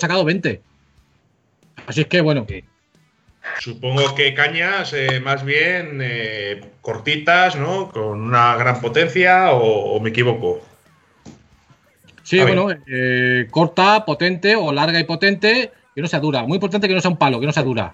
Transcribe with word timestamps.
sacado 0.00 0.24
20. 0.24 0.60
Así 1.86 2.02
es 2.02 2.06
que, 2.06 2.20
bueno. 2.20 2.46
Supongo 3.60 4.14
que 4.14 4.34
cañas 4.34 4.92
eh, 4.92 5.20
más 5.20 5.44
bien 5.44 5.98
eh, 6.02 6.60
cortitas, 6.80 7.56
¿no? 7.56 7.90
Con 7.90 8.20
una 8.20 8.56
gran 8.56 8.80
potencia, 8.80 9.52
o, 9.52 9.98
me 10.00 10.10
equivoco. 10.10 10.60
Sí, 12.22 12.40
bueno, 12.40 12.68
eh, 12.86 13.48
corta, 13.50 14.04
potente 14.04 14.54
o 14.54 14.72
larga 14.72 15.00
y 15.00 15.04
potente, 15.04 15.72
que 15.94 16.00
no 16.00 16.06
sea 16.06 16.20
dura. 16.20 16.44
Muy 16.44 16.56
importante 16.56 16.86
que 16.86 16.94
no 16.94 17.00
sea 17.00 17.10
un 17.10 17.16
palo, 17.16 17.40
que 17.40 17.46
no 17.46 17.52
sea 17.52 17.62
dura. 17.62 17.92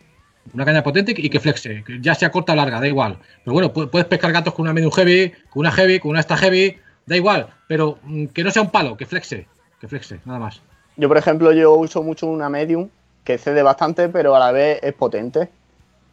Una 0.53 0.65
caña 0.65 0.83
potente 0.83 1.15
y 1.17 1.29
que 1.29 1.41
flexe, 1.41 1.83
que 1.85 2.01
ya 2.01 2.15
sea 2.15 2.31
corta 2.31 2.53
o 2.53 2.57
larga, 2.57 2.81
da 2.81 2.87
igual. 2.87 3.19
Pero 3.45 3.55
bueno, 3.55 3.73
puedes 3.73 4.07
pescar 4.07 4.33
gatos 4.33 4.55
con 4.55 4.65
una 4.65 4.73
medium 4.73 4.93
heavy, 4.93 5.33
con 5.51 5.61
una 5.61 5.73
heavy, 5.73 5.99
con 5.99 6.11
una 6.11 6.21
extra 6.21 6.37
heavy, 6.37 6.77
da 7.07 7.17
igual. 7.17 7.49
Pero 7.67 7.99
mm, 8.03 8.27
que 8.27 8.45
no 8.45 8.51
sea 8.51 8.63
un 8.63 8.71
palo, 8.71 8.97
que 8.97 9.07
flexe, 9.07 9.47
que 9.81 9.89
flexe, 9.89 10.21
nada 10.25 10.39
más. 10.39 10.61
Yo, 10.97 11.09
por 11.09 11.19
ejemplo, 11.19 11.53
yo 11.53 11.75
uso 11.75 12.03
mucho 12.03 12.27
una 12.27 12.49
medium 12.49 12.89
que 13.25 13.39
cede 13.39 13.63
bastante, 13.63 14.09
pero 14.09 14.35
a 14.35 14.39
la 14.39 14.53
vez 14.53 14.81
es 14.83 14.95
potente. 14.95 15.51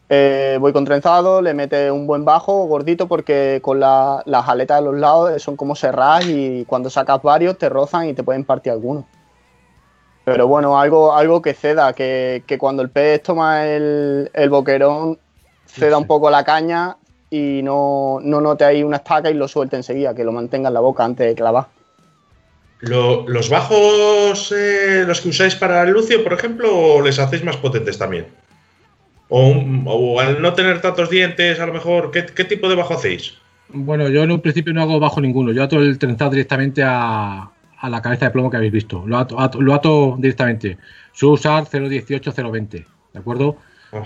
Eh, 0.10 0.58
voy 0.60 0.74
con 0.74 0.84
trenzado, 0.84 1.42
le 1.42 1.54
mete 1.54 1.90
un 1.90 2.06
buen 2.06 2.26
bajo, 2.26 2.66
gordito, 2.66 3.08
porque 3.08 3.60
con 3.62 3.80
las 3.80 4.26
aletas 4.26 4.80
de 4.80 4.86
los 4.86 5.00
lados 5.00 5.42
son 5.42 5.56
como 5.56 5.76
cerradas 5.76 6.26
y 6.28 6.66
cuando 6.66 6.90
sacas 6.90 7.22
varios 7.22 7.58
te 7.58 7.70
rozan 7.70 8.10
y 8.10 8.14
te 8.14 8.24
pueden 8.24 8.44
partir 8.44 8.74
algunos. 8.74 9.06
Pero 10.26 10.48
bueno, 10.48 10.80
algo, 10.80 11.14
algo 11.14 11.42
que 11.42 11.54
ceda, 11.54 11.94
que, 11.94 12.44
cuando 12.60 12.82
el 12.82 12.90
pez 12.90 13.24
toma 13.24 13.66
el, 13.66 14.30
boquerón, 14.50 15.18
ceda 15.66 15.98
un 15.98 16.08
poco 16.08 16.30
la 16.30 16.44
caña 16.44 16.98
y 17.30 17.62
no, 17.64 18.20
no 18.22 18.42
note 18.42 18.64
ahí 18.66 18.84
una 18.84 18.98
estaca 18.98 19.30
y 19.30 19.34
lo 19.34 19.48
suelte 19.48 19.76
enseguida, 19.76 20.14
que 20.14 20.24
lo 20.24 20.32
mantenga 20.32 20.68
en 20.68 20.74
la 20.74 20.80
boca 20.80 21.04
antes 21.04 21.28
de 21.28 21.36
clavar. 21.36 21.68
¿Los 22.84 23.50
bajos, 23.50 24.52
eh, 24.52 25.06
los 25.08 25.22
que 25.22 25.30
usáis 25.30 25.56
para 25.56 25.84
el 25.84 25.92
lucio, 25.92 26.22
por 26.22 26.34
ejemplo, 26.34 27.02
les 27.02 27.18
hacéis 27.18 27.42
más 27.42 27.56
potentes 27.56 27.98
también? 27.98 28.28
O, 29.30 30.20
al 30.20 30.42
no 30.42 30.54
tener 30.54 30.82
tantos 30.82 31.10
dientes, 31.10 31.62
a 31.62 31.66
lo 31.66 31.74
mejor, 31.74 32.12
¿qué, 32.12 32.44
tipo 32.44 32.68
de 32.68 32.76
bajo 32.76 32.96
hacéis? 32.96 33.36
Bueno, 33.70 34.10
yo 34.10 34.24
en 34.24 34.32
un 34.32 34.42
principio 34.42 34.74
no 34.74 34.82
hago 34.82 35.00
bajo 35.00 35.22
ninguno. 35.22 35.54
Yo 35.54 35.64
ato 35.64 35.80
el 35.80 35.98
trenzado 35.98 36.32
directamente 36.32 36.84
a, 36.86 37.50
la 37.82 38.02
cabeza 38.02 38.26
de 38.26 38.32
plomo 38.32 38.50
que 38.50 38.58
habéis 38.58 38.74
visto. 38.74 39.04
Lo 39.08 39.18
ato, 39.18 39.62
lo 39.62 39.74
ato 39.74 40.16
directamente. 40.20 40.78
Suelo 41.14 41.36
usar 41.36 41.64
0.18, 41.64 42.34
0.20. 42.34 42.86
¿De 43.14 43.20
acuerdo? 43.20 43.58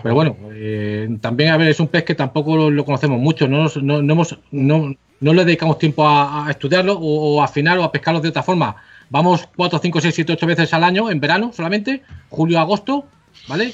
Pero 0.04 0.16
bueno, 0.16 0.36
eh, 0.52 1.08
también, 1.22 1.52
a 1.52 1.58
ver, 1.58 1.70
es 1.70 1.80
un 1.80 1.88
pez 1.88 2.04
que 2.04 2.16
tampoco 2.16 2.70
lo, 2.70 2.86
conocemos 2.86 3.20
mucho. 3.20 3.48
No, 3.48 3.68
no, 3.82 4.02
no, 4.02 4.14
hemos, 4.14 4.38
no, 4.52 4.94
no 5.20 5.34
le 5.34 5.46
dedicamos 5.46 5.78
tiempo 5.78 6.08
a, 6.08 6.48
estudiarlo 6.50 6.98
o, 7.00 7.42
a 7.42 7.46
afinar 7.46 7.78
o 7.78 7.84
a 7.84 7.92
pescarlo 7.92 8.20
de 8.20 8.30
otra 8.30 8.44
forma. 8.44 8.76
Vamos 9.10 9.48
4, 9.56 9.80
5, 9.80 10.02
6, 10.02 10.16
7, 10.16 10.34
8 10.34 10.48
veces 10.48 10.74
al 10.74 10.84
año 10.84 11.10
en 11.10 11.20
verano 11.20 11.52
solamente, 11.54 12.04
julio, 12.30 12.60
agosto, 12.60 13.06
¿vale? 13.48 13.74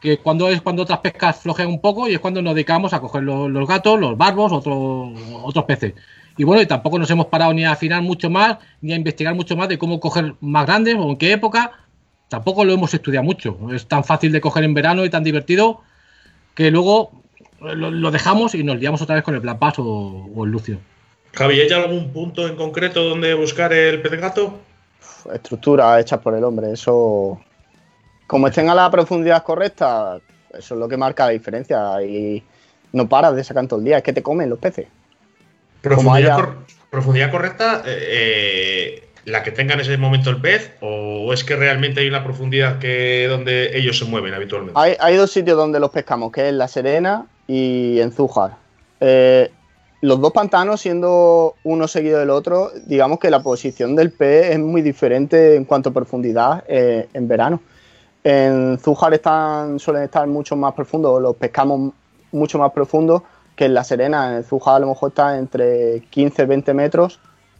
Que 0.00 0.18
cuando 0.18 0.48
es 0.50 0.60
cuando 0.60 0.82
otras 0.82 0.98
pescas 0.98 1.40
flojean 1.40 1.68
un 1.68 1.80
poco 1.80 2.08
y 2.08 2.14
es 2.14 2.20
cuando 2.20 2.42
nos 2.42 2.54
dedicamos 2.54 2.92
a 2.92 3.00
coger 3.00 3.22
los, 3.22 3.66
gatos, 3.66 3.98
los 3.98 4.16
barbos, 4.16 4.52
otros 4.52 5.18
otros 5.42 5.64
peces. 5.64 5.94
Y 6.36 6.44
bueno, 6.44 6.60
y 6.60 6.66
tampoco 6.66 6.98
nos 6.98 7.10
hemos 7.10 7.26
parado 7.26 7.54
ni 7.54 7.64
a 7.64 7.72
afinar 7.72 8.02
mucho 8.02 8.28
más, 8.28 8.58
ni 8.82 8.92
a 8.92 8.96
investigar 8.96 9.34
mucho 9.34 9.56
más 9.56 9.68
de 9.70 9.78
cómo 9.78 9.98
coger 10.00 10.34
más 10.40 10.66
grandes 10.66 10.94
o 10.96 11.10
en 11.10 11.16
qué 11.16 11.32
época. 11.32 11.72
Tampoco 12.28 12.64
lo 12.64 12.72
hemos 12.72 12.92
estudiado 12.92 13.24
mucho. 13.24 13.56
Es 13.72 13.86
tan 13.86 14.04
fácil 14.04 14.32
de 14.32 14.40
coger 14.40 14.64
en 14.64 14.74
verano 14.74 15.04
y 15.04 15.10
tan 15.10 15.22
divertido 15.22 15.82
que 16.54 16.70
luego 16.70 17.12
lo, 17.60 18.10
dejamos 18.10 18.54
y 18.54 18.64
nos 18.64 18.78
liamos 18.78 19.02
otra 19.02 19.14
vez 19.14 19.24
con 19.24 19.34
el 19.34 19.40
plan 19.40 19.58
paso 19.58 19.82
o, 19.84 20.44
el 20.44 20.50
lucio. 20.50 20.78
Javi, 21.34 21.60
¿hay 21.60 21.70
algún 21.70 22.12
punto 22.12 22.46
en 22.46 22.56
concreto 22.56 23.04
donde 23.04 23.34
buscar 23.34 23.72
el 23.72 24.00
pez 24.00 24.20
gato? 24.20 24.58
Estructura 25.32 26.00
hecha 26.00 26.20
por 26.20 26.34
el 26.34 26.44
hombre, 26.44 26.72
eso. 26.72 27.40
Como 28.26 28.48
estén 28.48 28.68
a 28.70 28.74
la 28.74 28.90
profundidad 28.90 29.42
correcta, 29.42 30.18
eso 30.52 30.74
es 30.74 30.80
lo 30.80 30.88
que 30.88 30.96
marca 30.96 31.26
la 31.26 31.32
diferencia. 31.32 32.02
Y 32.02 32.42
no 32.92 33.08
paras 33.08 33.36
de 33.36 33.44
sacar 33.44 33.66
todo 33.66 33.78
el 33.78 33.84
día, 33.84 33.98
es 33.98 34.02
que 34.02 34.12
te 34.12 34.22
comen 34.22 34.50
los 34.50 34.58
peces. 34.58 34.86
Profundidad, 35.82 37.30
correcta, 37.30 37.82
eh, 37.84 37.98
eh, 38.08 39.08
la 39.26 39.42
que 39.42 39.50
tenga 39.50 39.74
en 39.74 39.80
ese 39.80 39.98
momento 39.98 40.30
el 40.30 40.40
pez, 40.40 40.70
o 40.80 41.32
es 41.32 41.42
que 41.42 41.56
realmente 41.56 42.00
hay 42.00 42.06
una 42.06 42.22
profundidad 42.22 42.78
que 42.78 43.26
donde 43.28 43.76
ellos 43.76 43.98
se 43.98 44.04
mueven 44.04 44.32
habitualmente. 44.32 44.80
Hay, 44.80 44.96
hay 45.00 45.16
dos 45.16 45.32
sitios 45.32 45.56
donde 45.56 45.80
los 45.80 45.90
pescamos, 45.90 46.30
que 46.30 46.48
es 46.48 46.54
La 46.54 46.68
Serena 46.68 47.26
y 47.48 47.98
en 47.98 48.12
Zújar. 48.12 48.52
Eh, 49.00 49.50
los 50.00 50.20
dos 50.20 50.32
pantanos, 50.32 50.80
siendo 50.80 51.56
uno 51.64 51.88
seguido 51.88 52.20
del 52.20 52.30
otro, 52.30 52.70
digamos 52.86 53.18
que 53.18 53.28
la 53.28 53.42
posición 53.42 53.96
del 53.96 54.12
pez 54.12 54.52
es 54.52 54.60
muy 54.60 54.80
diferente 54.80 55.56
en 55.56 55.64
cuanto 55.64 55.88
a 55.88 55.92
profundidad 55.92 56.62
eh, 56.68 57.08
en 57.12 57.26
verano. 57.26 57.60
En 58.22 58.78
Zújar 58.78 59.12
están, 59.12 59.80
suelen 59.80 60.04
estar 60.04 60.24
mucho 60.28 60.54
más 60.54 60.72
profundos, 60.72 61.20
los 61.20 61.34
pescamos 61.34 61.92
mucho 62.30 62.60
más 62.60 62.70
profundos 62.70 63.22
que 63.56 63.64
en 63.64 63.74
La 63.74 63.82
Serena. 63.82 64.36
En 64.36 64.44
Zújar 64.44 64.76
a 64.76 64.78
lo 64.78 64.86
mejor 64.86 65.08
está 65.08 65.36
entre 65.36 66.02
15 66.10 66.44
20 66.44 66.74
metros 66.74 67.18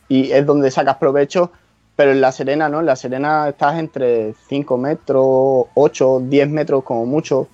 y 0.08 0.30
es 0.30 0.44
donde 0.46 0.70
sacas 0.70 0.96
provecho, 0.96 1.50
pero 1.96 2.12
en 2.12 2.20
La 2.20 2.32
Serena 2.32 2.68
no, 2.68 2.80
en 2.80 2.86
La 2.86 2.96
Serena 2.96 3.48
estás 3.48 3.78
entre 3.78 4.34
5 4.48 4.78
metros, 4.78 5.66
8, 5.74 6.20
10 6.24 6.48
metros 6.50 6.84
como 6.84 7.06
mucho 7.06 7.48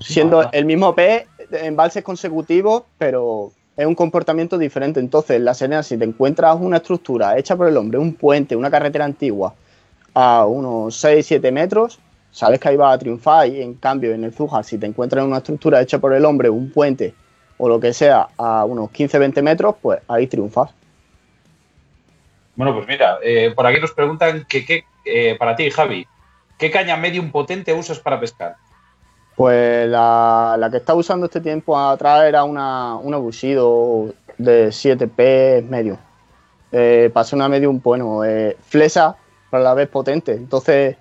siendo 0.00 0.50
el 0.50 0.64
mismo 0.64 0.94
pez 0.94 1.26
en 1.52 1.76
valses 1.76 2.02
consecutivos, 2.02 2.82
pero 2.98 3.52
es 3.76 3.86
un 3.86 3.94
comportamiento 3.94 4.58
diferente. 4.58 5.00
Entonces, 5.00 5.36
en 5.36 5.44
la 5.44 5.54
Serena, 5.54 5.82
si 5.82 5.96
te 5.96 6.04
encuentras 6.04 6.56
una 6.60 6.78
estructura 6.78 7.38
hecha 7.38 7.56
por 7.56 7.68
el 7.68 7.76
hombre, 7.76 7.98
un 7.98 8.14
puente, 8.14 8.56
una 8.56 8.70
carretera 8.70 9.04
antigua, 9.04 9.54
a 10.14 10.44
unos 10.44 11.02
6-7 11.02 11.50
metros, 11.52 11.98
sabes 12.30 12.60
que 12.60 12.68
ahí 12.68 12.76
va 12.76 12.92
a 12.92 12.98
triunfar. 12.98 13.48
Y 13.48 13.62
en 13.62 13.74
cambio, 13.74 14.12
en 14.12 14.24
el 14.24 14.32
Zuja, 14.32 14.62
si 14.62 14.78
te 14.78 14.86
encuentras 14.86 15.24
una 15.24 15.38
estructura 15.38 15.80
hecha 15.80 15.98
por 15.98 16.12
el 16.12 16.24
hombre, 16.24 16.50
un 16.50 16.70
puente 16.70 17.14
o 17.58 17.68
lo 17.68 17.78
que 17.78 17.92
sea, 17.92 18.28
a 18.36 18.64
unos 18.64 18.90
15-20 18.90 19.42
metros, 19.42 19.76
pues 19.80 20.00
ahí 20.08 20.26
triunfas. 20.26 20.70
Bueno, 22.54 22.74
pues 22.74 22.86
mira, 22.86 23.18
eh, 23.22 23.52
por 23.54 23.66
aquí 23.66 23.80
nos 23.80 23.92
preguntan 23.92 24.44
que, 24.48 24.84
eh, 25.04 25.36
para 25.38 25.56
ti, 25.56 25.70
Javi, 25.70 26.06
¿qué 26.58 26.70
caña 26.70 26.96
medium 26.96 27.30
potente 27.30 27.72
usas 27.72 27.98
para 27.98 28.20
pescar? 28.20 28.56
Pues 29.36 29.88
la, 29.88 30.68
que 30.70 30.76
está 30.76 30.94
usando 30.94 31.26
este 31.26 31.40
tiempo 31.40 31.78
atrás 31.78 32.24
era 32.24 32.44
una, 32.44 32.96
una 32.96 33.16
Bushido 33.16 34.12
de 34.36 34.68
7P 34.68 35.66
medio. 35.66 35.98
Eh, 36.70 37.10
pasé 37.12 37.34
una 37.34 37.48
medium, 37.48 37.80
bueno, 37.82 38.22
eh, 38.24 38.56
flesa, 38.68 39.16
pero 39.50 39.62
a 39.62 39.64
la 39.64 39.74
vez 39.74 39.88
potente. 39.88 40.32
Entonces, 40.32 40.96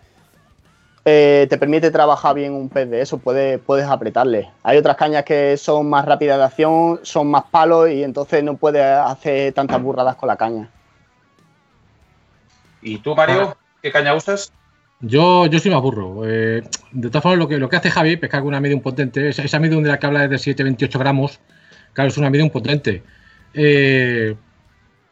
te 1.04 1.58
permite 1.58 1.92
trabajar 1.92 2.36
bien 2.36 2.54
un 2.54 2.70
pez 2.70 2.90
de 2.90 3.02
eso, 3.02 3.18
puedes, 3.18 3.60
puedes 3.60 3.88
apretarle. 3.88 4.50
Hay 4.64 4.78
otras 4.78 4.96
cañas 4.96 5.26
que 5.26 5.58
son 5.58 5.90
más 5.90 6.06
rápidas 6.06 6.38
de 6.38 6.44
acción, 6.46 7.00
son 7.04 7.28
más 7.28 7.44
palos 7.52 7.90
y 7.90 8.04
entonces 8.04 8.42
no 8.42 8.56
puedes 8.56 8.86
hacer 8.86 9.52
tantas 9.52 9.82
burradas 9.82 10.16
con 10.16 10.28
la 10.28 10.38
caña. 10.38 10.70
¿Y 12.82 12.98
tú, 12.98 13.16
Mario, 13.16 13.58
qué 13.82 13.92
caña 13.92 14.14
usas? 14.14 14.54
Yo, 15.02 15.48
yo 15.48 15.60
sí 15.60 15.70
me 15.70 15.76
aburro. 15.76 16.24
Eh, 16.26 16.62
de 16.92 17.10
todas 17.10 17.24
formas, 17.24 17.40
lo 17.40 17.48
que, 17.48 17.58
lo 17.58 17.70
que 17.70 17.76
hace 17.76 17.90
Javi, 17.90 18.18
pescar 18.18 18.42
con 18.42 18.50
una 18.50 18.62
medium 18.62 18.82
potente, 18.82 19.30
esa, 19.30 19.44
esa 19.44 19.60
medium 19.60 19.84
de 19.84 19.90
la 19.90 20.00
que 20.00 20.06
habla 20.06 20.26
es 20.26 20.30
de 20.30 20.36
7,28 20.36 21.00
gramos, 21.00 21.40
claro, 21.94 22.10
es 22.10 22.18
una 22.18 22.30
medium 22.30 22.50
potente. 22.50 23.04
Eh, 23.54 24.36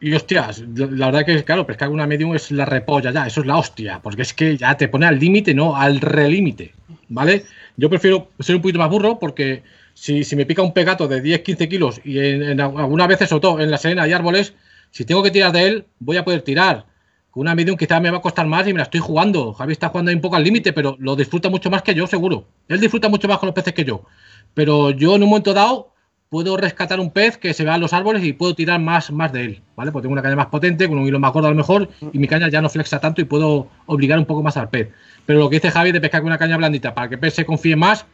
y 0.02 0.14
hostias, 0.14 0.64
la 0.74 1.06
verdad 1.06 1.26
que, 1.26 1.44
claro, 1.44 1.66
pescar 1.66 1.88
con 1.88 1.96
una 1.96 2.06
medium 2.06 2.34
es 2.34 2.50
la 2.52 2.64
repolla 2.64 3.10
ya, 3.10 3.26
eso 3.26 3.42
es 3.42 3.46
la 3.46 3.58
hostia, 3.58 4.00
porque 4.02 4.22
es 4.22 4.32
que 4.32 4.56
ya 4.56 4.76
te 4.76 4.88
pone 4.88 5.06
al 5.06 5.18
límite, 5.18 5.52
no 5.52 5.76
al 5.76 6.00
relímite, 6.00 6.72
¿vale? 7.08 7.44
Yo 7.76 7.90
prefiero 7.90 8.30
ser 8.38 8.56
un 8.56 8.62
poquito 8.62 8.78
más 8.78 8.88
burro 8.88 9.18
porque 9.18 9.62
si, 9.92 10.24
si 10.24 10.36
me 10.36 10.46
pica 10.46 10.62
un 10.62 10.72
pegato 10.72 11.06
de 11.06 11.22
10-15 11.22 11.68
kilos 11.68 12.00
y 12.02 12.18
en, 12.18 12.42
en 12.42 12.60
algunas 12.60 13.08
veces, 13.08 13.28
sobre 13.28 13.42
todo 13.42 13.60
en 13.60 13.70
la 13.70 13.76
serena 13.76 14.04
hay 14.04 14.12
árboles, 14.14 14.54
si 14.90 15.04
tengo 15.04 15.22
que 15.22 15.30
tirar 15.30 15.52
de 15.52 15.66
él, 15.66 15.84
voy 15.98 16.16
a 16.16 16.24
poder 16.24 16.40
tirar 16.42 16.86
una 17.34 17.54
medium 17.54 17.76
quizás 17.76 18.00
me 18.00 18.10
va 18.10 18.18
a 18.18 18.20
costar 18.20 18.46
más 18.46 18.66
y 18.66 18.72
me 18.72 18.78
la 18.78 18.84
estoy 18.84 19.00
jugando. 19.00 19.52
Javi 19.52 19.72
está 19.72 19.88
jugando 19.88 20.10
ahí 20.10 20.16
un 20.16 20.20
poco 20.20 20.36
al 20.36 20.44
límite, 20.44 20.72
pero 20.72 20.96
lo 20.98 21.14
disfruta 21.14 21.48
mucho 21.48 21.70
más 21.70 21.82
que 21.82 21.94
yo, 21.94 22.06
seguro. 22.06 22.46
Él 22.68 22.80
disfruta 22.80 23.08
mucho 23.08 23.28
más 23.28 23.38
con 23.38 23.46
los 23.46 23.54
peces 23.54 23.72
que 23.72 23.84
yo. 23.84 24.02
Pero 24.54 24.90
yo 24.90 25.14
en 25.14 25.22
un 25.22 25.28
momento 25.28 25.54
dado 25.54 25.92
puedo 26.28 26.56
rescatar 26.56 27.00
un 27.00 27.10
pez 27.10 27.36
que 27.36 27.52
se 27.54 27.64
vea 27.64 27.74
en 27.74 27.80
los 27.80 27.92
árboles 27.92 28.24
y 28.24 28.32
puedo 28.32 28.54
tirar 28.54 28.80
más, 28.80 29.10
más 29.10 29.32
de 29.32 29.44
él, 29.44 29.62
¿vale? 29.76 29.90
Porque 29.90 30.04
tengo 30.04 30.12
una 30.12 30.22
caña 30.22 30.36
más 30.36 30.46
potente, 30.46 30.88
con 30.88 30.98
un 30.98 31.06
hilo 31.06 31.18
más 31.18 31.32
gordo 31.32 31.48
a 31.48 31.50
lo 31.50 31.56
mejor, 31.56 31.88
y 32.12 32.18
mi 32.18 32.28
caña 32.28 32.48
ya 32.48 32.60
no 32.60 32.68
flexa 32.68 33.00
tanto 33.00 33.20
y 33.20 33.24
puedo 33.24 33.68
obligar 33.86 34.18
un 34.18 34.26
poco 34.26 34.42
más 34.42 34.56
al 34.56 34.70
pez. 34.70 34.90
Pero 35.26 35.40
lo 35.40 35.50
que 35.50 35.56
dice 35.56 35.70
Javi 35.70 35.90
de 35.90 36.00
pescar 36.00 36.20
con 36.20 36.28
una 36.28 36.38
caña 36.38 36.56
blandita 36.56 36.94
para 36.94 37.08
que 37.08 37.14
el 37.16 37.20
pez 37.20 37.34
se 37.34 37.44
confíe 37.44 37.74
más, 37.74 38.06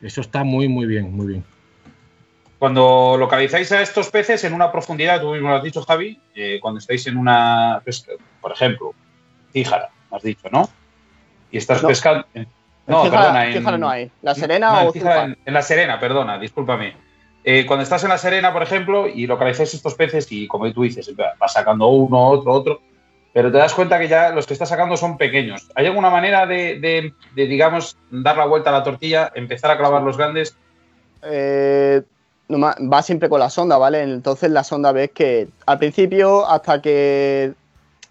eso 0.00 0.22
está 0.22 0.42
muy, 0.42 0.68
muy 0.68 0.86
bien, 0.86 1.14
muy 1.14 1.26
bien. 1.26 1.44
Cuando 2.60 3.16
localizáis 3.18 3.72
a 3.72 3.80
estos 3.80 4.10
peces 4.10 4.44
en 4.44 4.52
una 4.52 4.70
profundidad, 4.70 5.18
tú 5.18 5.32
mismo 5.32 5.48
lo 5.48 5.56
has 5.56 5.62
dicho, 5.62 5.80
Javi, 5.82 6.20
eh, 6.34 6.58
cuando 6.60 6.78
estáis 6.78 7.06
en 7.06 7.16
una, 7.16 7.80
por 8.42 8.52
ejemplo, 8.52 8.92
Tíjara, 9.50 9.88
has 10.10 10.22
dicho, 10.22 10.46
¿no? 10.52 10.68
Y 11.50 11.56
estás 11.56 11.80
pescando. 11.82 12.26
No, 12.86 13.02
perdona. 13.04 13.46
En, 13.46 13.80
no 13.80 13.88
hay. 13.88 14.10
¿La 14.20 14.34
Serena 14.34 14.82
o 14.82 14.92
en, 14.94 15.38
en, 15.42 15.54
La 15.54 15.62
Serena, 15.62 15.98
perdona, 15.98 16.38
discúlpame. 16.38 16.94
Eh, 17.44 17.64
cuando 17.64 17.82
estás 17.82 18.02
en 18.04 18.10
La 18.10 18.18
Serena, 18.18 18.52
por 18.52 18.62
ejemplo, 18.62 19.08
y 19.08 19.26
localizáis 19.26 19.72
estos 19.72 19.94
peces 19.94 20.30
y, 20.30 20.46
como 20.46 20.70
tú 20.70 20.82
dices, 20.82 21.10
vas 21.38 21.52
sacando 21.54 21.86
uno, 21.86 22.28
otro, 22.28 22.52
otro, 22.52 22.82
pero 23.32 23.50
te 23.50 23.56
das 23.56 23.72
cuenta 23.72 23.98
que 23.98 24.06
ya 24.06 24.32
los 24.32 24.46
que 24.46 24.52
estás 24.52 24.68
sacando 24.68 24.98
son 24.98 25.16
pequeños. 25.16 25.70
¿Hay 25.74 25.86
alguna 25.86 26.10
manera 26.10 26.44
de, 26.44 26.78
de- 26.78 27.14
de, 27.34 27.46
digamos, 27.46 27.96
dar 28.10 28.36
la 28.36 28.44
vuelta 28.44 28.68
a 28.68 28.74
la 28.74 28.82
tortilla, 28.82 29.32
empezar 29.34 29.70
a 29.70 29.78
clavar 29.78 30.02
los 30.02 30.18
grandes? 30.18 30.54
Eh, 31.22 32.02
va 32.50 33.02
siempre 33.02 33.28
con 33.28 33.40
la 33.40 33.50
sonda, 33.50 33.78
¿vale? 33.78 34.02
Entonces 34.02 34.50
la 34.50 34.64
sonda 34.64 34.92
ves 34.92 35.10
que 35.12 35.48
al 35.66 35.78
principio, 35.78 36.48
hasta 36.48 36.82
que 36.82 37.54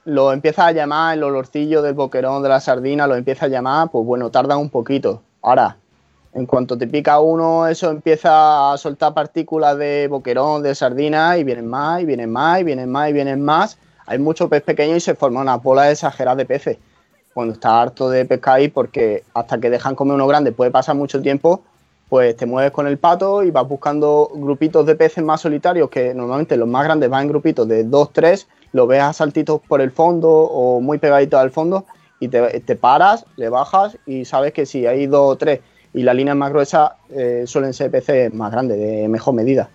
lo 0.06 0.32
empiezas 0.32 0.68
a 0.68 0.72
llamar, 0.72 1.18
el 1.18 1.24
olorcillo 1.24 1.82
del 1.82 1.94
boquerón, 1.94 2.42
de 2.42 2.50
la 2.50 2.60
sardina, 2.60 3.08
lo 3.08 3.16
empieza 3.16 3.46
a 3.46 3.50
llamar, 3.50 3.90
pues 3.92 4.06
bueno, 4.06 4.30
tarda 4.30 4.58
un 4.58 4.70
poquito. 4.70 5.22
Ahora, 5.42 5.78
en 6.34 6.46
cuanto 6.46 6.78
te 6.78 6.88
pica 6.88 7.20
uno, 7.20 7.68
eso 7.68 7.90
empieza 7.90 8.72
a 8.72 8.78
soltar 8.78 9.14
partículas 9.14 9.78
de 9.78 10.08
boquerón, 10.10 10.64
de 10.64 10.76
sardina, 10.76 11.38
y 11.38 11.44
vienen 11.44 11.68
más, 11.68 12.02
y 12.02 12.06
vienen 12.06 12.32
más, 12.32 12.62
y 12.62 12.64
vienen 12.64 12.90
más, 12.92 13.10
y 13.10 13.14
vienen 13.14 13.44
más. 13.44 13.78
Hay 14.06 14.20
mucho 14.20 14.50
pez 14.50 14.64
pequeño 14.64 14.96
y 14.96 15.00
se 15.00 15.16
forma 15.16 15.42
una 15.42 15.58
bola 15.58 15.92
exagerada 15.92 16.38
de 16.38 16.46
peces. 16.46 16.78
Cuando 17.34 17.54
estás 17.54 17.72
harto 17.72 18.10
de 18.10 18.26
pescar 18.26 18.56
ahí, 18.56 18.68
porque 18.68 19.24
hasta 19.34 19.60
que 19.60 19.70
dejan 19.70 19.96
comer 19.96 20.16
uno 20.16 20.28
grande 20.28 20.52
puede 20.52 20.72
pasar 20.72 20.96
mucho 20.96 21.22
tiempo, 21.22 21.62
pues 22.10 22.36
te 22.36 22.46
mueves 22.46 22.72
con 22.72 22.88
el 22.88 22.98
pato 22.98 23.44
y 23.44 23.52
vas 23.52 23.68
buscando 23.68 24.30
grupitos 24.34 24.86
de 24.86 24.96
peces 24.96 25.24
más 25.24 25.42
solitarios, 25.42 25.90
que 25.90 26.14
normalmente 26.14 26.58
los 26.58 26.68
más 26.68 26.84
grandes 26.84 27.10
van 27.10 27.24
en 27.24 27.30
grupitos 27.30 27.68
de 27.68 27.84
2, 27.84 28.14
3, 28.14 28.48
lo 28.74 28.88
ves 28.88 29.02
a 29.02 29.14
saltitos 29.14 29.62
por 29.68 29.80
el 29.80 29.92
fondo 29.92 30.30
o 30.30 30.82
muy 30.82 30.98
pegaditos 30.98 31.40
al 31.40 31.52
fondo 31.52 31.86
y 32.20 32.28
te, 32.28 32.76
paras, 32.76 33.26
le 33.38 33.50
bajas 33.50 33.98
y 34.06 34.26
sabes 34.26 34.54
que 34.54 34.66
si 34.66 34.86
hay 34.86 35.08
dos 35.08 35.34
o 35.34 35.38
tres 35.38 35.62
y 35.94 36.04
la 36.04 36.14
línea 36.14 36.34
es 36.34 36.38
más 36.38 36.52
gruesa, 36.52 36.98
eh, 37.10 37.44
suelen 37.48 37.74
ser 37.74 37.90
peces 37.90 38.34
más 38.34 38.52
grandes, 38.52 38.78
de 38.78 39.08
mejor 39.08 39.34
medida. 39.34 39.70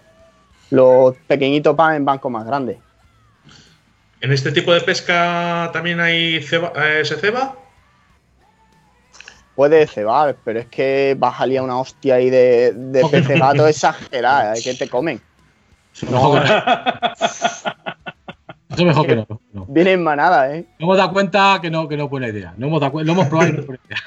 Los 0.70 1.14
pequeñitos 1.26 1.74
van 1.74 1.96
en 1.96 2.04
bancos 2.04 2.30
más 2.30 2.46
grandes. 2.46 2.78
¿En 4.20 4.32
este 4.32 4.52
tipo 4.52 4.72
de 4.72 4.80
pesca 4.80 5.70
también 5.72 6.00
hay 6.00 6.36
eh, 6.36 7.02
se 7.04 7.16
ceba? 7.16 7.56
Puede 9.54 9.86
cebar, 9.86 10.36
pero 10.44 10.60
es 10.60 10.66
que 10.66 11.14
vas 11.18 11.40
a 11.40 11.46
liar 11.46 11.62
una 11.62 11.78
hostia 11.78 12.16
ahí 12.16 12.28
de, 12.28 12.72
de 12.72 13.04
peces 13.08 13.38
gato 13.38 13.66
exagerada, 13.68 14.54
¿eh? 14.54 14.60
que 14.62 14.74
te 14.74 14.88
comen. 14.88 15.20
Eso 15.94 16.06
mejor 16.06 16.42
que 16.42 16.48
no. 16.48 16.54
Eso 18.70 18.84
mejor 18.84 19.06
que 19.06 19.16
no. 19.16 19.26
no. 19.52 19.66
Vienen 19.66 20.02
manada, 20.02 20.52
¿eh? 20.52 20.64
No 20.80 20.86
hemos 20.86 20.96
dado 20.96 21.12
cuenta 21.12 21.60
que 21.62 21.70
no, 21.70 21.86
que 21.86 21.96
no 21.96 22.04
es 22.04 22.10
buena 22.10 22.28
idea. 22.28 22.54
No 22.56 22.66
hemos 22.66 22.80
dado 22.80 23.00
lo 23.00 23.12
hemos 23.12 23.28
probado 23.28 23.50
y 23.50 23.52
no 23.52 23.60
es 23.60 23.66
buena 23.66 23.82
idea. 23.86 23.98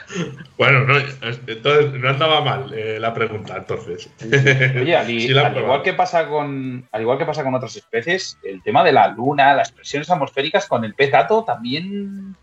Bueno, 0.57 0.79
no, 0.81 0.97
entonces 0.97 1.94
no 1.94 2.09
andaba 2.09 2.41
mal 2.41 2.73
eh, 2.73 2.99
la 2.99 3.13
pregunta, 3.13 3.55
entonces. 3.55 4.09
Oye, 4.21 4.95
al, 4.95 5.07
Sí 5.07 5.31
igual 5.31 5.81
que 5.83 5.94
pasa 5.94 6.27
con, 6.27 6.85
al 6.91 7.01
igual 7.01 7.17
que 7.17 7.25
pasa 7.25 7.44
con 7.44 7.55
otras 7.55 7.77
especies, 7.77 8.38
el 8.44 8.61
tema 8.61 8.83
de 8.83 8.91
la 8.91 9.07
luna, 9.07 9.53
las 9.53 9.71
presiones 9.71 10.09
atmosféricas 10.09 10.67
con 10.67 10.83
el 10.83 10.94
pez 10.94 11.11
gato 11.11 11.45
también, 11.45 12.35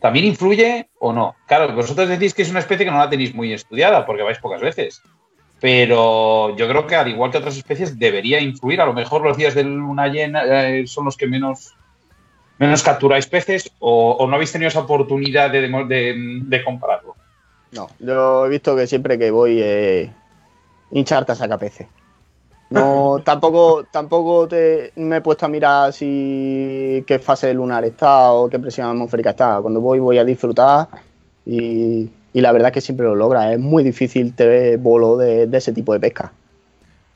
también 0.00 0.26
influye 0.26 0.88
o 0.98 1.12
no. 1.12 1.34
Claro, 1.46 1.74
vosotros 1.74 2.08
decís 2.08 2.34
que 2.34 2.42
es 2.42 2.50
una 2.50 2.60
especie 2.60 2.84
que 2.84 2.90
no 2.92 2.98
la 2.98 3.08
tenéis 3.10 3.34
muy 3.34 3.52
estudiada 3.52 4.04
porque 4.04 4.22
vais 4.22 4.38
pocas 4.38 4.60
veces. 4.60 5.00
Pero 5.60 6.54
yo 6.56 6.68
creo 6.68 6.86
que 6.86 6.94
al 6.96 7.08
igual 7.08 7.30
que 7.30 7.38
otras 7.38 7.56
especies 7.56 7.98
debería 7.98 8.38
influir. 8.40 8.80
A 8.80 8.86
lo 8.86 8.92
mejor 8.92 9.22
los 9.22 9.36
días 9.36 9.54
de 9.54 9.64
luna 9.64 10.08
llena 10.08 10.42
eh, 10.68 10.86
son 10.86 11.06
los 11.06 11.16
que 11.16 11.26
menos, 11.26 11.74
menos 12.58 12.82
capturáis 12.82 13.26
peces 13.26 13.70
o, 13.78 14.26
no 14.28 14.34
habéis 14.34 14.52
tenido 14.52 14.68
esa 14.68 14.80
oportunidad 14.80 15.50
de, 15.50 15.62
de- 15.68 16.64
compararlo. 16.64 17.16
No, 17.72 17.88
yo 17.98 18.44
he 18.46 18.48
visto 18.50 18.76
que 18.76 18.86
siempre 18.86 19.18
que 19.18 19.30
voy 19.30 19.58
eh, 19.62 20.10
hincharte 20.90 21.32
a 21.32 21.34
saca 21.34 21.56
peces. 21.56 21.86
No, 22.70 23.22
tampoco, 23.24 23.84
tampoco 23.90 24.48
te, 24.48 24.92
me 24.96 25.16
he 25.18 25.20
puesto 25.20 25.46
a 25.46 25.48
mirar 25.48 25.92
si 25.92 27.04
qué 27.06 27.18
fase 27.20 27.52
lunar 27.54 27.84
está 27.84 28.32
o 28.32 28.48
qué 28.50 28.58
presión 28.58 28.88
atmosférica 28.88 29.30
está. 29.30 29.60
Cuando 29.62 29.80
voy 29.80 30.00
voy 30.00 30.18
a 30.18 30.24
disfrutar 30.24 30.88
y, 31.44 32.10
y 32.32 32.40
la 32.40 32.52
verdad 32.52 32.68
es 32.70 32.74
que 32.74 32.80
siempre 32.80 33.06
lo 33.06 33.14
logra. 33.14 33.52
Es 33.52 33.60
muy 33.60 33.84
difícil 33.84 34.34
tener 34.34 34.78
bolo 34.78 35.16
de, 35.16 35.46
de 35.46 35.58
ese 35.58 35.72
tipo 35.72 35.92
de 35.92 36.00
pesca. 36.00 36.32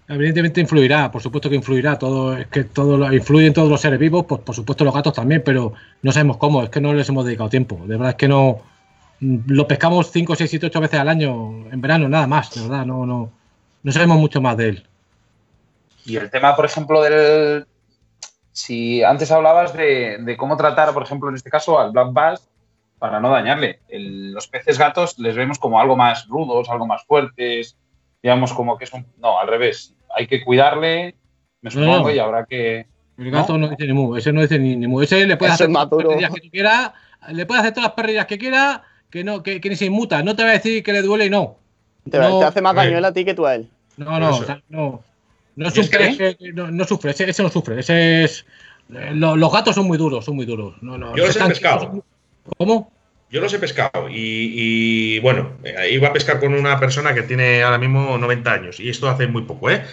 Evidentemente 0.06 0.60
influirá, 0.62 1.10
por 1.10 1.20
supuesto 1.22 1.50
que 1.50 1.56
influirá. 1.56 1.98
Todo, 1.98 2.34
es 2.36 2.46
que 2.48 2.64
todo 2.64 2.96
lo- 2.96 3.12
influyen 3.12 3.52
todos 3.52 3.68
los 3.68 3.80
seres 3.80 3.98
vivos, 3.98 4.24
pues 4.26 4.40
por 4.40 4.54
supuesto 4.54 4.84
los 4.84 4.94
gatos 4.94 5.12
también, 5.12 5.42
pero 5.44 5.74
no 6.02 6.12
sabemos 6.12 6.38
cómo, 6.38 6.62
es 6.62 6.70
que 6.70 6.80
no 6.80 6.94
les 6.94 7.08
hemos 7.10 7.26
dedicado 7.26 7.50
tiempo. 7.50 7.76
De 7.86 7.96
verdad 7.96 8.10
es 8.10 8.14
que 8.16 8.28
no. 8.28 8.62
mm, 9.20 9.38
Lo 9.48 9.68
pescamos 9.68 10.10
5, 10.12 10.34
6, 10.36 10.50
7, 10.50 10.66
8 10.66 10.80
veces 10.80 11.00
al 11.00 11.08
año 11.10 11.70
en 11.70 11.80
verano, 11.80 12.08
nada 12.08 12.26
más, 12.26 12.54
de 12.54 12.62
verdad, 12.62 12.86
no, 12.86 13.04
no, 13.06 13.32
no 13.82 13.92
sabemos 13.92 14.18
mucho 14.18 14.40
más 14.40 14.56
de 14.56 14.68
él. 14.70 14.87
Y 16.08 16.16
el 16.16 16.30
tema, 16.30 16.56
por 16.56 16.64
ejemplo, 16.64 17.02
del. 17.02 17.66
Si 18.52 19.02
antes 19.04 19.30
hablabas 19.30 19.72
de, 19.74 20.18
de 20.20 20.36
cómo 20.36 20.56
tratar, 20.56 20.92
por 20.92 21.02
ejemplo, 21.02 21.28
en 21.28 21.36
este 21.36 21.50
caso, 21.50 21.78
al 21.78 21.92
black 21.92 22.12
bass 22.12 22.48
para 22.98 23.20
no 23.20 23.30
dañarle. 23.30 23.80
El- 23.88 24.32
los 24.32 24.48
peces 24.48 24.78
gatos 24.78 25.18
les 25.18 25.36
vemos 25.36 25.58
como 25.58 25.80
algo 25.80 25.96
más 25.96 26.26
rudos, 26.26 26.68
algo 26.68 26.86
más 26.86 27.04
fuertes, 27.04 27.76
digamos 28.22 28.52
como 28.52 28.76
que 28.76 28.84
es 28.84 28.92
un. 28.92 29.06
No, 29.18 29.38
al 29.38 29.46
revés. 29.48 29.94
Hay 30.16 30.26
que 30.26 30.42
cuidarle, 30.44 31.14
me 31.60 31.68
No, 31.68 31.70
supongo, 31.70 32.08
no. 32.08 32.10
y 32.14 32.18
habrá 32.18 32.44
que. 32.46 32.86
El 33.16 33.30
gato 33.30 33.58
no, 33.58 33.68
dice 33.68 33.86
ni 33.86 33.92
mu, 33.92 34.16
ese 34.16 34.32
no 34.32 34.40
dice 34.40 34.58
ni, 34.58 34.76
ni 34.76 34.86
mu. 34.86 35.02
Ese 35.02 35.26
le 35.26 35.36
puedes 35.36 35.54
Ese 35.54 35.64
hacer 35.64 35.72
todas 35.74 35.90
las 35.90 36.04
perrillas 36.06 36.34
que 36.34 36.40
tú 36.40 36.50
quieras, 36.50 36.92
le 37.30 37.46
puedes 37.46 37.60
hacer 37.62 37.74
todas 37.74 37.88
las 37.90 37.94
perrillas 37.94 38.26
que 38.26 38.38
quieras, 38.38 38.80
que 39.10 39.24
no, 39.24 39.42
que, 39.42 39.60
que 39.60 39.68
ni 39.68 39.76
se 39.76 39.86
inmuta. 39.86 40.22
No 40.22 40.34
te 40.36 40.42
va 40.44 40.50
a 40.50 40.52
decir 40.52 40.82
que 40.82 40.92
le 40.92 41.02
duele 41.02 41.26
y 41.26 41.30
no. 41.30 41.56
Te, 42.10 42.18
No, 42.18 42.38
te 42.40 42.44
hace 42.46 42.62
más 42.62 42.74
daño 42.74 42.96
él 42.98 43.04
a 43.04 43.12
ti 43.12 43.24
que 43.24 43.34
tú 43.34 43.44
a 43.46 43.54
él. 43.56 43.68
No, 43.96 44.18
no, 44.20 44.30
Eso. 44.30 44.42
o 44.42 44.46
sea, 44.46 44.62
no. 44.68 45.02
No 45.58 45.64
¿Y 45.66 45.68
es 45.68 45.74
sufre, 45.74 46.08
ese- 46.08 46.36
no, 46.54 46.70
no 46.70 46.84
sufre, 46.84 47.10
ese, 47.10 47.28
ese 47.28 47.42
no 47.42 47.48
sufre, 47.50 47.80
ese 47.80 48.24
es. 48.24 48.46
eh, 48.94 49.10
lo- 49.12 49.36
los 49.36 49.52
gatos 49.52 49.74
son 49.74 49.86
muy 49.86 49.98
duros, 49.98 50.24
son 50.24 50.36
muy 50.36 50.46
duros. 50.46 50.76
No, 50.82 50.96
no, 50.96 51.16
Yo 51.16 51.26
los 51.26 51.36
he 51.36 51.44
pescado. 51.44 52.04
¿Cómo? 52.56 52.92
Yo 53.30 53.40
los 53.40 53.52
he 53.52 53.58
pescado 53.58 54.08
y, 54.08 54.14
y, 54.16 55.18
bueno, 55.18 55.52
eh, 55.64 55.90
iba 55.90 56.08
a 56.08 56.12
pescar 56.12 56.38
con 56.40 56.54
una 56.54 56.78
persona 56.80 57.12
que 57.12 57.22
tiene 57.22 57.62
ahora 57.62 57.76
mismo 57.76 58.16
90 58.16 58.52
años 58.52 58.80
y 58.80 58.88
esto 58.88 59.08
hace 59.08 59.26
muy 59.26 59.42
poco, 59.42 59.68
¿eh? 59.70 59.84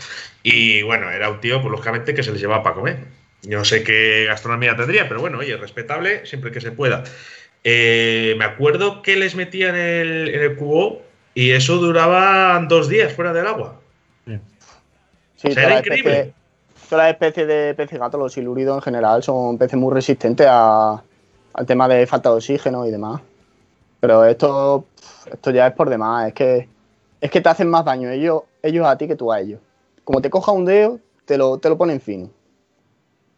Y 0.43 0.83
bueno, 0.83 1.09
era 1.09 1.29
un 1.29 1.41
tío, 1.41 1.59
pues 1.61 1.71
lógicamente, 1.71 2.13
que 2.13 2.23
se 2.23 2.31
les 2.31 2.39
llevaba 2.39 2.63
para 2.63 2.75
comer. 2.75 2.99
Yo 3.41 3.57
no 3.57 3.65
sé 3.65 3.83
qué 3.83 4.25
gastronomía 4.27 4.75
tendría, 4.77 5.07
pero 5.09 5.19
bueno, 5.19 5.39
oye, 5.39 5.57
respetable 5.57 6.25
siempre 6.27 6.51
que 6.51 6.61
se 6.61 6.71
pueda. 6.71 7.03
Eh, 7.63 8.35
me 8.37 8.45
acuerdo 8.45 9.01
que 9.01 9.15
les 9.15 9.35
metía 9.35 9.69
en 9.69 9.75
el, 9.75 10.27
en 10.29 10.41
el 10.41 10.55
cubo 10.55 11.01
y 11.33 11.51
eso 11.51 11.77
duraba 11.77 12.63
dos 12.69 12.87
días 12.87 13.11
fuera 13.11 13.33
del 13.33 13.47
agua. 13.47 13.81
Sí, 15.49 15.55
todas 15.55 15.69
las 15.69 15.79
increíble. 15.79 16.11
especies, 16.11 16.35
todas 16.89 17.03
las 17.05 17.13
especies 17.13 17.47
de 17.47 17.73
peces 17.75 17.99
gato, 17.99 18.17
los 18.17 18.33
silúridos 18.33 18.77
en 18.77 18.81
general, 18.81 19.23
son 19.23 19.57
peces 19.57 19.77
muy 19.79 19.93
resistentes 19.93 20.47
a- 20.49 21.01
al 21.53 21.65
tema 21.65 21.87
de 21.87 22.05
falta 22.07 22.29
de 22.29 22.35
oxígeno 22.35 22.85
y 22.85 22.91
demás. 22.91 23.21
Pero 23.99 24.25
esto, 24.25 24.85
esto 25.31 25.51
ya 25.51 25.67
es 25.67 25.73
por 25.73 25.89
demás, 25.89 26.27
es 26.27 26.33
que, 26.33 26.67
es 27.21 27.31
que 27.31 27.41
te 27.41 27.49
hacen 27.49 27.69
más 27.69 27.85
daño 27.85 28.09
ellos, 28.09 28.43
ellos 28.61 28.85
a 28.85 28.97
ti 28.97 29.07
que 29.07 29.15
tú 29.15 29.31
a 29.31 29.39
ellos. 29.39 29.59
Como 30.03 30.21
te 30.21 30.29
coja 30.29 30.51
un 30.51 30.65
dedo, 30.65 30.99
te 31.25 31.37
lo, 31.37 31.57
te 31.57 31.69
lo 31.69 31.77
ponen 31.77 31.99
fino. 32.01 32.29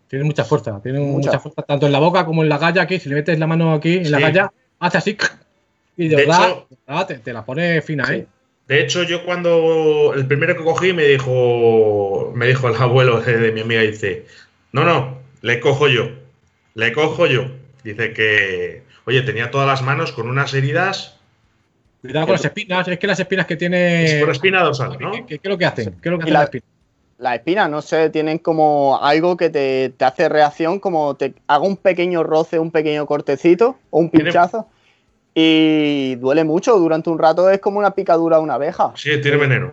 Tiene 0.10 0.26
mucha 0.26 0.44
fuerza, 0.44 0.80
tiene 0.82 1.00
Mucha. 1.00 1.30
mucha. 1.32 1.40
fuerza 1.40 1.62
tanto 1.64 1.86
en 1.86 1.92
la 1.92 2.00
boca 2.00 2.26
como 2.26 2.42
en 2.44 2.50
la 2.50 2.58
galla 2.58 2.82
aquí. 2.84 2.98
Si 3.00 3.10
le 3.10 3.16
metes 3.16 3.38
la 3.40 3.48
mano 3.48 3.74
aquí 3.74 3.98
en 3.98 4.12
la 4.12 4.20
galla, 4.20 4.52
hace 4.80 4.98
así 4.98 5.18
y 5.98 6.08
de, 6.08 6.16
De 6.16 6.26
verdad, 6.26 6.50
hecho- 6.50 7.06
te, 7.08 7.16
te 7.20 7.34
la 7.34 7.44
pone 7.46 7.82
fina, 7.82 8.06
Sí. 8.06 8.14
¿eh? 8.16 8.28
De 8.68 8.82
hecho, 8.82 9.04
yo 9.04 9.24
cuando 9.24 10.14
el 10.16 10.26
primero 10.28 10.58
que 10.58 10.64
cogí 10.64 10.92
me 10.94 11.04
dijo, 11.06 12.32
me 12.36 12.48
dijo 12.48 12.68
el 12.68 12.76
abuelo 12.76 13.22
de, 13.22 13.38
de 13.38 13.52
mi 13.54 13.62
amiga, 13.62 13.82
dice, 13.82 14.26
no, 14.74 14.84
no, 14.84 15.20
le 15.42 15.60
cojo 15.60 15.88
yo, 15.88 16.10
le 16.74 16.92
cojo 16.94 17.28
yo. 17.28 17.46
Dice 17.84 18.12
que, 18.14 18.84
oye, 19.06 19.22
tenía 19.22 19.50
todas 19.52 19.68
las 19.68 19.82
manos 19.82 20.12
con 20.12 20.28
unas 20.30 20.54
heridas 20.54 21.14
Cuidado 22.02 22.28
con 22.28 22.34
las 22.34 22.46
espinas, 22.46 22.88
es 22.88 23.00
que 23.00 23.08
las 23.08 23.20
espinas 23.20 23.46
que 23.48 23.56
tiene. 23.56 24.18
por 24.20 24.30
espina 24.32 24.62
dorsal, 24.62 24.98
¿no? 25.00 25.12
¿Qué, 25.12 25.26
qué- 25.26 25.40
qué 25.40 25.48
es 25.48 25.50
lo 25.50 25.58
que 25.58 25.66
hacen? 25.66 25.96
¿Qué 26.02 26.10
es 26.10 26.12
lo 26.12 26.20
que 26.20 26.24
Y 26.24 26.26
hacen 26.26 26.34
la- 26.34 26.40
las 26.40 26.46
espinas? 26.48 26.68
Las 27.20 27.36
espinas, 27.36 27.70
no 27.72 27.82
sé, 27.82 28.10
tienen 28.12 28.38
como 28.38 29.00
algo 29.02 29.36
que 29.38 29.50
te, 29.50 29.90
te 29.98 30.06
hace 30.06 30.30
reacción, 30.30 30.80
como 30.80 31.16
te 31.16 31.34
haga 31.48 31.64
un 31.64 31.76
pequeño 31.78 32.22
roce, 32.24 32.60
un 32.60 32.70
pequeño 32.70 33.06
cortecito 33.08 33.78
o 33.90 34.00
un 34.00 34.10
Tiene- 34.12 34.26
pinchazo. 34.26 34.68
Y 35.40 36.16
duele 36.16 36.44
mucho, 36.44 36.80
durante 36.80 37.12
un 37.12 37.20
rato 37.20 37.48
es 37.52 37.60
como 37.60 37.78
una 37.78 37.92
picadura 37.92 38.38
de 38.38 38.42
una 38.44 38.56
abeja. 38.56 38.92
Sí, 38.96 39.22
tiene 39.22 39.38
veneno. 39.38 39.72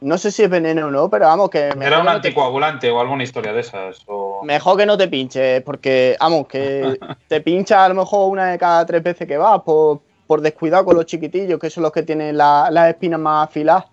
No 0.00 0.16
sé 0.16 0.30
si 0.30 0.44
es 0.44 0.48
veneno 0.48 0.86
o 0.86 0.90
no, 0.90 1.10
pero 1.10 1.26
vamos, 1.26 1.50
que 1.50 1.58
Era 1.58 1.98
un 1.98 2.06
te, 2.06 2.10
anticoagulante 2.10 2.90
o 2.90 2.98
alguna 2.98 3.22
historia 3.22 3.52
de 3.52 3.60
esas. 3.60 3.98
O... 4.06 4.42
mejor 4.44 4.78
que 4.78 4.86
no 4.86 4.96
te 4.96 5.06
pinches, 5.08 5.60
porque, 5.60 6.16
vamos, 6.18 6.46
que 6.46 6.98
te 7.28 7.42
pincha 7.42 7.84
a 7.84 7.90
lo 7.90 7.96
mejor 7.96 8.30
una 8.30 8.46
de 8.46 8.58
cada 8.58 8.86
tres 8.86 9.02
veces 9.02 9.28
que 9.28 9.36
vas 9.36 9.60
por, 9.60 10.00
por 10.26 10.40
descuidado 10.40 10.86
con 10.86 10.96
los 10.96 11.04
chiquitillos, 11.04 11.60
que 11.60 11.68
son 11.68 11.82
los 11.82 11.92
que 11.92 12.02
tienen 12.02 12.38
la- 12.38 12.70
las 12.70 12.88
espinas 12.88 13.20
más 13.20 13.46
afiladas. 13.46 13.84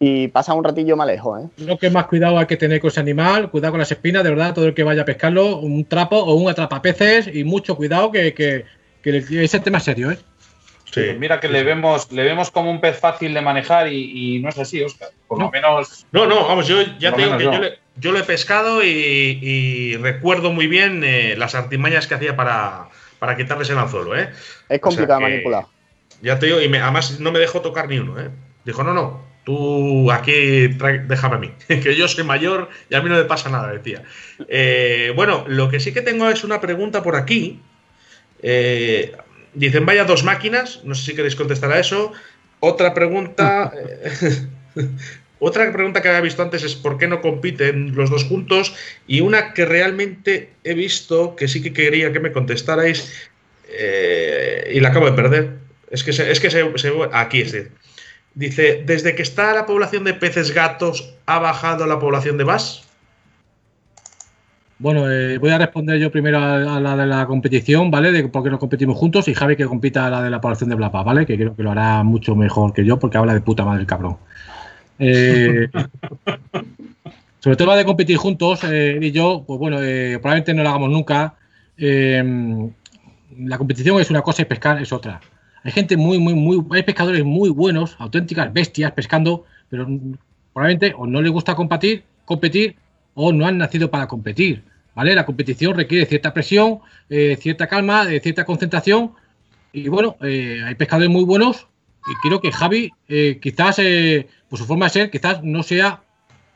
Y 0.00 0.28
pasa 0.28 0.54
un 0.54 0.64
ratillo 0.64 0.96
más 0.96 1.08
lejos, 1.08 1.42
¿eh? 1.42 1.48
Lo 1.58 1.76
que 1.76 1.90
más 1.90 2.06
cuidado 2.06 2.38
hay 2.38 2.46
que 2.46 2.56
tener 2.56 2.80
con 2.80 2.88
ese 2.88 3.00
animal, 3.00 3.50
cuidado 3.50 3.72
con 3.72 3.80
las 3.80 3.92
espinas, 3.92 4.24
de 4.24 4.30
verdad, 4.30 4.54
todo 4.54 4.64
el 4.64 4.72
que 4.72 4.82
vaya 4.82 5.02
a 5.02 5.04
pescarlo, 5.04 5.58
un 5.58 5.84
trapo 5.84 6.16
o 6.16 6.34
un 6.36 6.48
atrapapeces 6.48 7.28
y 7.32 7.44
mucho 7.44 7.76
cuidado 7.76 8.10
que, 8.10 8.32
que, 8.32 8.64
que 9.02 9.44
ese 9.44 9.60
tema 9.60 9.78
es 9.78 9.84
serio, 9.84 10.10
¿eh? 10.10 10.18
Sí. 10.84 11.00
Pues 11.00 11.18
mira 11.18 11.40
que 11.40 11.48
le 11.48 11.62
vemos, 11.64 12.12
le 12.12 12.22
vemos 12.22 12.50
como 12.50 12.70
un 12.70 12.80
pez 12.80 12.98
fácil 12.98 13.32
de 13.32 13.40
manejar 13.40 13.88
y, 13.88 14.36
y 14.36 14.40
no 14.40 14.50
es 14.50 14.58
así, 14.58 14.82
Oscar. 14.82 15.08
Por 15.26 15.38
lo 15.38 15.46
No. 15.46 15.50
menos 15.50 16.06
No, 16.12 16.26
no, 16.26 16.46
vamos, 16.46 16.68
yo 16.68 16.82
ya 16.98 17.14
te 17.14 17.22
lo 17.26 17.38
digo 17.38 17.38
que 17.38 17.44
yo 17.44 17.62
le, 17.62 17.78
yo 17.96 18.12
lo 18.12 18.18
he 18.18 18.24
pescado 18.24 18.84
y, 18.84 19.96
recuerdo 20.02 20.52
muy 20.52 20.66
bien 20.66 21.02
eh, 21.04 21.34
las 21.38 21.54
artimañas 21.54 22.06
que 22.06 22.14
hacía 22.14 22.36
para, 22.36 22.88
para 23.18 23.36
quitarles 23.36 23.70
el 23.70 23.78
anzuelo. 23.78 24.16
¿eh? 24.18 24.30
Es 24.68 24.80
complicado 24.80 25.20
manipular. 25.20 25.64
Ya 26.20 26.38
te 26.38 26.46
digo, 26.46 26.60
y 26.60 26.66
además 26.76 27.18
no 27.20 27.32
me 27.32 27.38
dejó 27.38 27.62
tocar 27.62 27.88
ni 27.88 27.98
uno. 27.98 28.20
¿eh? 28.20 28.28
Dijo, 28.64 28.84
no, 28.84 28.92
no, 28.92 29.24
tú 29.44 30.12
aquí 30.12 30.68
déjame 30.68 31.36
a 31.36 31.38
mí, 31.38 31.50
que 31.68 31.96
yo 31.96 32.06
soy 32.06 32.24
mayor 32.24 32.68
y 32.90 32.94
a 32.94 33.00
mí 33.00 33.08
no 33.08 33.16
me 33.16 33.24
pasa 33.24 33.48
nada, 33.48 33.72
decía. 33.72 34.02
Eh, 34.46 35.12
bueno, 35.16 35.44
lo 35.48 35.70
que 35.70 35.80
sí 35.80 35.94
que 35.94 36.02
tengo 36.02 36.28
es 36.28 36.44
una 36.44 36.60
pregunta 36.60 37.02
por 37.02 37.16
aquí. 37.16 37.60
Eh, 38.42 39.12
dicen, 39.54 39.86
vaya 39.86 40.04
dos 40.04 40.24
máquinas, 40.24 40.80
no 40.84 40.94
sé 40.94 41.04
si 41.04 41.14
queréis 41.14 41.36
contestar 41.36 41.72
a 41.72 41.80
eso. 41.80 42.12
Otra 42.60 42.94
pregunta... 42.94 43.72
Otra 45.44 45.72
pregunta 45.72 46.00
que 46.00 46.08
había 46.08 46.20
visto 46.20 46.40
antes 46.40 46.62
es 46.62 46.76
por 46.76 46.98
qué 46.98 47.08
no 47.08 47.20
compiten 47.20 47.96
los 47.96 48.10
dos 48.10 48.22
juntos 48.22 48.76
y 49.08 49.22
una 49.22 49.54
que 49.54 49.64
realmente 49.64 50.50
he 50.62 50.74
visto 50.74 51.34
que 51.34 51.48
sí 51.48 51.60
que 51.60 51.72
quería 51.72 52.12
que 52.12 52.20
me 52.20 52.30
contestarais 52.30 53.28
eh, 53.68 54.70
y 54.72 54.78
la 54.78 54.90
acabo 54.90 55.06
de 55.06 55.16
perder. 55.16 55.50
Es 55.90 56.04
que, 56.04 56.12
es 56.12 56.38
que 56.38 56.48
se, 56.48 56.64
aquí 57.10 57.40
este. 57.40 57.72
Dice, 58.34 58.84
desde 58.86 59.16
que 59.16 59.22
está 59.22 59.52
la 59.52 59.66
población 59.66 60.04
de 60.04 60.14
peces 60.14 60.52
gatos, 60.52 61.12
¿ha 61.26 61.40
bajado 61.40 61.88
la 61.88 61.98
población 61.98 62.38
de 62.38 62.44
bass? 62.44 62.84
Bueno, 64.82 65.08
eh, 65.08 65.38
voy 65.38 65.50
a 65.50 65.58
responder 65.58 65.96
yo 66.00 66.10
primero 66.10 66.38
a, 66.38 66.80
la 66.80 66.96
de 66.96 67.06
la 67.06 67.24
competición, 67.28 67.92
¿vale? 67.92 68.10
De 68.10 68.26
por 68.26 68.42
qué 68.42 68.50
no 68.50 68.58
competimos 68.58 68.96
juntos 68.96 69.28
y 69.28 69.34
Javi 69.34 69.54
que 69.54 69.66
compita 69.66 70.08
a 70.08 70.10
la 70.10 70.20
de 70.20 70.28
la 70.28 70.40
población 70.40 70.70
de 70.70 70.74
Blapa, 70.74 71.04
¿vale? 71.04 71.24
Que 71.24 71.36
creo 71.36 71.54
que 71.54 71.62
lo 71.62 71.70
hará 71.70 72.02
mucho 72.02 72.34
mejor 72.34 72.72
que 72.72 72.84
yo 72.84 72.98
porque 72.98 73.16
habla 73.16 73.32
de 73.32 73.42
puta 73.42 73.64
madre 73.64 73.82
el 73.82 73.86
cabrón. 73.86 74.16
Eh, 74.98 75.68
sobre 77.38 77.56
todo 77.56 77.68
la 77.68 77.76
de 77.76 77.84
competir 77.84 78.16
juntos, 78.16 78.64
eh, 78.64 78.98
y 79.00 79.12
yo, 79.12 79.44
pues 79.46 79.60
bueno, 79.60 79.80
eh, 79.80 80.18
probablemente 80.20 80.52
no 80.52 80.64
lo 80.64 80.70
hagamos 80.70 80.90
nunca. 80.90 81.36
la 81.76 83.58
competición 83.58 84.00
es 84.00 84.10
una 84.10 84.22
cosa 84.22 84.42
y 84.42 84.46
pescar 84.46 84.82
es 84.82 84.92
otra. 84.92 85.20
Hay 85.62 85.70
gente 85.70 85.96
muy, 85.96 86.18
muy, 86.18 86.34
muy. 86.34 86.60
Hay 86.72 86.82
pescadores 86.82 87.24
muy 87.24 87.50
buenos, 87.50 87.94
auténticas 88.00 88.52
bestias 88.52 88.90
pescando, 88.90 89.44
pero 89.68 89.86
probablemente 90.52 90.92
o 90.98 91.06
no 91.06 91.22
les 91.22 91.30
gusta 91.30 91.54
competir, 91.54 92.02
competir 92.24 92.74
o 93.14 93.32
no 93.32 93.46
han 93.46 93.58
nacido 93.58 93.88
para 93.88 94.08
competir. 94.08 94.71
¿Vale? 94.94 95.14
La 95.14 95.24
competición 95.24 95.74
requiere 95.74 96.06
cierta 96.06 96.34
presión, 96.34 96.80
cierta 97.08 97.66
calma, 97.66 98.04
cierta 98.22 98.44
concentración. 98.44 99.12
Y 99.72 99.88
bueno, 99.88 100.16
hay 100.20 100.74
pescadores 100.74 101.08
muy 101.08 101.24
buenos. 101.24 101.66
Y 102.06 102.28
creo 102.28 102.42
que 102.42 102.52
Javi 102.52 102.90
quizás 103.40 103.76
pues 104.50 104.60
su 104.60 104.66
forma 104.66 104.84
de 104.86 104.90
ser 104.90 105.10
quizás 105.10 105.42
no 105.42 105.62
sea, 105.62 106.02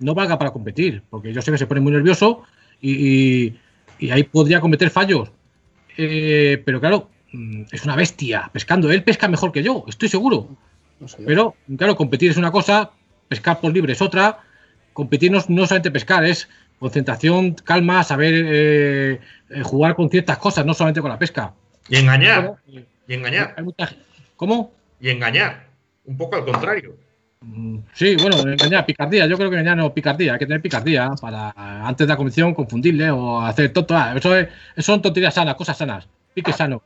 no 0.01 0.15
valga 0.15 0.39
para 0.39 0.51
competir, 0.51 1.03
porque 1.09 1.33
yo 1.33 1.41
sé 1.43 1.51
que 1.51 1.59
se 1.59 1.67
pone 1.67 1.81
muy 1.81 1.93
nervioso 1.93 2.43
y, 2.81 3.55
ahí 4.11 4.23
podría 4.25 4.61
cometer 4.61 4.91
fallos. 4.91 5.31
Eh, 5.97 6.63
pero 6.65 6.81
claro, 6.81 7.09
mm, 7.33 7.63
es 7.73 7.85
una 7.85 7.97
bestia 7.97 8.51
pescando. 8.53 8.91
Él 8.91 9.03
pesca 9.03 9.29
mejor 9.29 9.53
que 9.53 9.63
yo, 9.63 9.85
estoy 9.89 10.09
seguro. 10.09 10.57
pero 11.25 11.55
claro, 11.77 11.97
competir 11.97 12.31
es 12.31 12.37
una 12.37 12.51
cosa, 12.51 12.91
pescar 13.29 13.61
por 13.61 13.73
libre 13.73 13.93
es 13.93 14.03
otra. 14.03 14.41
Competir 14.93 15.31
no, 15.31 15.39
no 15.49 15.67
solamente 15.67 15.91
pescar, 15.91 16.25
es 16.25 16.49
concentración, 16.79 17.55
calma, 17.55 18.05
saber 18.05 18.35
eh, 18.35 19.21
eh, 19.51 19.63
jugar 19.63 19.95
con 19.95 20.11
ciertas 20.11 20.39
cosas, 20.39 20.67
no 20.67 20.75
solamente 20.75 21.01
con 21.01 21.11
la 21.11 21.19
pesca. 21.19 21.55
Y 21.89 21.97
engañar. 21.97 22.57
y 22.67 23.15
engañar. 23.15 23.55
¿Cómo? 24.37 24.73
Y 25.01 25.11
engañar. 25.11 25.67
Un 26.05 26.17
poco 26.17 26.37
al 26.37 26.45
contrario. 26.45 26.97
Sí, 27.93 28.17
bueno, 28.17 28.39
engañar, 28.41 28.85
picardía. 28.85 29.27
Yo 29.27 29.37
creo 29.37 29.51
que 29.51 29.57
engañar 29.57 29.77
no 29.77 29.93
picardía. 29.93 30.33
Hay 30.33 30.39
que 30.39 30.47
tener 30.47 30.61
picardía 30.61 31.11
para 31.21 31.53
antes 31.87 32.07
de 32.07 32.13
la 32.13 32.17
comisión 32.17 32.55
confundirle 32.55 33.11
o 33.11 33.41
hacer 33.41 33.73
tonto. 33.73 33.97
Ah, 33.97 34.15
eso, 34.17 34.33
son 34.79 35.01
tonterías 35.01 35.35
sanas, 35.35 35.55
cosas 35.55 35.77
sanas. 35.77 36.09
Pique 36.35 36.53
sano. 36.53 36.83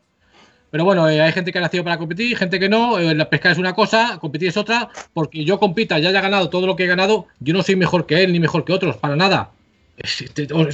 Pero 0.71 0.85
bueno, 0.85 1.09
eh, 1.09 1.21
hay 1.21 1.33
gente 1.33 1.51
que 1.51 1.59
ha 1.59 1.63
nacido 1.63 1.83
para 1.83 1.99
competir, 1.99 2.37
gente 2.37 2.61
que 2.61 2.69
no. 2.69 2.99
Eh, 2.99 3.15
la 3.15 3.29
pesca 3.29 3.51
es 3.51 3.59
una 3.59 3.75
cosa, 3.75 4.19
competir 4.21 4.49
es 4.49 4.57
otra. 4.57 4.89
Porque 5.13 5.45
yo 5.45 5.59
compita 5.59 5.99
y 5.99 6.07
haya 6.07 6.21
ganado 6.21 6.51
todo 6.51 6.67
lo 6.67 6.77
que 6.77 6.85
he 6.85 6.87
ganado, 6.87 7.27
yo 7.41 7.55
no 7.55 7.63
soy 7.63 7.77
mejor 7.77 8.07
que 8.07 8.23
él 8.23 8.33
ni 8.33 8.39
mejor 8.39 8.65
que 8.65 8.73
otros, 8.73 8.97
para 8.97 9.17
nada. 9.17 9.51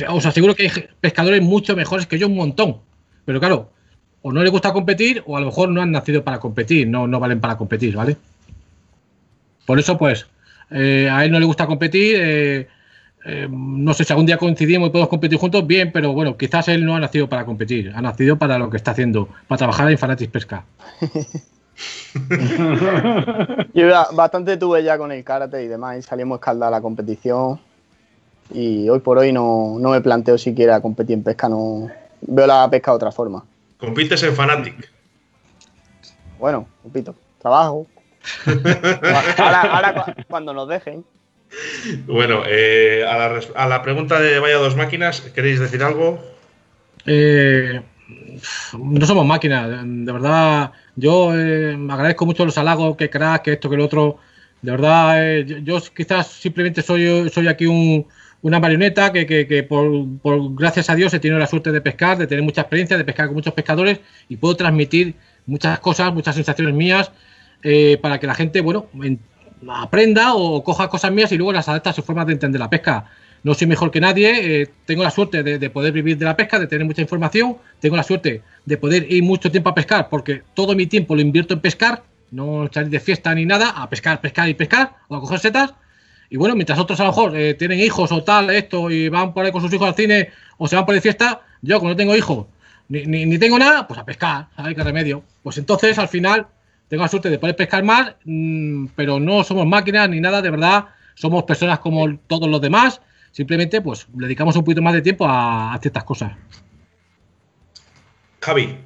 Os, 0.09 0.27
aseguro 0.27 0.55
que 0.55 0.65
hay 0.65 0.89
pescadores 1.01 1.43
mucho 1.43 1.77
mejores 1.77 2.07
que 2.07 2.19
yo, 2.19 2.29
un 2.29 2.37
montón. 2.37 2.79
Pero 3.25 3.41
claro, 3.41 3.71
o 4.23 4.33
no 4.33 4.43
les 4.43 4.51
gusta 4.51 4.73
competir 4.73 5.23
o 5.27 5.37
a 5.37 5.41
lo 5.41 5.47
mejor 5.47 5.69
no 5.69 5.83
han 5.83 5.91
nacido 5.91 6.25
para 6.25 6.41
competir, 6.41 6.89
no, 6.89 7.07
no 7.07 7.21
valen 7.21 7.41
para 7.41 7.57
competir, 7.57 7.97
¿vale? 7.97 8.17
Por 9.67 9.79
eso, 9.79 9.99
pues, 9.99 10.27
eh, 10.71 11.09
a 11.11 11.25
él 11.25 11.33
no 11.33 11.41
le 11.41 11.47
gusta 11.47 11.67
competir. 11.67 12.17
Eh, 12.19 12.69
eh, 13.29 13.49
no 13.51 13.93
sé 13.93 14.05
si 14.05 14.13
algún 14.13 14.27
día 14.27 14.39
coincidimos 14.39 14.89
y 14.89 14.93
podemos 14.93 15.09
competir 15.09 15.37
juntos, 15.37 15.67
bien, 15.67 15.91
pero 15.91 16.13
bueno, 16.13 16.37
quizás 16.37 16.69
él 16.69 16.85
no 16.85 16.95
ha 16.95 17.01
nacido 17.01 17.29
para 17.29 17.45
competir, 17.45 17.93
ha 17.93 18.01
nacido 18.01 18.39
para 18.39 18.57
lo 18.57 18.71
que 18.71 18.77
está 18.77 18.93
haciendo, 18.93 19.29
para 19.49 19.59
trabajar 19.59 19.91
en 19.91 19.99
Fanatis 19.99 20.29
Pesca. 20.29 20.65
Yo 23.75 23.89
bastante 24.15 24.57
tuve 24.57 24.85
ya 24.85 24.97
con 24.97 25.11
el 25.11 25.25
karate 25.25 25.65
y 25.65 25.67
demás, 25.67 25.99
y 25.99 26.03
salimos 26.03 26.37
escalda 26.37 26.69
a 26.69 26.71
la 26.71 26.81
competición. 26.81 27.59
Y 28.53 28.89
hoy 28.89 29.01
por 29.01 29.19
hoy 29.19 29.33
no, 29.33 29.77
no 29.79 29.91
me 29.91 30.01
planteo 30.01 30.39
siquiera 30.39 30.81
competir 30.81 31.15
en 31.15 31.23
pesca, 31.23 31.49
no 31.49 31.91
veo 32.21 32.47
la 32.47 32.69
pesca 32.71 32.93
de 32.93 32.97
otra 32.97 33.13
forma. 33.13 33.45
¿Compites 33.79 34.23
en 34.23 34.35
Fanatic? 34.35 34.91
Bueno, 36.39 36.67
compito. 36.83 37.15
Trabajo, 37.41 37.87
ahora, 39.39 40.15
cuando 40.29 40.53
nos 40.53 40.69
dejen. 40.69 41.05
Bueno, 42.07 42.43
eh, 42.47 43.05
a, 43.07 43.67
la, 43.69 43.83
pregunta 43.83 44.21
de 44.21 44.39
vaya 44.39 44.57
dos 44.57 44.77
máquinas, 44.77 45.21
¿queréis 45.21 45.61
decir 45.61 45.83
algo? 45.83 46.19
Eh, 47.07 47.81
no 48.79 49.07
somos 49.07 49.25
máquinas, 49.25 49.69
de 49.85 50.13
verdad. 50.13 50.73
Yo 50.97 51.33
eh, 51.35 51.79
agradezco 51.89 52.27
mucho 52.27 52.45
los 52.45 52.59
halagos, 52.59 52.97
que 52.97 53.11
crack, 53.11 53.43
que 53.43 53.53
esto, 53.53 53.71
que 53.71 53.77
lo 53.77 53.85
otro. 53.85 54.19
De 54.63 54.73
verdad, 54.73 55.39
yo, 55.63 55.81
quizás 55.95 56.27
simplemente 56.27 56.83
soy, 56.83 57.29
soy 57.31 57.47
aquí 57.47 57.67
una 58.47 58.61
marioneta 58.61 59.13
que, 59.13 59.67
por, 59.69 60.55
gracias 60.55 60.89
a 60.89 60.95
Dios 60.95 61.13
he 61.13 61.19
tenido 61.19 61.37
la 61.37 61.49
suerte 61.49 61.73
de 61.73 61.81
pescar, 61.81 62.17
de 62.17 62.29
tener 62.29 62.45
mucha 62.45 62.61
experiencia, 62.61 62.97
de 62.97 63.03
pescar 63.03 63.27
con 63.27 63.35
muchos 63.35 63.53
pescadores 63.53 63.99
y 64.29 64.37
puedo 64.37 64.55
transmitir 64.55 65.17
muchas 65.47 65.81
cosas, 65.81 66.15
muchas 66.15 66.37
sensaciones 66.37 66.73
mías 66.73 67.11
eh, 67.65 67.99
para 68.01 68.21
que 68.21 68.29
la 68.29 68.37
gente, 68.37 68.61
bueno, 68.61 68.87
aprenda 69.69 70.37
o 70.37 70.63
coja 70.63 70.87
cosas 70.89 71.11
mías 71.11 71.33
y 71.33 71.37
luego 71.37 71.53
las 71.53 71.69
adapta 71.69 71.91
a 71.91 71.93
su 71.93 72.03
forma 72.03 72.25
de 72.25 72.35
entender 72.35 72.61
la 72.61 72.71
pesca. 72.71 73.07
No 73.43 73.53
soy 73.53 73.67
mejor 73.67 73.91
que 73.91 74.01
nadie, 74.01 74.63
eh, 74.63 74.69
tengo 74.85 75.03
la 75.03 75.11
suerte 75.11 75.43
de, 75.43 75.71
poder 75.71 75.93
vivir 75.93 76.17
de 76.17 76.25
la 76.25 76.37
pesca, 76.37 76.61
de 76.61 76.69
tener 76.69 76.87
mucha 76.87 77.03
información, 77.03 77.57
tengo 77.81 77.97
la 77.97 78.05
suerte 78.05 78.43
de 78.65 78.77
poder 78.77 79.11
ir 79.13 79.25
mucho 79.25 79.51
tiempo 79.51 79.71
a 79.71 79.75
pescar, 79.75 80.09
porque 80.09 80.43
todo 80.55 80.77
mi 80.77 80.87
tiempo 80.87 81.17
lo 81.17 81.21
invierto 81.21 81.55
en 81.55 81.61
pescar, 81.61 82.05
no 82.31 82.71
salir 82.73 82.91
de 82.91 83.01
fiesta 83.01 83.35
ni 83.35 83.45
nada, 83.45 83.71
a 83.71 83.91
pescar, 83.91 84.21
pescar 84.21 84.49
y 84.49 84.55
pescar, 84.55 84.99
o 85.09 85.17
a 85.17 85.21
coger 85.21 85.41
setas. 85.41 85.75
Y 86.31 86.37
bueno, 86.37 86.55
mientras 86.55 86.79
otros 86.79 86.99
a 87.01 87.05
lo 87.05 87.11
mejor 87.11 87.37
eh, 87.37 87.55
tienen 87.55 87.81
hijos 87.81 88.11
o 88.13 88.23
tal, 88.23 88.51
esto, 88.51 88.91
y 88.91 89.09
van 89.09 89.33
por 89.33 89.45
ahí 89.45 89.53
con 89.53 89.63
sus 89.63 89.73
hijos 89.73 89.89
al 89.89 89.95
cine, 89.95 90.31
o 90.59 90.67
se 90.67 90.77
van 90.77 90.85
por 90.85 90.95
de 90.95 91.01
fiesta, 91.01 91.43
yo 91.63 91.79
como 91.79 91.91
no 91.91 91.97
tengo 91.97 92.17
hijos, 92.17 92.47
ni, 92.89 93.05
ni 93.05 93.39
tengo 93.39 93.59
nada, 93.59 93.87
pues 93.87 93.99
a 93.99 94.05
pescar, 94.05 94.49
¿sabes 94.57 94.75
qué 94.75 94.83
remedio? 94.83 95.23
Pues 95.43 95.59
entonces 95.59 95.99
al 95.99 96.09
final 96.09 96.47
tengo 96.89 97.03
la 97.03 97.09
suerte 97.09 97.31
de 97.31 97.39
poder 97.39 97.57
pescar 97.57 97.83
más, 97.83 98.15
mm, 98.25 98.87
pero 98.95 99.19
no 99.19 99.43
somos 99.45 99.67
máquinas 99.67 100.09
ni 100.09 100.21
nada, 100.21 100.41
de 100.43 100.51
verdad, 100.51 100.87
somos 101.15 101.45
personas 101.45 101.81
como 101.81 102.17
todos 102.27 102.49
los 102.49 102.61
demás, 102.61 103.01
simplemente 103.33 103.81
pues 103.81 104.07
dedicamos 104.13 104.57
un 104.57 104.65
poquito 104.65 104.83
más 104.83 104.95
de 104.95 105.03
tiempo 105.03 105.27
a, 105.29 105.77
ciertas 105.81 106.05
cosas. 106.05 106.33
Javi, 108.41 108.77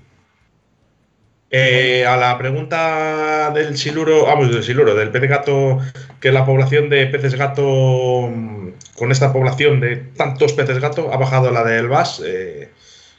eh, 1.50 2.06
a 2.06 2.16
la 2.16 2.38
pregunta 2.38 3.50
del 3.50 3.76
siluro, 3.76 4.26
vamos, 4.26 4.52
del 4.52 4.62
siluro, 4.62 4.94
del 4.94 5.10
pez 5.10 5.28
gato, 5.28 5.78
que 6.20 6.30
la 6.30 6.46
población 6.46 6.88
de 6.88 7.06
peces 7.06 7.34
gato, 7.34 8.28
mm, 8.30 8.68
con 8.96 9.10
esta 9.10 9.32
población 9.32 9.80
de 9.80 9.96
tantos 9.96 10.52
peces 10.52 10.78
gato, 10.78 11.12
ha 11.12 11.16
bajado 11.16 11.50
la 11.50 11.64
del 11.64 11.88
VAS. 11.88 12.22
Eh, 12.24 12.70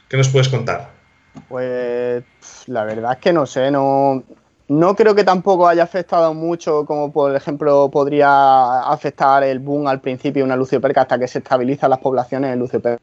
¿Qué 0.08 0.16
nos 0.16 0.30
puedes 0.30 0.48
contar? 0.48 0.90
Pues 1.48 2.24
la 2.66 2.84
verdad 2.84 3.12
es 3.12 3.18
que 3.18 3.32
no 3.32 3.44
sé, 3.44 3.70
no, 3.70 4.22
no 4.68 4.96
creo 4.96 5.14
que 5.14 5.24
tampoco 5.24 5.68
haya 5.68 5.82
afectado 5.82 6.32
mucho, 6.32 6.86
como 6.86 7.12
por 7.12 7.34
ejemplo 7.36 7.90
podría 7.90 8.80
afectar 8.80 9.42
el 9.44 9.58
boom 9.58 9.86
al 9.86 10.00
principio 10.00 10.40
de 10.40 10.46
una 10.46 10.56
lucioperca 10.56 11.02
hasta 11.02 11.18
que 11.18 11.28
se 11.28 11.38
estabilizan 11.38 11.90
las 11.90 11.98
poblaciones 11.98 12.50
de 12.50 12.56
lucioperca. 12.56 13.02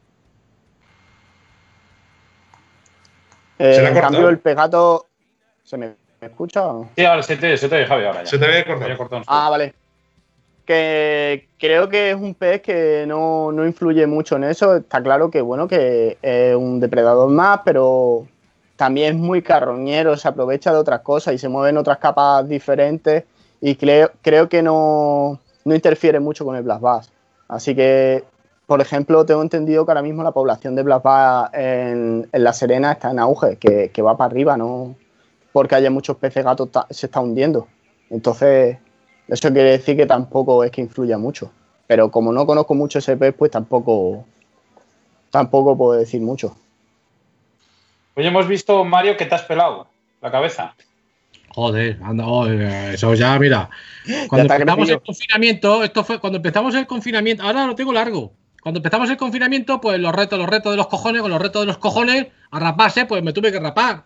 Eh, 3.60 3.88
en 3.88 3.94
cambio, 3.94 4.28
el 4.28 4.38
pegato. 4.38 5.09
¿Se 5.70 5.76
me, 5.76 5.94
escucha? 6.20 6.64
Sí, 6.96 7.04
ahora 7.04 7.22
se 7.22 7.36
te, 7.36 7.56
se 7.56 7.68
te 7.68 7.86
Javi, 7.86 8.04
ahora 8.04 8.24
ya. 8.24 8.26
Se 8.26 8.38
te 8.38 8.46
ve 8.48 8.64
cortado. 8.96 9.22
Ah, 9.28 9.48
vale. 9.50 9.72
Que 10.66 11.46
creo 11.60 11.88
que 11.88 12.10
es 12.10 12.16
un 12.16 12.34
pez 12.34 12.60
que 12.60 13.04
no, 13.06 13.52
no 13.52 13.64
influye 13.64 14.04
mucho 14.08 14.34
en 14.34 14.42
eso. 14.42 14.74
Está 14.74 15.00
claro 15.00 15.30
que, 15.30 15.40
bueno, 15.40 15.68
que 15.68 16.18
es 16.22 16.56
un 16.56 16.80
depredador 16.80 17.30
más, 17.30 17.60
pero 17.64 18.26
también 18.74 19.14
es 19.14 19.20
muy 19.20 19.42
carroñero, 19.42 20.16
se 20.16 20.26
aprovecha 20.26 20.72
de 20.72 20.78
otras 20.78 21.02
cosas 21.02 21.34
y 21.34 21.38
se 21.38 21.48
mueve 21.48 21.70
en 21.70 21.76
otras 21.76 21.98
capas 21.98 22.48
diferentes 22.48 23.22
y 23.60 23.76
creo, 23.76 24.10
creo 24.22 24.48
que 24.48 24.62
no, 24.62 25.38
interfiere 25.64 26.18
mucho 26.18 26.44
con 26.44 26.56
el 26.56 26.64
Blast 26.64 26.82
Bass. 26.82 27.12
Así 27.46 27.76
que 27.76 28.24
por 28.66 28.80
ejemplo, 28.80 29.24
tengo 29.24 29.42
entendido 29.42 29.84
que 29.84 29.92
ahora 29.92 30.02
mismo 30.02 30.24
la 30.24 30.32
población 30.32 30.74
de 30.74 30.82
Black 30.82 31.02
Bass 31.04 31.50
en, 31.52 32.28
en 32.32 32.44
La 32.44 32.52
Serena 32.52 32.92
está 32.92 33.12
en 33.12 33.20
auge, 33.20 33.56
que, 33.56 33.90
que 33.90 34.02
va 34.02 34.16
para 34.16 34.30
arriba, 34.30 34.56
¿no? 34.56 34.96
Porque 35.52 35.74
haya 35.74 35.90
muchos 35.90 36.16
peces 36.16 36.44
gatos 36.44 36.70
ta- 36.70 36.86
se 36.90 37.06
está 37.06 37.20
hundiendo. 37.20 37.66
Entonces, 38.08 38.78
eso 39.28 39.52
quiere 39.52 39.70
decir 39.72 39.96
que 39.96 40.06
tampoco 40.06 40.62
es 40.64 40.70
que 40.70 40.80
influya 40.80 41.18
mucho. 41.18 41.50
Pero 41.86 42.10
como 42.10 42.32
no 42.32 42.46
conozco 42.46 42.74
mucho 42.74 42.98
ese 43.00 43.16
pez, 43.16 43.34
pues 43.36 43.50
tampoco, 43.50 44.24
tampoco 45.30 45.76
puedo 45.76 45.98
decir 45.98 46.20
mucho. 46.20 46.56
Hoy 48.14 48.26
hemos 48.26 48.46
visto, 48.46 48.84
Mario, 48.84 49.16
que 49.16 49.26
te 49.26 49.34
has 49.34 49.42
pelado 49.42 49.88
la 50.20 50.30
cabeza. 50.30 50.74
Joder, 51.52 51.98
anda, 52.02 52.24
joder, 52.24 52.94
eso 52.94 53.12
ya, 53.14 53.36
mira. 53.38 53.68
Cuando 54.28 54.52
empezamos 54.52 54.76
crecido. 54.76 54.98
el 54.98 55.04
confinamiento, 55.04 55.82
esto 55.84 56.04
fue 56.04 56.20
cuando 56.20 56.36
empezamos 56.36 56.74
el 56.74 56.86
confinamiento, 56.86 57.42
ahora 57.42 57.66
lo 57.66 57.74
tengo 57.74 57.92
largo. 57.92 58.32
Cuando 58.62 58.78
empezamos 58.78 59.10
el 59.10 59.16
confinamiento, 59.16 59.80
pues 59.80 59.98
los 59.98 60.14
retos, 60.14 60.38
los 60.38 60.48
retos 60.48 60.72
de 60.72 60.76
los 60.76 60.86
cojones, 60.86 61.22
con 61.22 61.30
los 61.30 61.40
retos 61.40 61.62
de 61.62 61.66
los 61.66 61.78
cojones, 61.78 62.26
a 62.50 62.58
raparse, 62.60 63.06
pues 63.06 63.22
me 63.22 63.32
tuve 63.32 63.50
que 63.50 63.58
rapar. 63.58 64.04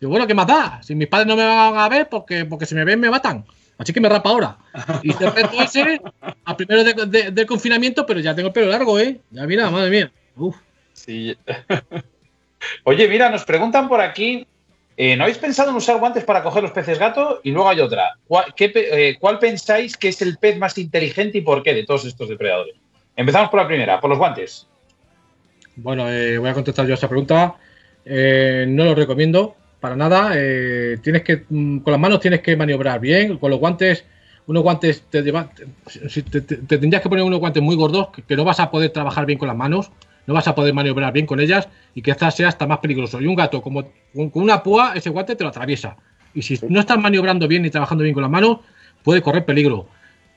Digo, 0.00 0.10
bueno, 0.10 0.26
¿qué 0.26 0.34
más 0.34 0.46
da? 0.46 0.80
Si 0.82 0.94
mis 0.94 1.08
padres 1.08 1.26
no 1.26 1.36
me 1.36 1.44
van 1.44 1.76
a 1.76 1.88
ver, 1.88 2.08
porque, 2.08 2.44
porque 2.44 2.66
si 2.66 2.74
me 2.74 2.84
ven 2.84 3.00
me 3.00 3.10
matan. 3.10 3.44
Así 3.78 3.92
que 3.92 4.00
me 4.00 4.08
rapa 4.08 4.30
ahora. 4.30 4.56
Hice 5.02 5.24
el 5.24 5.32
reto 5.34 5.62
ese 5.62 6.00
a 6.44 6.56
primero 6.56 6.82
de- 6.84 7.06
de- 7.06 7.30
del 7.30 7.46
confinamiento, 7.46 8.04
pero 8.06 8.18
ya 8.20 8.34
tengo 8.34 8.48
el 8.48 8.52
pelo 8.52 8.68
largo, 8.68 8.98
¿eh? 8.98 9.20
Ya 9.30 9.44
mira, 9.46 9.70
madre 9.70 9.90
mía. 9.90 10.12
Uf. 10.36 10.56
Sí. 10.92 11.36
Oye, 12.84 13.08
mira, 13.08 13.30
nos 13.30 13.44
preguntan 13.44 13.88
por 13.88 14.00
aquí. 14.00 14.46
eh, 14.96 15.16
¿No 15.16 15.22
habéis 15.24 15.38
pensado 15.38 15.70
en 15.70 15.76
usar 15.76 15.98
guantes 16.00 16.24
para 16.24 16.42
coger 16.42 16.62
los 16.62 16.72
peces 16.72 16.98
gato? 16.98 17.40
Y 17.44 17.52
luego 17.52 17.68
hay 17.68 17.80
otra. 17.80 18.16
¿Cuál, 18.26 18.52
qué 18.56 18.72
eh, 18.74 19.16
cuál 19.20 19.38
pensáis 19.38 19.96
que 19.96 20.08
es 20.08 20.20
el 20.22 20.38
pez 20.38 20.58
más 20.58 20.76
inteligente 20.76 21.38
y 21.38 21.42
por 21.42 21.62
qué 21.62 21.72
de 21.72 21.84
todos 21.86 22.04
estos 22.04 22.28
depredadores? 22.28 22.74
Empezamos 23.14 23.48
por 23.48 23.60
la 23.60 23.66
primera, 23.68 24.00
por 24.00 24.10
los 24.10 24.18
guantes. 24.18 24.66
Bueno, 25.76 26.10
eh, 26.10 26.36
voy 26.38 26.50
a 26.50 26.54
contestar 26.54 26.84
yo 26.86 26.94
a 26.94 26.96
esa 26.96 27.08
pregunta. 27.08 27.54
No 28.04 28.84
lo 28.86 28.94
recomiendo 28.96 29.54
para 29.80 29.96
nada. 29.96 30.32
Eh, 30.34 30.98
tienes 31.02 31.22
que 31.22 31.44
mm, 31.48 31.78
con 31.78 31.90
las 31.92 32.00
manos 32.00 32.20
tienes 32.20 32.40
que 32.40 32.56
maniobrar 32.56 33.00
bien. 33.00 33.38
Con 33.38 33.50
los 33.50 33.58
guantes, 33.60 34.04
unos 34.46 34.62
guantes 34.62 35.02
te, 35.10 35.22
lleva- 35.22 35.50
te- 36.30 36.40
tendrías 36.78 37.02
que 37.02 37.08
poner 37.08 37.24
unos 37.24 37.38
guantes 37.40 37.62
muy 37.62 37.76
gordos 37.76 38.08
que, 38.08 38.22
que 38.22 38.36
no 38.36 38.44
vas 38.44 38.60
a 38.60 38.70
poder 38.70 38.90
trabajar 38.90 39.26
bien 39.26 39.38
con 39.38 39.48
las 39.48 39.56
manos, 39.56 39.90
no 40.26 40.34
vas 40.34 40.48
a 40.48 40.54
poder 40.54 40.74
maniobrar 40.74 41.12
bien 41.12 41.26
con 41.26 41.40
ellas 41.40 41.68
y 41.94 42.02
que 42.02 42.12
quizás 42.12 42.34
sea 42.36 42.48
hasta 42.48 42.66
más 42.66 42.78
peligroso. 42.78 43.20
Y 43.20 43.26
un 43.26 43.34
gato 43.34 43.62
como 43.62 43.84
con, 44.14 44.30
con 44.30 44.42
una 44.42 44.62
púa, 44.62 44.92
ese 44.94 45.10
guante 45.10 45.36
te 45.36 45.44
lo 45.44 45.50
atraviesa. 45.50 45.96
Y 46.34 46.42
si 46.42 46.58
no 46.68 46.80
estás 46.80 46.98
maniobrando 46.98 47.48
bien 47.48 47.62
ni 47.62 47.70
trabajando 47.70 48.02
bien 48.04 48.14
con 48.14 48.22
las 48.22 48.30
manos, 48.30 48.58
puede 49.02 49.22
correr 49.22 49.44
peligro. 49.44 49.86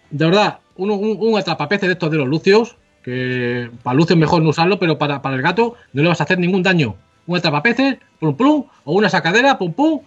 De 0.10 0.26
verdad, 0.26 0.60
un, 0.78 0.92
un, 0.92 1.18
un 1.20 1.38
atrapapeces 1.38 1.88
de 1.88 1.94
estos 1.94 2.12
de 2.12 2.18
los 2.18 2.28
lucios, 2.28 2.78
que 3.04 3.70
para 3.84 3.96
lucios 3.96 4.18
mejor 4.18 4.42
no 4.42 4.50
usarlo, 4.50 4.78
pero 4.80 4.98
para, 4.98 5.22
para 5.22 5.36
el 5.36 5.42
gato 5.42 5.76
no 5.94 6.02
le 6.04 6.08
vas 6.10 6.22
a 6.22 6.24
hacer 6.24 6.38
ningún 6.40 6.64
daño. 6.64 6.96
Un 7.28 7.38
atrapapeces, 7.38 7.98
plum 8.20 8.36
plum, 8.36 8.66
o 8.84 8.94
una 8.94 9.10
sacadera, 9.10 9.58
pum 9.58 9.74
pum. 9.74 10.02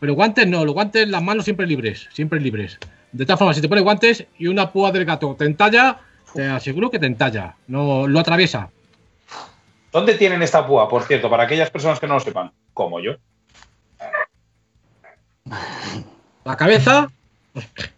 Pero 0.00 0.14
guantes 0.14 0.46
no, 0.46 0.64
los 0.64 0.74
guantes, 0.74 1.08
las 1.08 1.22
manos 1.22 1.44
siempre 1.44 1.66
libres, 1.66 2.08
siempre 2.12 2.40
libres. 2.40 2.78
De 3.12 3.24
todas 3.24 3.38
formas, 3.38 3.56
si 3.56 3.62
te 3.62 3.68
pones 3.68 3.84
guantes 3.84 4.26
y 4.38 4.46
una 4.48 4.70
púa 4.72 4.90
del 4.92 5.04
gato 5.04 5.34
te 5.38 5.44
entalla, 5.46 5.98
te 6.34 6.44
aseguro 6.46 6.90
que 6.90 6.98
te 6.98 7.06
entalla, 7.06 7.54
no 7.68 8.06
lo 8.06 8.18
atraviesa. 8.20 8.70
¿Dónde 9.92 10.14
tienen 10.14 10.42
esta 10.42 10.66
púa, 10.66 10.88
por 10.88 11.04
cierto, 11.04 11.30
para 11.30 11.44
aquellas 11.44 11.70
personas 11.70 12.00
que 12.00 12.06
no 12.08 12.14
lo 12.14 12.20
sepan? 12.20 12.50
Como 12.72 12.98
yo. 13.00 13.12
La 16.44 16.56
cabeza, 16.56 17.08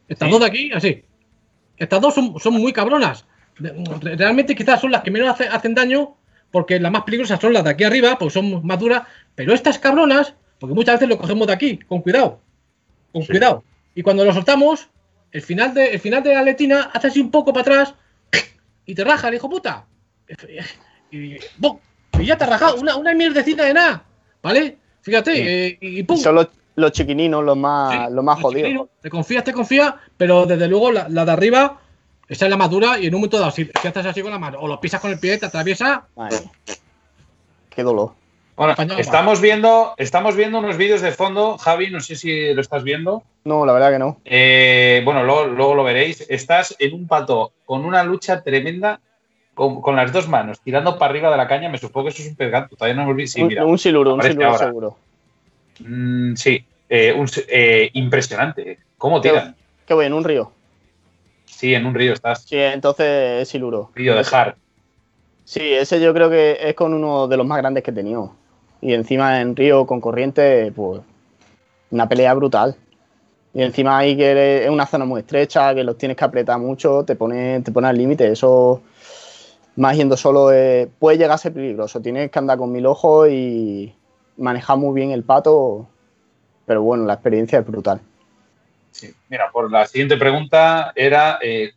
estas 0.08 0.30
dos 0.30 0.40
de 0.40 0.46
aquí, 0.46 0.70
así. 0.72 1.04
Estas 1.76 2.00
dos 2.00 2.14
son, 2.14 2.38
son 2.38 2.54
muy 2.54 2.72
cabronas. 2.72 3.24
Realmente 3.56 4.54
quizás 4.54 4.80
son 4.80 4.92
las 4.92 5.02
que 5.02 5.10
menos 5.10 5.28
hace- 5.30 5.48
hacen 5.48 5.74
daño, 5.74 6.14
porque 6.50 6.80
las 6.80 6.90
más 6.92 7.02
peligrosas 7.02 7.40
son 7.40 7.52
las 7.52 7.64
de 7.64 7.70
aquí 7.70 7.84
arriba, 7.84 8.18
porque 8.18 8.32
son 8.34 8.64
más 8.66 8.78
duras. 8.78 9.02
Pero 9.34 9.52
estas 9.52 9.78
cabronas, 9.78 10.34
porque 10.58 10.74
muchas 10.74 10.94
veces 10.96 11.08
lo 11.08 11.18
cogemos 11.18 11.46
de 11.46 11.52
aquí, 11.52 11.78
con 11.78 12.00
cuidado. 12.02 12.40
Con 13.12 13.22
Sí. 13.22 13.28
cuidado. 13.28 13.62
Y 13.94 14.02
cuando 14.02 14.24
lo 14.24 14.32
soltamos, 14.32 14.88
el 15.32 15.42
final 15.42 15.74
de, 15.74 15.86
el 15.92 16.00
final 16.00 16.22
de 16.22 16.34
la 16.34 16.42
letina 16.42 16.90
hace 16.92 17.08
así 17.08 17.20
un 17.20 17.30
poco 17.30 17.52
para 17.52 17.62
atrás 17.62 17.94
y 18.86 18.94
te 18.94 19.04
raja 19.04 19.28
el 19.28 19.34
hijo 19.34 19.48
puta. 19.50 19.84
Y, 21.10 21.36
ya 22.24 22.36
te 22.38 22.44
ha 22.44 22.46
rajado 22.46 22.76
una, 22.76 22.96
una 22.96 23.14
mierdecita 23.14 23.64
de 23.64 23.74
nada. 23.74 24.04
¿Vale? 24.42 24.76
Fíjate, 25.02 25.34
Sí. 25.34 25.42
eh, 25.44 25.78
y 25.80 26.02
pum. 26.02 26.16
Son 26.16 26.34
los, 26.34 26.48
los 26.76 26.92
chiquininos 26.92 27.44
los 27.44 27.56
más, 27.56 27.92
Sí, 28.08 28.14
los 28.14 28.24
más 28.24 28.36
los 28.40 28.52
jodidos. 28.52 28.88
Te 29.00 29.10
confías, 29.10 29.44
te 29.44 29.52
confías, 29.52 29.94
pero 30.16 30.46
desde 30.46 30.68
luego 30.68 30.92
la, 30.92 31.08
la 31.08 31.24
de 31.24 31.32
arriba, 31.32 31.80
esa 32.28 32.44
es 32.46 32.50
la 32.50 32.56
más 32.56 32.70
dura 32.70 32.98
y 32.98 33.06
en 33.06 33.14
un 33.14 33.20
momento 33.20 33.38
dado, 33.38 33.50
si, 33.50 33.64
si 33.80 33.88
haces 33.88 34.06
así 34.06 34.22
con 34.22 34.30
la 34.32 34.38
mano 34.38 34.58
o 34.60 34.66
lo 34.68 34.80
pisas 34.80 35.00
con 35.00 35.10
el 35.10 35.18
pie, 35.18 35.38
te 35.38 35.46
atraviesa. 35.46 36.06
Qué 37.70 37.82
dolor. 37.82 38.12
Bueno, 38.56 38.74
estamos 38.96 39.40
viendo, 39.42 39.92
estamos 39.98 40.34
viendo 40.34 40.58
unos 40.60 40.78
vídeos 40.78 41.02
de 41.02 41.12
fondo. 41.12 41.58
Javi, 41.58 41.90
no 41.90 42.00
sé 42.00 42.16
si 42.16 42.54
lo 42.54 42.62
estás 42.62 42.82
viendo. 42.84 43.22
No, 43.44 43.66
la 43.66 43.74
verdad 43.74 43.90
que 43.92 43.98
no. 43.98 44.18
Eh, 44.24 45.02
bueno, 45.04 45.22
luego, 45.24 45.44
luego 45.44 45.74
lo 45.74 45.84
veréis. 45.84 46.24
Estás 46.30 46.74
en 46.78 46.94
un 46.94 47.06
pato 47.06 47.52
con 47.66 47.84
una 47.84 48.02
lucha 48.02 48.42
tremenda 48.42 48.98
con, 49.52 49.82
con 49.82 49.94
las 49.94 50.10
dos 50.10 50.26
manos, 50.26 50.60
tirando 50.60 50.98
para 50.98 51.10
arriba 51.10 51.30
de 51.30 51.36
la 51.36 51.46
caña. 51.46 51.68
Me 51.68 51.76
supongo 51.76 52.06
que 52.08 52.14
eso 52.14 52.22
es 52.22 52.28
un 52.30 52.36
pez 52.36 52.50
gato. 52.50 52.76
Todavía 52.76 52.94
no 52.96 53.02
hemos 53.02 53.16
visto. 53.16 53.36
Sí, 53.36 53.42
un, 53.42 53.48
mira. 53.48 53.66
un 53.66 53.76
siluro, 53.78 54.14
un 54.14 54.22
siluro 54.22 54.46
ahora. 54.46 54.66
seguro. 54.66 54.96
Mm, 55.80 56.34
sí, 56.34 56.64
eh, 56.88 57.12
un- 57.12 57.28
eh, 57.48 57.90
impresionante. 57.92 58.78
¿Cómo 58.96 59.20
tiran? 59.20 59.54
Qué 59.84 59.92
voy 59.92 60.06
en 60.06 60.14
un 60.14 60.24
río. 60.24 60.50
Sí, 61.56 61.72
en 61.72 61.86
un 61.86 61.94
río 61.94 62.12
estás. 62.12 62.42
Sí, 62.42 62.58
entonces 62.58 63.40
es 63.40 63.48
siluro. 63.48 63.90
Río 63.94 64.14
de 64.14 64.26
Har. 64.30 64.56
Sí, 65.44 65.62
ese 65.62 65.98
yo 66.02 66.12
creo 66.12 66.28
que 66.28 66.58
es 66.60 66.74
con 66.74 66.92
uno 66.92 67.28
de 67.28 67.38
los 67.38 67.46
más 67.46 67.56
grandes 67.56 67.82
que 67.82 67.92
he 67.92 67.94
tenido. 67.94 68.34
Y 68.82 68.92
encima 68.92 69.40
en 69.40 69.56
río 69.56 69.86
con 69.86 70.02
corriente, 70.02 70.70
pues 70.76 71.00
una 71.90 72.06
pelea 72.10 72.34
brutal. 72.34 72.76
Y 73.54 73.62
encima 73.62 73.96
ahí 73.96 74.18
que 74.18 74.64
es 74.64 74.68
una 74.68 74.84
zona 74.84 75.06
muy 75.06 75.20
estrecha, 75.20 75.74
que 75.74 75.82
los 75.82 75.96
tienes 75.96 76.18
que 76.18 76.26
apretar 76.26 76.58
mucho, 76.58 77.04
te 77.06 77.16
pone, 77.16 77.62
te 77.62 77.72
pone 77.72 77.88
al 77.88 77.96
límite. 77.96 78.30
Eso, 78.30 78.82
más 79.76 79.96
yendo 79.96 80.18
solo, 80.18 80.52
eh, 80.52 80.90
puede 80.98 81.16
llegar 81.16 81.36
a 81.36 81.38
ser 81.38 81.54
peligroso. 81.54 82.02
Tienes 82.02 82.30
que 82.30 82.38
andar 82.38 82.58
con 82.58 82.70
mil 82.70 82.84
ojos 82.84 83.30
y 83.30 83.94
manejar 84.36 84.76
muy 84.76 84.94
bien 84.94 85.10
el 85.10 85.22
pato. 85.22 85.86
Pero 86.66 86.82
bueno, 86.82 87.06
la 87.06 87.14
experiencia 87.14 87.60
es 87.60 87.66
brutal. 87.66 88.02
Sí. 88.96 89.12
Mira, 89.28 89.50
por 89.52 89.70
la 89.70 89.86
siguiente 89.86 90.16
pregunta 90.16 90.92
era: 90.96 91.38
eh, 91.42 91.72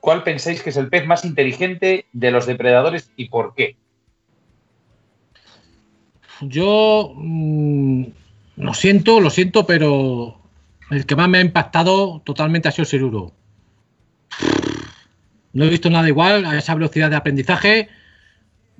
¿cuál 0.00 0.22
pensáis 0.22 0.62
que 0.62 0.70
es 0.70 0.76
el 0.78 0.88
pez 0.88 1.06
más 1.06 1.24
inteligente 1.26 2.06
de 2.12 2.30
los 2.30 2.46
depredadores 2.46 3.10
y 3.16 3.28
por 3.28 3.54
qué? 3.54 3.76
Yo 6.40 7.12
mm, 7.14 8.04
lo 8.56 8.72
siento, 8.72 9.20
lo 9.20 9.28
siento, 9.28 9.66
pero 9.66 10.40
el 10.90 11.04
que 11.04 11.16
más 11.16 11.28
me 11.28 11.38
ha 11.38 11.42
impactado 11.42 12.22
totalmente 12.24 12.68
ha 12.68 12.72
sido 12.72 12.84
el 12.84 12.88
Siluro. 12.88 13.32
No 15.52 15.64
he 15.64 15.68
visto 15.68 15.90
nada 15.90 16.08
igual 16.08 16.46
a 16.46 16.56
esa 16.56 16.74
velocidad 16.74 17.10
de 17.10 17.16
aprendizaje. 17.16 17.88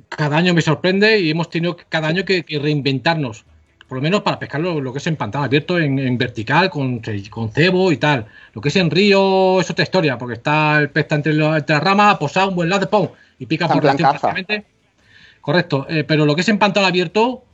Cada 0.08 0.38
año 0.38 0.54
me 0.54 0.62
sorprende 0.62 1.20
y 1.20 1.30
hemos 1.30 1.50
tenido 1.50 1.76
cada 1.76 2.08
año 2.08 2.24
que 2.24 2.44
reinventarnos. 2.48 3.44
Por 3.88 3.98
lo 3.98 4.02
menos 4.02 4.22
para 4.22 4.38
pescar 4.38 4.60
lo, 4.60 4.80
lo 4.80 4.92
que 4.92 4.98
es 4.98 5.06
en 5.06 5.16
pantano 5.16 5.44
abierto, 5.44 5.78
en, 5.78 5.98
en 5.98 6.16
vertical, 6.18 6.70
con, 6.70 7.00
con 7.30 7.50
cebo 7.52 7.92
y 7.92 7.98
tal. 7.98 8.26
Lo 8.54 8.60
que 8.60 8.68
es 8.70 8.76
en 8.76 8.90
río 8.90 9.60
es 9.60 9.70
otra 9.70 9.82
historia, 9.82 10.16
porque 10.18 10.34
está 10.34 10.78
el 10.78 10.90
pez 10.90 11.06
entre, 11.12 11.34
lo- 11.34 11.54
entre 11.56 11.74
las 11.74 11.84
ramas, 11.84 12.16
posado, 12.18 12.48
un 12.48 12.54
buen 12.56 12.68
lance, 12.70 12.86
¡pum! 12.86 13.08
Y 13.38 13.46
pica 13.46 13.66
por 13.68 13.82
caza. 13.82 14.18
prácticamente. 14.32 14.64
Correcto, 15.40 15.86
eh, 15.90 16.04
pero 16.04 16.24
lo 16.24 16.34
que 16.34 16.40
es 16.40 16.48
en 16.48 16.58
pantano 16.58 16.86
abierto, 16.86 17.44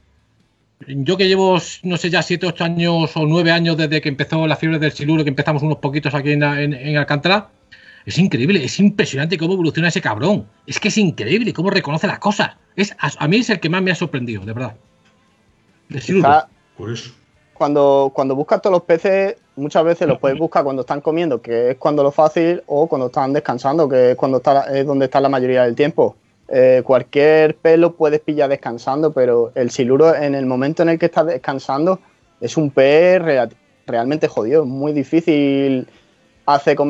yo 0.87 1.17
que 1.17 1.27
llevo, 1.27 1.59
no 1.83 1.97
sé, 1.97 2.09
ya 2.11 2.23
7, 2.23 2.47
8 2.47 2.65
años 2.65 3.11
o 3.17 3.27
9 3.27 3.51
años 3.51 3.77
desde 3.77 4.01
que 4.01 4.09
empezó 4.09 4.47
la 4.47 4.57
fiebre 4.57 4.79
del 4.79 4.93
siluro, 4.93 5.25
que 5.25 5.31
empezamos 5.31 5.63
unos 5.63 5.79
poquitos 5.79 6.15
aquí 6.15 6.31
en, 6.31 6.43
en- 6.45 6.73
en 6.75 6.97
Alcántara, 6.97 7.49
es 8.07 8.17
increíble, 8.19 8.65
es 8.65 8.79
impresionante 8.81 9.37
cómo 9.37 9.55
evoluciona 9.55 9.89
ese 9.89 10.01
cabrón. 10.01 10.47
Es 10.67 10.79
que 10.81 10.89
es 10.89 10.97
increíble 10.97 11.53
cómo 11.53 11.69
reconoce 11.71 12.07
las 12.07 12.19
cosas. 12.21 12.53
Es, 12.77 12.93
a, 12.99 13.11
a 13.19 13.29
mí 13.29 13.39
es 13.39 13.51
el 13.51 13.61
que 13.61 13.69
más 13.69 13.83
me 13.83 13.91
ha 13.91 13.95
sorprendido, 13.95 14.43
de 14.45 14.53
verdad. 14.55 14.77
Quizá 15.91 16.49
Por 16.77 16.91
eso. 16.93 17.11
cuando, 17.55 18.11
cuando 18.15 18.35
buscas 18.35 18.63
todos 18.63 18.73
los 18.75 18.83
peces, 18.83 19.37
muchas 19.57 19.85
veces 19.85 20.09
los 20.09 20.19
puedes 20.19 20.39
buscar 20.39 20.65
cuando 20.65 20.83
están 20.83 21.01
comiendo, 21.01 21.43
que 21.43 21.71
es 21.71 21.77
cuando 21.77 22.03
lo 22.03 22.11
fácil, 22.11 22.63
o 22.67 22.87
cuando 22.87 23.07
están 23.07 23.33
descansando, 23.33 23.89
que 23.89 24.13
es 24.13 24.17
cuando 24.17 24.39
está, 24.39 24.63
es 24.77 24.87
donde 24.87 25.07
está 25.07 25.21
la 25.21 25.29
mayoría 25.29 25.65
del 25.65 25.75
tiempo. 25.75 26.17
Eh, 26.49 26.83
cualquier 26.85 27.55
pez 27.57 27.79
lo 27.79 27.93
puedes 27.95 28.21
pillar 28.21 28.49
descansando, 28.49 29.13
pero 29.13 29.53
el 29.55 29.71
siluro 29.71 30.15
en 30.15 30.35
el 30.35 30.47
momento 30.47 30.83
en 30.83 30.89
el 30.91 30.99
que 30.99 31.07
está 31.07 31.23
descansando 31.25 32.01
es 32.41 32.57
un 32.57 32.71
pez 32.71 33.21
rea- 33.23 33.49
realmente 33.87 34.27
jodido, 34.29 34.63
es 34.63 34.69
muy 34.69 34.93
difícil 34.93 35.87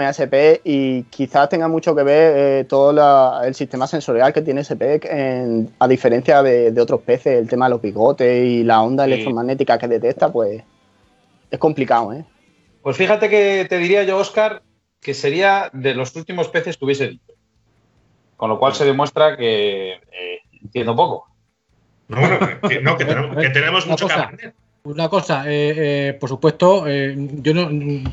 a 0.07 0.11
ese 0.11 0.27
pez 0.27 0.61
y 0.65 1.03
quizás 1.05 1.49
tenga 1.49 1.69
mucho 1.69 1.95
que 1.95 2.03
ver 2.03 2.33
eh, 2.37 2.65
todo 2.65 2.93
la- 2.93 3.43
el 3.45 3.55
sistema 3.55 3.87
sensorial 3.87 4.33
que 4.33 4.43
tiene 4.43 4.63
en- 5.05 5.71
a 5.79 5.87
diferencia 5.89 6.43
de, 6.43 6.71
de 6.73 6.81
otros 6.81 7.01
peces, 7.03 7.39
el 7.41 7.49
tema 7.49 7.67
de 7.67 7.71
los 7.71 7.83
bigotes 7.83 8.45
y 8.45 8.65
la 8.65 8.83
onda 8.83 9.05
Sí. 9.05 9.13
electromagnética 9.13 9.79
que 9.79 9.89
detecta, 9.89 10.31
pues 10.33 10.63
es 11.51 11.59
complicado, 11.59 12.13
¿eh? 12.13 12.25
Pues 12.83 12.97
fíjate 12.97 13.29
que 13.29 13.67
te 13.69 13.79
diría 13.79 14.05
yo, 14.05 14.17
Oscar, 14.19 14.63
que 15.01 15.15
sería 15.15 15.71
de 15.73 15.95
los 15.95 16.15
últimos 16.17 16.49
peces 16.49 16.77
que 16.77 16.85
hubiese 16.85 17.09
dicho. 17.09 17.33
Con 18.37 18.49
lo 18.49 18.59
cual 18.59 18.75
se 18.75 18.85
demuestra 18.85 19.37
que 19.37 19.93
eh, 19.93 20.39
entiendo 20.63 20.97
poco. 20.97 21.27
No, 22.09 22.21
bueno, 22.21 22.39
que, 22.69 22.81
no, 22.81 22.97
que 22.97 23.05
tenemos, 23.05 23.37
que 23.37 23.51
tenemos 23.51 23.85
Una 23.85 23.93
mucho 23.93 24.07
que 24.07 24.13
aprender. 24.15 24.55
Una 24.83 25.09
cosa, 25.11 25.45
eh, 25.47 25.75
eh, 26.09 26.13
por 26.19 26.29
supuesto, 26.31 26.85
eh, 26.87 27.15
yo 27.43 27.53
no, 27.53 27.69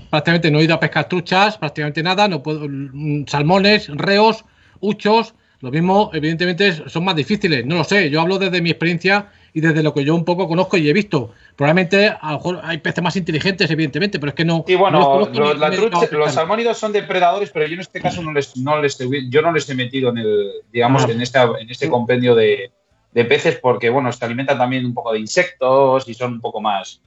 prácticamente 0.09 0.51
no 0.51 0.59
he 0.59 0.63
ido 0.63 0.75
a 0.75 0.79
pescar 0.79 1.07
truchas, 1.07 1.57
prácticamente 1.57 2.03
nada, 2.03 2.27
no 2.27 2.43
puedo, 2.43 2.67
mm, 2.67 3.25
salmones, 3.25 3.87
reos, 3.87 4.43
huchos, 4.81 5.33
lo 5.61 5.71
mismo, 5.71 6.11
evidentemente 6.13 6.89
son 6.89 7.05
más 7.05 7.15
difíciles, 7.15 7.65
no 7.65 7.77
lo 7.77 7.83
sé, 7.85 8.09
yo 8.09 8.19
hablo 8.21 8.37
desde 8.37 8.61
mi 8.61 8.69
experiencia 8.69 9.29
y 9.53 9.61
desde 9.61 9.81
lo 9.81 9.93
que 9.93 10.03
yo 10.03 10.13
un 10.13 10.25
poco 10.25 10.47
conozco 10.47 10.77
y 10.77 10.87
he 10.89 10.93
visto. 10.93 11.31
Probablemente 11.55 12.09
a 12.09 12.31
lo 12.33 12.37
mejor 12.37 12.59
hay 12.61 12.77
peces 12.79 13.01
más 13.03 13.15
inteligentes, 13.15 13.71
evidentemente, 13.71 14.19
pero 14.19 14.29
es 14.31 14.35
que 14.35 14.45
no. 14.45 14.63
Y 14.67 14.73
no 14.73 14.79
bueno, 14.79 15.19
los 15.19 15.31
ni- 15.31 15.37
trucha- 15.77 16.29
salmónidos 16.29 16.77
son 16.77 16.91
depredadores, 16.91 17.49
pero 17.49 17.65
yo 17.65 17.73
en 17.75 17.79
este 17.79 18.01
caso 18.01 18.21
no 18.21 18.33
les, 18.33 18.55
no 18.57 18.79
les 18.81 18.99
he- 19.01 19.29
yo 19.29 19.41
no 19.41 19.51
les 19.53 19.67
he 19.69 19.73
metido 19.73 20.09
en 20.11 20.17
el, 20.19 20.51
digamos, 20.71 21.05
Ah. 21.07 21.11
en 21.11 21.21
esta, 21.21 21.49
en 21.59 21.69
este 21.71 21.89
compendio 21.89 22.35
de, 22.35 22.71
de 23.11 23.25
peces, 23.25 23.57
porque 23.57 23.89
bueno, 23.89 24.11
se 24.11 24.23
alimentan 24.23 24.57
también 24.57 24.85
un 24.85 24.93
poco 24.93 25.13
de 25.13 25.19
insectos 25.19 26.07
y 26.07 26.13
son 26.13 26.33
un 26.33 26.41
poco 26.41 26.61
más, 26.61 27.01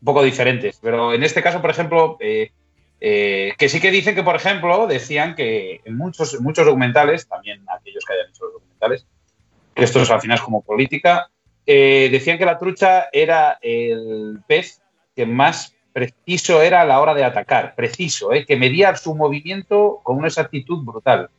un 0.00 0.04
poco 0.04 0.22
diferentes. 0.22 0.78
Pero 0.80 1.12
en 1.12 1.22
este 1.22 1.42
caso, 1.42 1.60
por 1.60 1.70
ejemplo, 1.70 2.16
eh, 2.20 2.52
eh, 3.00 3.54
que 3.58 3.68
sí 3.68 3.80
que 3.80 3.90
dicen 3.90 4.14
que, 4.14 4.22
por 4.22 4.36
ejemplo, 4.36 4.86
decían 4.86 5.34
que 5.34 5.80
en 5.84 5.96
muchos, 5.96 6.40
muchos 6.40 6.66
documentales, 6.66 7.26
también 7.28 7.64
aquellos 7.68 8.04
que 8.04 8.12
hayan 8.12 8.28
hecho 8.28 8.44
los 8.44 8.54
documentales, 8.54 9.06
que 9.74 9.84
esto 9.84 10.02
es 10.02 10.10
al 10.10 10.20
final 10.20 10.40
como 10.40 10.62
política, 10.62 11.30
eh, 11.66 12.08
decían 12.10 12.36
que 12.36 12.44
la 12.44 12.58
trucha 12.58 13.08
era 13.12 13.58
el 13.62 14.40
pez 14.46 14.82
que 15.14 15.26
más 15.26 15.74
preciso 15.92 16.62
era 16.62 16.82
a 16.82 16.84
la 16.84 17.00
hora 17.00 17.14
de 17.14 17.24
atacar, 17.24 17.74
preciso, 17.74 18.32
¿eh? 18.32 18.44
que 18.46 18.56
medía 18.56 18.94
su 18.96 19.14
movimiento 19.14 20.00
con 20.02 20.16
una 20.16 20.28
exactitud 20.28 20.84
brutal. 20.84 21.30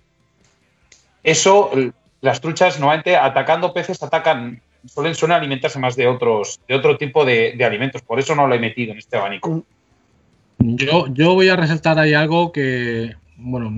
Eso, 1.23 1.71
las 2.21 2.39
truchas 2.39 2.79
normalmente 2.79 3.15
atacando 3.15 3.73
peces 3.73 4.01
atacan, 4.01 4.61
suelen, 4.85 5.15
suelen 5.15 5.37
alimentarse 5.37 5.79
más 5.79 5.95
de 5.95 6.07
otros, 6.07 6.59
de 6.67 6.75
otro 6.75 6.97
tipo 6.97 7.25
de, 7.25 7.53
de 7.57 7.65
alimentos, 7.65 8.01
por 8.01 8.19
eso 8.19 8.35
no 8.35 8.47
lo 8.47 8.55
he 8.55 8.59
metido 8.59 8.91
en 8.91 8.99
este 8.99 9.17
abanico. 9.17 9.63
Yo, 10.59 11.07
yo 11.07 11.33
voy 11.33 11.49
a 11.49 11.55
resaltar 11.55 11.97
ahí 11.97 12.13
algo 12.13 12.51
que, 12.51 13.15
bueno, 13.37 13.71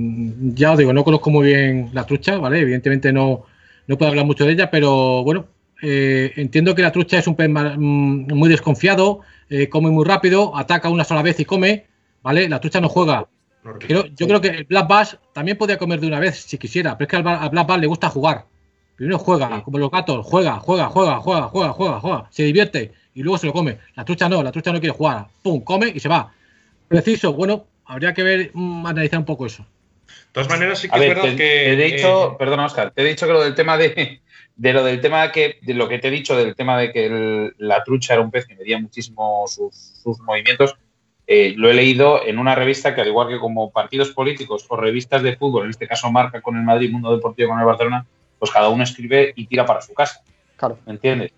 ya 0.53 0.73
os 0.73 0.77
digo, 0.77 0.91
no 0.91 1.03
conozco 1.03 1.29
muy 1.29 1.47
bien 1.47 1.89
la 1.93 2.05
trucha, 2.05 2.37
¿vale? 2.37 2.59
Evidentemente 2.59 3.13
no, 3.13 3.45
no 3.87 3.97
puedo 3.97 4.09
hablar 4.09 4.25
mucho 4.25 4.45
de 4.45 4.51
ella, 4.51 4.69
pero 4.69 5.23
bueno, 5.23 5.47
eh, 5.81 6.33
entiendo 6.35 6.75
que 6.75 6.81
la 6.81 6.91
trucha 6.91 7.17
es 7.17 7.27
un 7.27 7.35
pez 7.35 7.49
mm, 7.49 8.33
muy 8.33 8.49
desconfiado, 8.49 9.21
eh, 9.49 9.69
come 9.69 9.89
muy 9.89 10.05
rápido, 10.05 10.55
ataca 10.57 10.89
una 10.89 11.03
sola 11.03 11.21
vez 11.21 11.39
y 11.39 11.45
come, 11.45 11.85
¿vale? 12.21 12.49
La 12.49 12.59
trucha 12.59 12.81
no 12.81 12.89
juega. 12.89 13.27
No, 13.63 13.73
Creo- 13.79 14.05
yo 14.07 14.27
creo 14.27 14.41
que 14.41 14.47
el 14.49 14.63
Black 14.65 14.87
Bass 14.87 15.17
también 15.33 15.57
podía 15.57 15.77
comer 15.77 15.99
de 15.99 16.07
una 16.07 16.19
vez 16.19 16.37
si 16.41 16.57
quisiera, 16.57 16.97
pero 16.97 17.05
es 17.05 17.09
que 17.09 17.15
al, 17.15 17.49
Black 17.49 17.67
Bass 17.67 17.79
le 17.79 17.87
gusta 17.87 18.09
jugar. 18.09 18.45
Primero 18.95 19.17
juega, 19.19 19.57
Sí. 19.57 19.61
como 19.63 19.77
los 19.79 19.89
gatos, 19.89 20.25
juega, 20.25 20.59
juega, 20.59 20.85
juega, 20.87 21.17
juega, 21.19 21.43
juega, 21.47 21.71
juega, 21.73 21.99
juega, 21.99 22.27
se 22.29 22.43
divierte 22.43 22.91
y 23.15 23.23
luego 23.23 23.37
se 23.37 23.47
lo 23.47 23.53
come. 23.53 23.77
La 23.95 24.05
trucha 24.05 24.27
no, 24.29 24.43
la 24.43 24.51
trucha 24.51 24.71
no 24.71 24.79
quiere 24.79 24.95
jugar, 24.95 25.27
pum, 25.41 25.61
come 25.63 25.91
y 25.95 25.99
se 25.99 26.09
va. 26.09 26.31
Preciso, 26.87 27.33
bueno, 27.33 27.65
habría 27.85 28.13
que 28.13 28.23
ver, 28.23 28.51
mm, 28.53 28.85
analizar 28.85 29.19
un 29.19 29.25
poco 29.25 29.45
eso. 29.45 29.63
De 29.63 30.13
todas 30.33 30.49
maneras, 30.49 30.79
sí 30.79 30.89
que 30.89 30.95
A 30.95 30.97
es 30.97 31.01
ver, 31.01 31.09
verdad 31.15 31.23
te, 31.23 31.35
que. 31.35 31.35
te 31.37 31.73
he 31.73 31.91
dicho, 31.95 32.31
eh, 32.33 32.35
perdona 32.37 32.65
Oscar, 32.65 32.91
te 32.91 33.01
he 33.01 33.05
dicho 33.05 33.25
que 33.25 33.33
lo 33.33 33.41
del 33.43 33.55
tema 33.55 33.77
de, 33.77 34.21
de 34.55 34.73
lo 34.73 34.83
del 34.83 34.99
tema 35.01 35.31
que, 35.31 35.57
de 35.61 35.73
lo 35.73 35.87
que 35.87 35.99
te 35.99 36.09
he 36.09 36.11
dicho 36.11 36.35
del 36.35 36.55
tema 36.55 36.77
de 36.77 36.91
que 36.91 37.05
el- 37.07 37.55
la 37.57 37.83
trucha 37.83 38.13
era 38.13 38.21
un 38.21 38.29
pez 38.29 38.45
que 38.45 38.55
medía 38.55 38.77
muchísimo 38.79 39.45
sus, 39.47 39.75
sus 40.03 40.19
movimientos, 40.19 40.75
eh, 41.27 41.53
lo 41.55 41.69
he 41.69 41.73
leído 41.73 42.25
en 42.25 42.37
una 42.39 42.53
revista 42.55 42.93
que 42.93 43.01
al 43.01 43.07
igual 43.07 43.29
que 43.29 43.39
como 43.39 43.71
partidos 43.71 44.11
políticos 44.11 44.65
o 44.67 44.75
revistas 44.77 45.23
de 45.23 45.35
fútbol, 45.37 45.63
en 45.65 45.69
este 45.71 45.87
caso 45.87 46.11
Marca 46.11 46.41
con 46.41 46.57
el 46.57 46.63
Madrid, 46.63 46.91
Mundo 46.91 47.15
Deportivo 47.15 47.49
con 47.49 47.59
el 47.59 47.65
Barcelona, 47.65 48.05
pues 48.39 48.51
cada 48.51 48.69
uno 48.69 48.83
escribe 48.83 49.31
y 49.35 49.47
tira 49.47 49.65
para 49.65 49.81
su 49.81 49.93
casa, 49.93 50.21
Claro. 50.57 50.77
¿me 50.85 50.93
entiendes? 50.93 51.31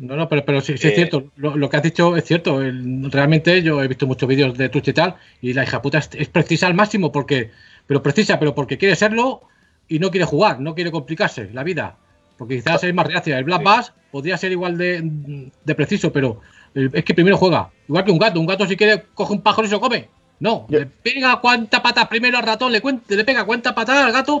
No, 0.00 0.16
no, 0.16 0.28
pero, 0.28 0.44
pero 0.44 0.60
sí, 0.60 0.76
sí 0.78 0.88
es 0.88 0.92
Eh, 0.94 0.96
cierto. 0.96 1.24
Lo, 1.36 1.56
lo 1.56 1.70
que 1.70 1.76
has 1.76 1.82
dicho 1.84 2.16
es 2.16 2.24
cierto. 2.24 2.60
El- 2.60 3.08
realmente 3.12 3.62
yo 3.62 3.80
he 3.82 3.86
visto 3.86 4.04
muchos 4.06 4.28
vídeos 4.28 4.58
de 4.58 4.68
trucha 4.68 4.90
y 4.90 4.94
tal, 4.94 5.14
y 5.40 5.52
la 5.52 5.62
hija 5.62 5.80
puta 5.80 5.98
es, 5.98 6.10
es 6.14 6.28
precisa 6.28 6.66
al 6.66 6.74
máximo, 6.74 7.12
porque, 7.12 7.50
pero 7.86 8.02
precisa, 8.02 8.38
pero 8.40 8.52
porque 8.54 8.78
quiere 8.78 8.96
serlo 8.96 9.42
y 9.86 9.98
no 10.00 10.10
quiere 10.10 10.24
jugar, 10.26 10.58
no 10.60 10.74
quiere 10.74 10.90
complicarse 10.90 11.50
la 11.52 11.62
vida. 11.62 11.96
Porque 12.36 12.56
quizás 12.56 12.82
es 12.82 12.92
más 12.94 13.06
reacia. 13.06 13.38
El 13.38 13.44
Black 13.44 13.62
Bass 13.62 13.92
podría 14.10 14.36
ser 14.38 14.50
igual 14.50 14.76
de, 14.76 15.50
de 15.64 15.74
preciso, 15.76 16.10
pero 16.12 16.40
es 16.74 17.04
que 17.04 17.14
primero 17.14 17.36
juega. 17.36 17.70
Igual 17.88 18.04
que 18.04 18.10
un 18.12 18.18
gato. 18.18 18.40
Un 18.40 18.46
gato 18.46 18.66
si 18.66 18.76
quiere 18.76 19.04
coge 19.14 19.32
un 19.32 19.40
pájaro 19.42 19.64
y 19.66 19.68
se 19.68 19.74
lo 19.74 19.80
come. 19.80 20.08
No, 20.38 20.66
Yo- 20.68 20.78
le 20.80 20.86
pega 20.86 21.38
cuánta 21.40 21.82
patas 21.82 22.08
primero 22.08 22.38
al 22.38 22.44
ratón, 22.44 22.72
le, 22.72 22.80
cuenta, 22.80 23.14
le 23.14 23.24
pega 23.24 23.44
cuánta 23.44 23.74
patada 23.74 24.06
al 24.06 24.12
gato. 24.12 24.40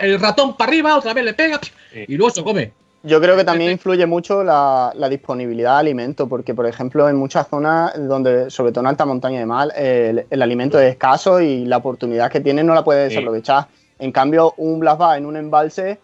El, 0.00 0.18
ratón 0.20 0.56
para 0.56 0.70
arriba, 0.70 0.96
otra 0.96 1.12
vez 1.12 1.24
le 1.24 1.34
pega 1.34 1.60
y 1.94 2.16
luego 2.16 2.30
se 2.30 2.40
lo 2.40 2.44
come. 2.44 2.72
Yo 3.02 3.20
creo 3.20 3.36
que 3.36 3.44
también 3.44 3.70
influye 3.70 4.04
mucho 4.06 4.42
la, 4.42 4.90
la 4.96 5.08
disponibilidad 5.08 5.74
de 5.74 5.80
alimento, 5.80 6.28
porque, 6.28 6.54
por 6.54 6.66
ejemplo, 6.66 7.08
en 7.08 7.16
muchas 7.16 7.46
zonas 7.48 7.92
donde, 8.08 8.50
sobre 8.50 8.72
todo 8.72 8.80
en 8.80 8.88
alta 8.88 9.04
montaña 9.04 9.38
de 9.38 9.46
mar, 9.46 9.68
el, 9.76 10.26
el 10.28 10.42
alimento 10.42 10.80
es 10.80 10.90
escaso 10.90 11.40
y 11.40 11.64
la 11.66 11.76
oportunidad 11.76 12.30
que 12.30 12.40
tiene 12.40 12.64
no 12.64 12.74
la 12.74 12.82
puede 12.82 13.08
Sí. 13.08 13.14
desaprovechar. 13.14 13.68
En 13.98 14.10
cambio, 14.12 14.54
un 14.56 14.80
Black 14.80 14.98
Bass 14.98 15.18
en 15.18 15.26
un 15.26 15.36
embalse 15.36 15.98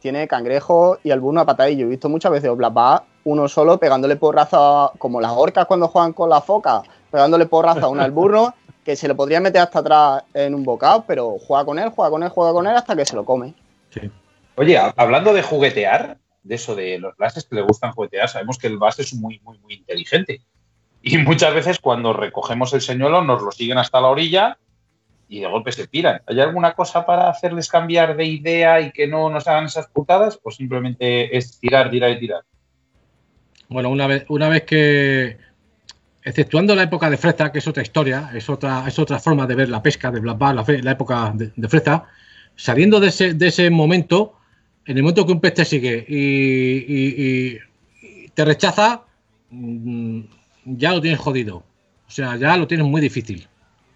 tiene 0.00 0.28
cangrejo 0.28 0.98
y 1.02 1.10
alguno 1.10 1.40
a 1.40 1.46
patadillo. 1.46 1.86
He 1.86 1.90
visto 1.90 2.08
muchas 2.08 2.32
veces 2.32 2.54
Black 2.56 2.72
Bass 2.72 3.02
uno 3.24 3.46
solo 3.48 3.78
pegándole 3.78 4.16
porraza, 4.16 4.90
como 4.98 5.20
las 5.20 5.32
orcas 5.32 5.66
cuando 5.66 5.88
juegan 5.88 6.12
con 6.14 6.30
la 6.30 6.40
foca, 6.40 6.82
pegándole 7.10 7.46
porraza 7.46 7.82
a 7.82 7.88
un 7.88 8.00
alburno, 8.00 8.54
que 8.84 8.96
se 8.96 9.06
le 9.06 9.14
podría 9.14 9.38
meter 9.40 9.60
hasta 9.60 9.80
atrás 9.80 10.22
en 10.32 10.54
un 10.54 10.64
bocado, 10.64 11.04
pero 11.06 11.36
juega 11.38 11.64
con 11.64 11.78
él, 11.78 11.90
juega 11.90 12.10
con 12.10 12.22
él, 12.22 12.28
juega 12.30 12.52
con 12.52 12.66
él 12.66 12.74
hasta 12.74 12.96
que 12.96 13.04
se 13.04 13.14
lo 13.16 13.24
come. 13.24 13.54
Sí. 13.90 14.10
Oye, 14.56 14.78
ha- 14.78 14.94
hablando 14.96 15.34
de 15.34 15.42
juguetear, 15.42 16.16
de 16.42 16.54
eso 16.54 16.74
de 16.74 16.98
los 16.98 17.14
bases 17.18 17.44
que 17.44 17.56
le 17.56 17.62
gustan 17.62 17.92
juguetear, 17.92 18.28
sabemos 18.30 18.56
que 18.56 18.68
el 18.68 18.78
base 18.78 19.02
es 19.02 19.12
muy, 19.12 19.40
muy, 19.44 19.58
muy 19.58 19.74
inteligente. 19.74 20.40
Y 21.02 21.18
muchas 21.18 21.52
veces 21.52 21.78
cuando 21.78 22.12
recogemos 22.14 22.72
el 22.72 22.80
señuelo 22.80 23.22
nos 23.22 23.42
lo 23.42 23.52
siguen 23.52 23.76
hasta 23.78 24.00
la 24.00 24.08
orilla 24.08 24.56
y 25.28 25.40
de 25.40 25.46
golpe 25.46 25.72
se 25.72 25.86
piran. 25.86 26.20
¿Hay 26.26 26.40
alguna 26.40 26.72
cosa 26.72 27.04
para 27.04 27.28
hacerles 27.28 27.68
cambiar 27.68 28.16
de 28.16 28.24
idea 28.24 28.80
y 28.80 28.90
que 28.90 29.06
no 29.06 29.28
nos 29.30 29.46
hagan 29.46 29.64
esas 29.66 29.86
putadas? 29.88 30.38
¿O 30.42 30.50
simplemente 30.50 31.36
es 31.36 31.58
tirar, 31.60 31.90
tirar 31.90 32.10
y 32.10 32.18
tirar? 32.20 32.42
Bueno, 33.68 33.90
una 33.90 34.06
vez, 34.06 34.24
una 34.28 34.48
vez 34.48 34.62
que, 34.62 35.36
exceptuando 36.24 36.74
la 36.74 36.84
época 36.84 37.10
de 37.10 37.18
freza, 37.18 37.52
que 37.52 37.58
es 37.58 37.68
otra 37.68 37.82
historia, 37.82 38.30
es 38.34 38.48
otra, 38.48 38.84
es 38.86 38.98
otra 38.98 39.18
forma 39.18 39.46
de 39.46 39.54
ver 39.54 39.68
la 39.68 39.82
pesca 39.82 40.10
de 40.10 40.20
Black 40.20 40.40
la, 40.40 40.64
la 40.82 40.90
época 40.92 41.32
de, 41.34 41.52
de 41.54 42.00
saliendo 42.56 42.98
de 42.98 43.08
ese, 43.08 43.34
de 43.34 43.48
ese 43.48 43.70
momento, 43.70 44.34
en 44.86 44.96
el 44.96 45.02
momento 45.02 45.26
que 45.26 45.32
un 45.32 45.40
pez 45.40 45.54
te 45.54 45.64
sigue 45.64 46.04
y- 46.08 47.54
y 47.54 48.28
te 48.30 48.44
rechaza, 48.44 49.02
mm, 49.50 50.20
ya 50.64 50.92
lo 50.92 51.00
tienes 51.00 51.20
jodido. 51.20 51.56
O 52.06 52.10
sea, 52.10 52.36
ya 52.36 52.56
lo 52.56 52.66
tienes 52.66 52.86
muy 52.86 53.00
difícil. 53.00 53.46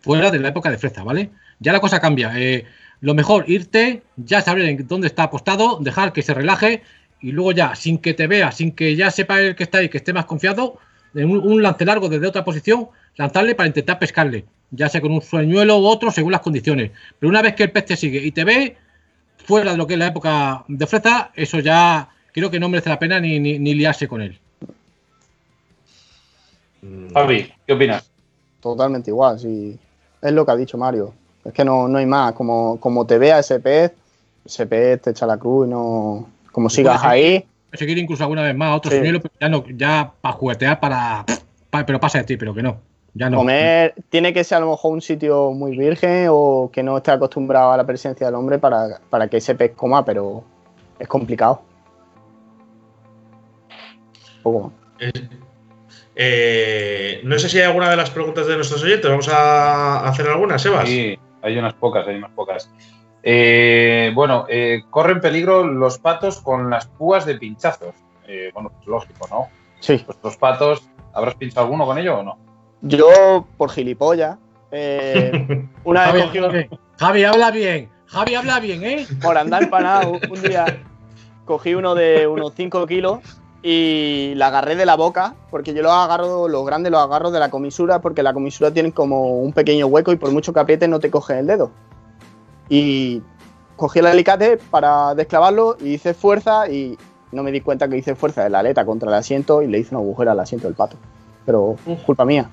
Fuera 0.03 0.31
de 0.31 0.38
la 0.38 0.49
época 0.49 0.71
de 0.71 0.79
freza, 0.79 1.03
¿vale? 1.03 1.31
Ya 1.59 1.73
la 1.73 1.81
cosa 1.81 2.01
cambia. 2.01 2.33
Eh, 2.37 2.65
lo 3.01 3.15
mejor, 3.15 3.45
irte, 3.49 4.03
ya 4.17 4.41
saber 4.41 4.65
en 4.67 4.87
dónde 4.87 5.07
está 5.07 5.25
apostado, 5.25 5.79
dejar 5.81 6.12
que 6.12 6.23
se 6.23 6.35
relaje 6.35 6.83
y 7.21 7.33
luego 7.33 7.53
ya, 7.53 7.75
sin 7.75 7.99
que 7.99 8.15
te 8.15 8.27
vea, 8.27 8.53
sin 8.53 8.73
que 8.73 8.97
ya 8.97 9.11
sepa 9.11 9.41
el 9.41 9.55
que 9.55 9.62
está 9.62 9.79
ahí, 9.79 9.88
que 9.88 9.99
esté 9.99 10.12
más 10.12 10.27
confiado, 10.27 10.79
en 11.15 11.31
un, 11.31 11.38
un 11.38 11.62
lance 11.62 11.85
largo 11.85 12.09
desde 12.09 12.27
otra 12.27 12.45
posición, 12.45 12.88
lanzarle 13.17 13.55
para 13.55 13.69
intentar 13.69 13.99
pescarle, 13.99 14.45
ya 14.71 14.88
sea 14.88 15.01
con 15.01 15.12
un 15.12 15.23
sueñuelo 15.23 15.79
u 15.79 15.87
otro, 15.87 16.11
según 16.11 16.33
las 16.33 16.41
condiciones. 16.41 16.91
Pero 17.19 17.31
una 17.31 17.43
vez 17.43 17.55
que 17.55 17.65
el 17.65 17.71
pez 17.71 17.87
te 17.87 17.97
sigue 17.97 18.19
y 18.25 18.33
te 18.33 18.45
ve, 18.45 18.77
fuera 19.45 19.73
de 19.73 19.77
lo 19.77 19.87
que 19.87 19.95
es 19.95 19.99
la 19.99 20.09
época 20.09 20.65
de 20.69 20.87
freza, 20.87 21.31
eso 21.35 21.61
ya 21.61 22.09
creo 22.33 22.51
que 22.51 22.59
no 22.59 22.69
merece 22.69 22.88
la 22.88 22.99
pena 22.99 23.21
ni, 23.21 23.38
ni, 23.38 23.59
ni 23.59 23.75
liarse 23.75 24.09
con 24.09 24.23
él. 24.23 24.38
Fabi, 27.12 27.53
¿qué 27.67 27.73
opinas? 27.73 28.11
Totalmente 28.61 29.11
igual, 29.11 29.38
sí. 29.38 29.79
Es 30.22 30.32
lo 30.32 30.46
que 30.46 30.52
ha 30.52 30.56
dicho 30.56 30.78
Mario. 30.78 31.12
Es 31.44 31.52
que 31.52 31.64
no, 31.64 31.88
no 31.88 31.98
hay 31.98 32.06
más. 32.06 32.32
Como, 32.32 32.78
como 32.80 33.04
te 33.06 33.18
vea 33.18 33.40
ese 33.40 33.58
pez, 33.61 33.92
ese 34.44 34.66
pez 34.66 35.02
te 35.02 35.11
echa 35.11 35.26
la 35.26 35.37
cruz 35.37 35.66
y 35.66 35.70
no. 35.70 36.28
Como 36.52 36.70
sigas 36.70 37.02
ahí, 37.04 37.44
Seguir 37.72 37.96
incluso 37.98 38.22
alguna 38.22 38.42
vez 38.42 38.54
más 38.54 38.68
a 38.68 38.76
otro 38.76 38.90
Sí. 38.90 38.98
pero 39.00 39.20
ya 39.40 39.48
no, 39.48 39.64
ya 39.66 40.12
para 40.20 40.35
juguetear, 40.35 40.78
para, 40.78 41.24
pa- 41.70 41.87
pero 41.87 41.98
pasa 41.98 42.18
de 42.18 42.24
ti, 42.24 42.37
pero 42.37 42.52
que 42.54 42.62
no. 42.62 42.76
Ya 43.14 43.28
no. 43.30 43.38
comer 43.38 43.94
tiene 44.11 44.32
que 44.35 44.44
ser 44.44 44.58
a 44.58 44.61
lo 44.61 44.70
mejor 44.70 44.92
un 44.92 45.00
sitio 45.02 45.52
muy 45.52 45.76
virgen 45.76 46.28
o 46.30 46.70
que 46.72 46.82
no 46.82 46.96
esté 46.98 47.11
acostumbrado 47.12 47.72
a 47.72 47.76
la 47.78 47.85
presencia 47.87 48.26
del 48.26 48.35
hombre 48.37 48.58
para, 48.58 49.00
para 49.11 49.26
que 49.28 49.38
ese 49.38 49.54
pez 49.54 49.72
coma, 49.74 50.04
pero 50.04 50.44
es 50.98 51.08
complicado. 51.08 51.62
Un 54.37 54.42
poco 54.42 54.61
más. 54.98 55.12
Eh, 56.14 57.20
no 57.25 57.38
sé 57.38 57.48
si 57.48 57.59
hay 57.59 57.64
alguna 57.64 57.90
de 57.90 57.96
las 57.96 58.11
preguntas 58.11 58.46
de 58.46 58.57
nuestros 58.57 58.83
oyentes. 58.83 59.11
Vamos 59.11 59.29
a 59.29 60.07
hacer 60.09 60.27
algunas, 60.29 60.61
Sebas. 60.62 60.88
Sí, 60.88 61.18
hay 61.42 61.57
unas 61.59 61.75
pocas, 61.75 62.07
hay 62.07 62.16
unas 62.16 62.31
pocas. 62.33 62.70
Eh, 63.22 64.11
bueno, 64.14 64.46
eh, 64.48 64.83
corren 64.90 65.20
peligro 65.20 65.64
los 65.64 65.98
patos 65.98 66.40
con 66.40 66.70
las 66.70 66.87
púas 66.87 67.25
de 67.25 67.37
pinchazos. 67.37 67.94
Eh, 68.27 68.51
bueno, 68.53 68.70
pues 68.75 68.87
lógico, 68.87 69.27
¿no? 69.31 69.48
Sí, 69.81 70.03
Pues 70.05 70.18
los 70.22 70.37
patos, 70.37 70.83
¿habrás 71.12 71.35
pinchado 71.35 71.62
alguno 71.66 71.87
con 71.87 71.98
ello 71.98 72.18
o 72.18 72.22
no? 72.22 72.38
yo 72.83 73.46
por 73.57 73.70
gilipollas, 73.70 74.38
eh, 74.72 75.66
una 75.85 76.11
vez 76.11 76.27
Javi, 76.27 76.48
bien. 76.53 76.70
Javi, 76.98 77.25
habla 77.25 77.51
bien. 77.51 77.88
Javi 78.07 78.35
habla 78.35 78.61
bien, 78.61 78.85
¿eh? 78.85 79.07
Por 79.22 79.38
andar 79.38 79.62
empanado, 79.64 80.18
un 80.31 80.42
día 80.42 80.83
cogí 81.44 81.75
uno 81.75 81.94
de 81.94 82.27
unos 82.27 82.53
5 82.57 82.87
kilos 82.87 83.20
y 83.62 84.33
la 84.35 84.48
agarré 84.48 84.75
de 84.75 84.85
la 84.87 84.96
boca, 84.96 85.35
porque 85.51 85.72
yo 85.72 85.83
los 85.83 85.92
agarro, 85.92 86.48
los 86.48 86.66
grandes 86.66 86.90
los 86.90 87.01
agarro 87.01 87.31
de 87.31 87.38
la 87.38 87.48
comisura, 87.51 88.01
porque 88.01 88.22
la 88.22 88.33
comisura 88.33 88.72
tiene 88.72 88.92
como 88.92 89.38
un 89.40 89.53
pequeño 89.53 89.87
hueco 89.87 90.12
y 90.12 90.16
por 90.16 90.33
mucho 90.33 90.53
que 90.53 90.61
aprietes 90.61 90.88
no 90.88 90.98
te 90.98 91.11
coge 91.11 91.38
el 91.38 91.46
dedo. 91.46 91.70
Y 92.68 93.22
cogí 93.77 94.01
el 94.01 94.07
alicate 94.07 94.57
para 94.70 95.14
desclavarlo 95.14 95.77
y 95.81 95.94
hice 95.94 96.14
fuerza 96.14 96.68
y 96.68 96.98
no 97.31 97.42
me 97.42 97.53
di 97.53 97.61
cuenta 97.61 97.88
que 97.88 97.96
hice 97.96 98.14
fuerza 98.14 98.42
de 98.44 98.51
la 98.51 98.61
aleta 98.61 98.85
contra 98.85 99.09
el 99.09 99.14
asiento 99.14 99.62
y 99.62 99.68
le 99.68 99.79
hice 99.79 99.94
un 99.94 100.03
agujero 100.03 100.31
al 100.33 100.40
asiento 100.40 100.66
del 100.66 100.75
pato. 100.75 100.96
Pero 101.46 101.77
culpa 102.05 102.25
mía. 102.25 102.51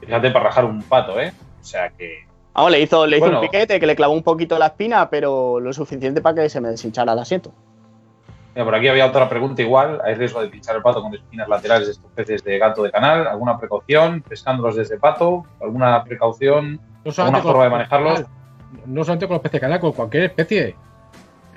Fíjate 0.00 0.30
para 0.30 0.46
rajar 0.46 0.64
un 0.64 0.82
pato, 0.82 1.20
¿eh? 1.20 1.32
O 1.60 1.64
sea 1.64 1.88
que. 1.90 2.26
Vamos, 2.54 2.70
le 2.70 2.80
hizo, 2.80 3.06
le 3.06 3.18
hizo 3.18 3.26
Bueno. 3.26 3.40
un 3.40 3.46
piquete 3.48 3.78
que 3.78 3.86
le 3.86 3.94
clavó 3.96 4.14
un 4.14 4.22
poquito 4.22 4.58
la 4.58 4.66
espina, 4.66 5.10
pero 5.10 5.60
lo 5.60 5.72
suficiente 5.72 6.20
para 6.20 6.42
que 6.42 6.48
se 6.48 6.60
me 6.60 6.68
deshinchara 6.68 7.12
el 7.12 7.18
asiento. 7.18 7.52
Mira, 8.56 8.64
por 8.64 8.74
aquí 8.74 8.88
había 8.88 9.04
otra 9.04 9.28
pregunta 9.28 9.60
igual. 9.60 10.00
¿Hay 10.02 10.14
riesgo 10.14 10.40
de 10.40 10.48
pinchar 10.48 10.76
el 10.76 10.82
pato 10.82 11.02
con 11.02 11.14
espinas 11.14 11.46
laterales 11.46 11.88
de 11.88 11.92
estos 11.92 12.10
peces 12.12 12.42
de 12.42 12.58
gato 12.58 12.82
de 12.82 12.90
canal? 12.90 13.26
¿Alguna 13.26 13.58
precaución? 13.58 14.22
¿Pescándolos 14.26 14.76
desde 14.76 14.98
pato? 14.98 15.44
¿Alguna 15.60 16.02
precaución? 16.02 16.80
No 17.04 17.12
¿Alguna 17.18 17.42
forma 17.42 17.64
de 17.64 17.70
manejarlos? 17.70 18.14
canal, 18.14 18.26
No 18.86 19.04
solamente 19.04 19.26
con 19.26 19.34
los 19.34 19.42
peces 19.42 19.52
de 19.52 19.60
canal, 19.60 19.78
con 19.80 19.92
cualquier 19.92 20.22
especie. 20.24 20.74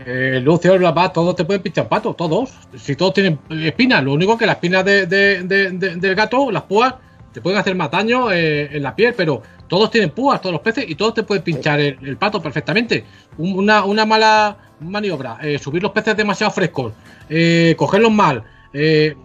Eh, 0.05 0.33
el 0.35 0.43
lucio, 0.43 0.73
el 0.73 0.79
blabá, 0.79 1.13
todos 1.13 1.37
te 1.37 1.45
pueden 1.45 1.61
pinchar 1.61 1.87
pato, 1.87 2.13
todos. 2.13 2.51
Si 2.75 2.97
todos 2.97 3.13
tienen 3.13 3.39
espinas, 3.49 4.03
lo 4.03 4.11
único 4.11 4.37
que 4.37 4.45
las 4.45 4.55
espinas 4.55 4.83
de, 4.83 5.05
de- 5.07 5.43
de- 5.43 5.71
de- 5.71 5.95
del 5.95 6.15
gato, 6.15 6.51
las 6.51 6.63
púas, 6.63 6.95
te 7.31 7.39
pueden 7.39 7.59
hacer 7.59 7.75
más 7.75 7.89
daño 7.91 8.29
eh, 8.29 8.75
en 8.75 8.83
la 8.83 8.93
piel, 8.93 9.13
pero 9.15 9.41
todos 9.69 9.89
tienen 9.91 10.09
púas, 10.09 10.41
todos 10.41 10.53
los 10.53 10.61
peces, 10.61 10.85
y 10.89 10.95
todos 10.95 11.13
te 11.13 11.23
pueden 11.23 11.43
pinchar 11.43 11.79
el, 11.79 11.97
el 12.01 12.17
pato 12.17 12.41
perfectamente. 12.41 13.05
Un- 13.37 13.53
una, 13.59 13.85
una 13.85 14.05
mala 14.05 14.57
maniobra, 14.81 15.37
eh, 15.41 15.57
subir 15.59 15.81
los 15.83 15.91
peces 15.91 16.17
demasiado 16.17 16.51
frescos, 16.51 16.93
eh, 17.29 17.75
cogerlos 17.77 18.11
mal, 18.11 18.43
eh, 18.73 19.15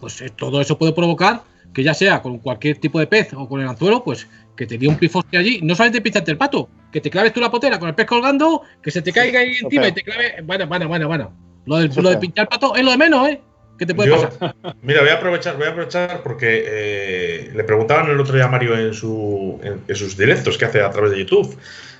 pues 0.00 0.22
todo 0.36 0.60
eso 0.60 0.78
puede 0.78 0.92
provocar 0.92 1.42
que 1.74 1.82
ya 1.82 1.92
sea 1.94 2.22
con 2.22 2.38
cualquier 2.38 2.78
tipo 2.78 2.98
de 2.98 3.06
pez 3.06 3.32
o 3.34 3.48
con 3.48 3.60
el 3.60 3.68
anzuelo, 3.68 4.02
pues 4.02 4.26
que 4.56 4.66
te 4.66 4.78
dé 4.78 4.88
un 4.88 4.96
pifoste 4.96 5.36
allí, 5.36 5.60
no 5.62 5.74
solamente 5.74 6.00
pincharte 6.00 6.30
el 6.30 6.38
pato, 6.38 6.68
que 6.90 7.00
te 7.00 7.10
claves 7.10 7.32
tú 7.32 7.40
la 7.40 7.50
potera 7.50 7.78
con 7.78 7.88
el 7.88 7.94
pez 7.94 8.06
colgando, 8.06 8.62
que 8.82 8.90
se 8.90 9.02
te 9.02 9.12
caiga 9.12 9.40
ahí 9.40 9.56
encima 9.60 9.82
y 9.88 9.92
te 9.92 10.02
clave. 10.02 10.34
Bueno, 10.44 10.66
bueno, 10.66 10.88
bueno, 10.88 11.06
bueno. 11.08 11.32
Lo, 11.66 11.76
del- 11.76 11.88
lo 12.02 12.08
de 12.10 12.16
pinchar 12.20 12.48
pato 12.48 12.74
es 12.74 12.82
lo 12.84 12.90
de 12.90 12.96
menos, 12.96 13.28
¿eh? 13.28 13.40
¿Qué 13.78 13.86
te 13.86 13.94
puede 13.94 14.10
Yo- 14.10 14.28
pasar? 14.28 14.54
Mira, 14.82 15.00
voy 15.00 15.10
a 15.10 15.14
aprovechar, 15.14 15.56
voy 15.56 15.66
a 15.66 15.70
aprovechar 15.70 16.22
porque 16.22 16.64
eh, 16.66 17.50
le 17.54 17.64
preguntaban 17.64 18.10
el 18.10 18.18
otro 18.20 18.34
día 18.34 18.44
a 18.44 18.48
Mario 18.48 18.76
en, 18.76 18.92
su, 18.92 19.60
en, 19.62 19.80
en 19.86 19.96
sus 19.96 20.16
directos 20.16 20.58
que 20.58 20.64
hace 20.64 20.80
a 20.82 20.90
través 20.90 21.12
de 21.12 21.18
YouTube, 21.18 21.56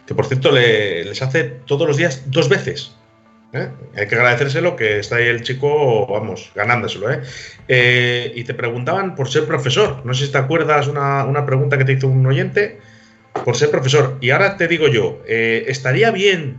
que 0.06 0.14
por 0.14 0.26
cierto 0.26 0.50
le- 0.50 1.04
les 1.04 1.22
hace 1.22 1.44
todos 1.66 1.86
los 1.86 1.96
días 1.96 2.22
dos 2.26 2.48
veces. 2.48 2.94
¿eh? 3.52 3.68
Hay 3.96 4.06
que 4.08 4.14
agradecérselo 4.16 4.74
que 4.76 4.98
está 4.98 5.16
ahí 5.16 5.26
el 5.26 5.42
chico, 5.42 6.06
vamos, 6.06 6.50
ganándoselo. 6.54 7.10
¿eh? 7.12 7.20
Eh, 7.68 8.32
y 8.34 8.44
te 8.44 8.54
preguntaban 8.54 9.14
por 9.14 9.30
ser 9.30 9.44
profesor. 9.46 10.02
No 10.04 10.12
sé 10.14 10.26
si 10.26 10.32
te 10.32 10.38
acuerdas 10.38 10.88
una, 10.88 11.24
una 11.24 11.46
pregunta 11.46 11.78
que 11.78 11.84
te 11.84 11.92
hizo 11.92 12.08
un 12.08 12.26
oyente 12.26 12.80
por 13.44 13.56
ser 13.56 13.70
profesor. 13.70 14.18
Y 14.20 14.30
ahora 14.30 14.56
te 14.56 14.66
digo 14.68 14.88
yo, 14.88 15.22
¿estaría 15.26 16.10
bien 16.10 16.56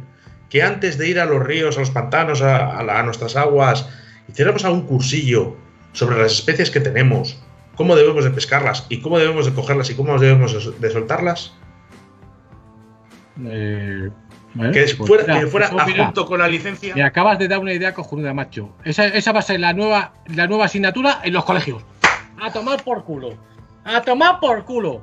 que 0.50 0.64
antes 0.64 0.98
de 0.98 1.08
ir 1.10 1.20
a 1.20 1.26
los 1.26 1.46
ríos, 1.46 1.78
a 1.78 1.82
los 1.82 1.92
pantanos, 1.92 2.42
a, 2.42 2.78
a 2.80 2.84
la- 2.84 3.00
a 3.00 3.04
nuestras 3.04 3.36
aguas, 3.36 3.88
hiciéramos 4.30 4.64
algún 4.66 4.82
cursillo 4.84 5.56
sobre 5.94 6.18
las 6.22 6.32
especies 6.34 6.70
que 6.72 6.80
tenemos, 6.80 7.42
cómo 7.76 7.96
debemos 7.96 8.24
de 8.24 8.32
pescarlas 8.32 8.86
y 8.90 9.02
cómo 9.02 9.18
debemos 9.20 9.46
de 9.46 9.54
cogerlas 9.54 9.90
y 9.90 9.96
cómo 9.96 10.18
debemos 10.20 10.54
de 10.54 10.62
sol- 10.62 10.76
de 10.80 10.90
soltarlas? 10.92 11.54
Eh, 13.46 14.10
bueno, 14.54 14.72
Que 14.74 14.82
pues 14.98 15.08
fuera, 15.08 15.24
mira, 15.28 15.40
que 15.42 15.48
fuera 15.48 15.66
eso, 15.68 15.76
mira, 15.86 16.04
adjunto 16.04 16.26
con 16.26 16.40
la 16.40 16.48
licencia. 16.48 16.96
Me 16.96 17.04
acabas 17.04 17.40
de 17.40 17.48
dar 17.48 17.60
una 17.60 17.74
idea 17.74 17.94
cojonuda, 17.94 18.34
macho. 18.34 18.72
Esa, 18.84 19.06
esa 19.08 19.32
va 19.32 19.40
a 19.40 19.44
ser 19.44 19.60
la 19.60 19.74
nueva, 19.74 20.14
la 20.28 20.48
nueva 20.48 20.66
asignatura 20.66 21.20
en 21.24 21.34
los 21.34 21.46
colegios. 21.46 21.84
A 22.42 22.52
tomar 22.52 22.84
por 22.84 23.04
culo. 23.04 23.36
A 23.86 24.02
tomar 24.02 24.40
por 24.40 24.66
culo. 24.66 25.02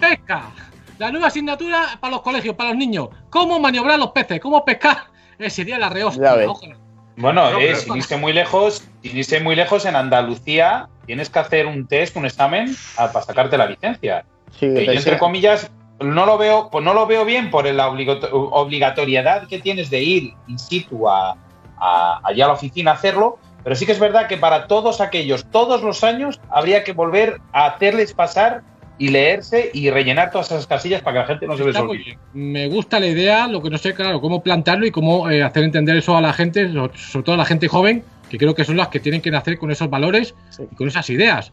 Pesca. 0.00 0.50
La 0.98 1.10
nueva 1.10 1.26
asignatura 1.28 1.98
para 2.00 2.12
los 2.12 2.22
colegios, 2.22 2.54
para 2.54 2.70
los 2.70 2.78
niños. 2.78 3.08
Cómo 3.30 3.58
maniobrar 3.60 3.98
los 3.98 4.12
peces, 4.12 4.40
cómo 4.40 4.64
pescar. 4.64 5.04
Eh, 5.38 5.50
sería 5.50 5.78
la 5.78 5.88
Ya 5.88 5.94
rehostia. 5.94 6.76
Bueno, 7.16 7.50
No, 7.52 7.60
eh, 7.60 7.76
sin 7.76 7.96
irse 7.96 8.16
muy 8.16 8.32
lejos, 8.32 8.82
sin 9.02 9.16
irse 9.16 9.40
muy 9.40 9.54
lejos, 9.54 9.84
en 9.86 9.94
Andalucía 9.96 10.88
tienes 11.06 11.28
que 11.30 11.38
hacer 11.38 11.66
un 11.66 11.86
test, 11.86 12.16
un 12.16 12.26
examen 12.26 12.74
a- 12.96 13.12
para 13.12 13.24
sacarte 13.24 13.56
la 13.58 13.66
licencia. 13.66 14.24
Sí, 14.58 14.66
Eh, 14.66 14.74
que 14.74 14.80
yo, 14.86 14.92
te 14.92 14.96
entre 14.98 15.18
comillas, 15.18 15.70
no 16.00 16.26
lo 16.26 16.38
veo, 16.38 16.70
pues 16.70 16.84
no 16.84 16.92
lo 16.94 17.06
veo 17.06 17.24
bien 17.24 17.50
por 17.50 17.66
la 17.66 17.88
obligato- 17.88 18.28
obligatoriedad 18.32 19.46
que 19.46 19.58
tienes 19.60 19.90
de 19.90 20.00
ir 20.02 20.34
in 20.48 20.58
situ 20.58 21.08
a, 21.08 21.36
a- 21.78 22.20
allá 22.24 22.44
a 22.46 22.48
la 22.48 22.54
oficina 22.54 22.90
a 22.92 22.94
hacerlo, 22.94 23.38
pero 23.62 23.76
sí 23.76 23.86
que 23.86 23.92
es 23.92 23.98
verdad 24.00 24.26
que 24.26 24.36
para 24.36 24.66
todos 24.66 25.00
aquellos, 25.00 25.44
todos 25.50 25.82
los 25.82 26.02
años, 26.04 26.40
habría 26.50 26.82
que 26.84 26.92
volver 26.92 27.40
a 27.52 27.66
hacerles 27.66 28.12
pasar 28.12 28.62
y 28.98 29.08
leerse 29.08 29.70
y 29.74 29.90
rellenar 29.90 30.30
todas 30.30 30.50
esas 30.52 30.66
casillas 30.66 31.02
para 31.02 31.14
que 31.14 31.20
la 31.20 31.26
gente 31.26 31.46
no 31.46 31.56
se 31.56 31.64
les 31.64 31.76
olvide. 31.76 32.18
Me 32.32 32.68
gusta 32.68 33.00
la 33.00 33.06
idea, 33.06 33.48
lo 33.48 33.60
que 33.62 33.70
no 33.70 33.78
sé, 33.78 33.92
claro, 33.94 34.20
cómo 34.20 34.42
plantarlo 34.42 34.86
y 34.86 34.90
cómo 34.90 35.28
eh, 35.30 35.42
hacer 35.42 35.64
entender 35.64 35.96
eso 35.96 36.16
a 36.16 36.20
la 36.20 36.32
gente, 36.32 36.72
so- 36.72 36.90
sobre 36.94 37.24
todo 37.24 37.34
a 37.34 37.38
la 37.38 37.44
gente 37.44 37.66
joven, 37.68 38.04
que 38.30 38.38
creo 38.38 38.54
que 38.54 38.64
son 38.64 38.76
las 38.76 38.88
que 38.88 39.00
tienen 39.00 39.20
que 39.20 39.30
nacer 39.30 39.58
con 39.58 39.70
esos 39.70 39.90
valores 39.90 40.34
Sí. 40.50 40.62
y 40.70 40.74
con 40.76 40.88
esas 40.88 41.08
ideas. 41.10 41.52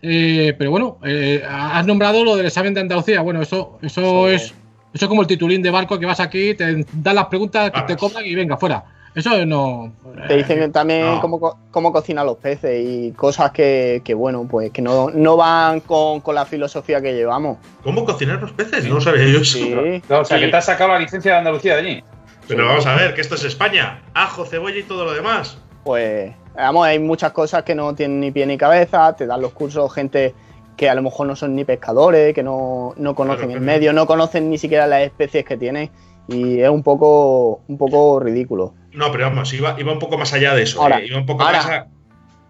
Eh, 0.00 0.54
pero 0.56 0.70
bueno, 0.70 0.98
eh, 1.04 1.42
has 1.48 1.84
nombrado 1.86 2.24
lo 2.24 2.36
del 2.36 2.46
examen 2.46 2.72
de 2.72 2.80
Andalucía. 2.80 3.20
Bueno, 3.20 3.42
eso, 3.42 3.78
eso 3.82 4.28
Sí. 4.28 4.34
es 4.34 4.54
eso 4.94 5.04
es 5.04 5.08
como 5.08 5.20
el 5.20 5.26
titulín 5.26 5.60
de 5.60 5.70
barco 5.70 5.98
que 5.98 6.06
vas 6.06 6.18
aquí, 6.18 6.54
te 6.54 6.84
dan 6.94 7.14
las 7.14 7.26
preguntas 7.26 7.70
que 7.70 7.82
te 7.82 7.96
cobran 7.96 8.24
y 8.24 8.34
venga, 8.34 8.56
fuera. 8.56 8.82
Eso 9.18 9.44
no. 9.46 9.92
Te 10.28 10.36
dicen 10.36 10.70
también 10.70 11.04
No. 11.06 11.20
cómo, 11.20 11.58
cómo 11.72 11.92
cocinan 11.92 12.24
los 12.24 12.36
peces 12.36 12.80
y 12.86 13.10
cosas 13.12 13.50
que, 13.50 14.00
que, 14.04 14.14
bueno, 14.14 14.46
pues 14.48 14.70
que 14.70 14.80
no, 14.80 15.10
no 15.10 15.36
van 15.36 15.80
con, 15.80 16.20
con 16.20 16.34
la 16.36 16.46
filosofía 16.46 17.00
que 17.00 17.12
llevamos. 17.14 17.58
¿Cómo 17.82 18.04
cocinar 18.04 18.40
los 18.40 18.52
peces? 18.52 18.84
No 18.86 18.94
lo 18.96 19.00
sabía 19.00 19.26
yo 19.26 19.40
eso. 19.40 19.58
Sí, 19.58 20.02
O 20.08 20.24
sea, 20.24 20.38
sí. 20.38 20.44
que 20.44 20.48
te 20.50 20.56
has 20.56 20.66
sacado 20.66 20.92
la 20.92 21.00
licencia 21.00 21.32
de 21.32 21.38
Andalucía 21.38 21.74
de 21.76 21.80
allí. 21.80 22.04
Pero 22.46 22.62
Sí. 22.62 22.68
vamos 22.68 22.86
a 22.86 22.94
ver, 22.94 23.14
que 23.14 23.20
esto 23.20 23.34
es 23.34 23.44
España. 23.44 24.02
Ajo, 24.14 24.44
cebolla 24.46 24.78
y 24.78 24.84
todo 24.84 25.04
lo 25.04 25.12
demás. 25.12 25.58
Pues, 25.84 26.32
vamos, 26.54 26.86
hay 26.86 26.98
muchas 27.00 27.32
cosas 27.32 27.64
que 27.64 27.74
no 27.74 27.94
tienen 27.94 28.20
ni 28.20 28.30
pie 28.30 28.46
ni 28.46 28.56
cabeza, 28.56 29.14
te 29.16 29.26
dan 29.26 29.40
los 29.42 29.52
cursos 29.52 29.92
gente 29.92 30.34
que 30.76 30.88
a 30.88 30.94
lo 30.94 31.02
mejor 31.02 31.26
no 31.26 31.34
son 31.34 31.56
ni 31.56 31.64
pescadores, 31.64 32.32
que 32.34 32.42
no, 32.44 32.94
no 32.96 33.14
conocen 33.16 33.46
Claro, 33.46 33.58
el 33.60 33.66
medio, 33.66 33.92
no 33.92 34.06
conocen 34.06 34.48
ni 34.48 34.58
siquiera 34.58 34.86
las 34.86 35.02
especies 35.02 35.44
que 35.44 35.56
tienen 35.56 35.90
y 36.28 36.60
es 36.60 36.68
un 36.70 36.82
poco, 36.84 37.62
un 37.66 37.76
poco 37.78 38.20
ridículo. 38.20 38.74
No, 38.92 39.12
pero 39.12 39.24
vamos, 39.24 39.52
iba, 39.52 39.78
iba 39.78 39.92
un 39.92 39.98
poco 39.98 40.16
más 40.18 40.32
allá 40.32 40.54
de 40.54 40.62
eso. 40.62 40.80
Ahora, 40.82 41.00
eh, 41.00 41.06
Iba 41.06 41.18
un 41.18 41.26
poco 41.26 41.42
ahora. 41.42 41.58
más 41.58 41.66
a- 41.70 41.86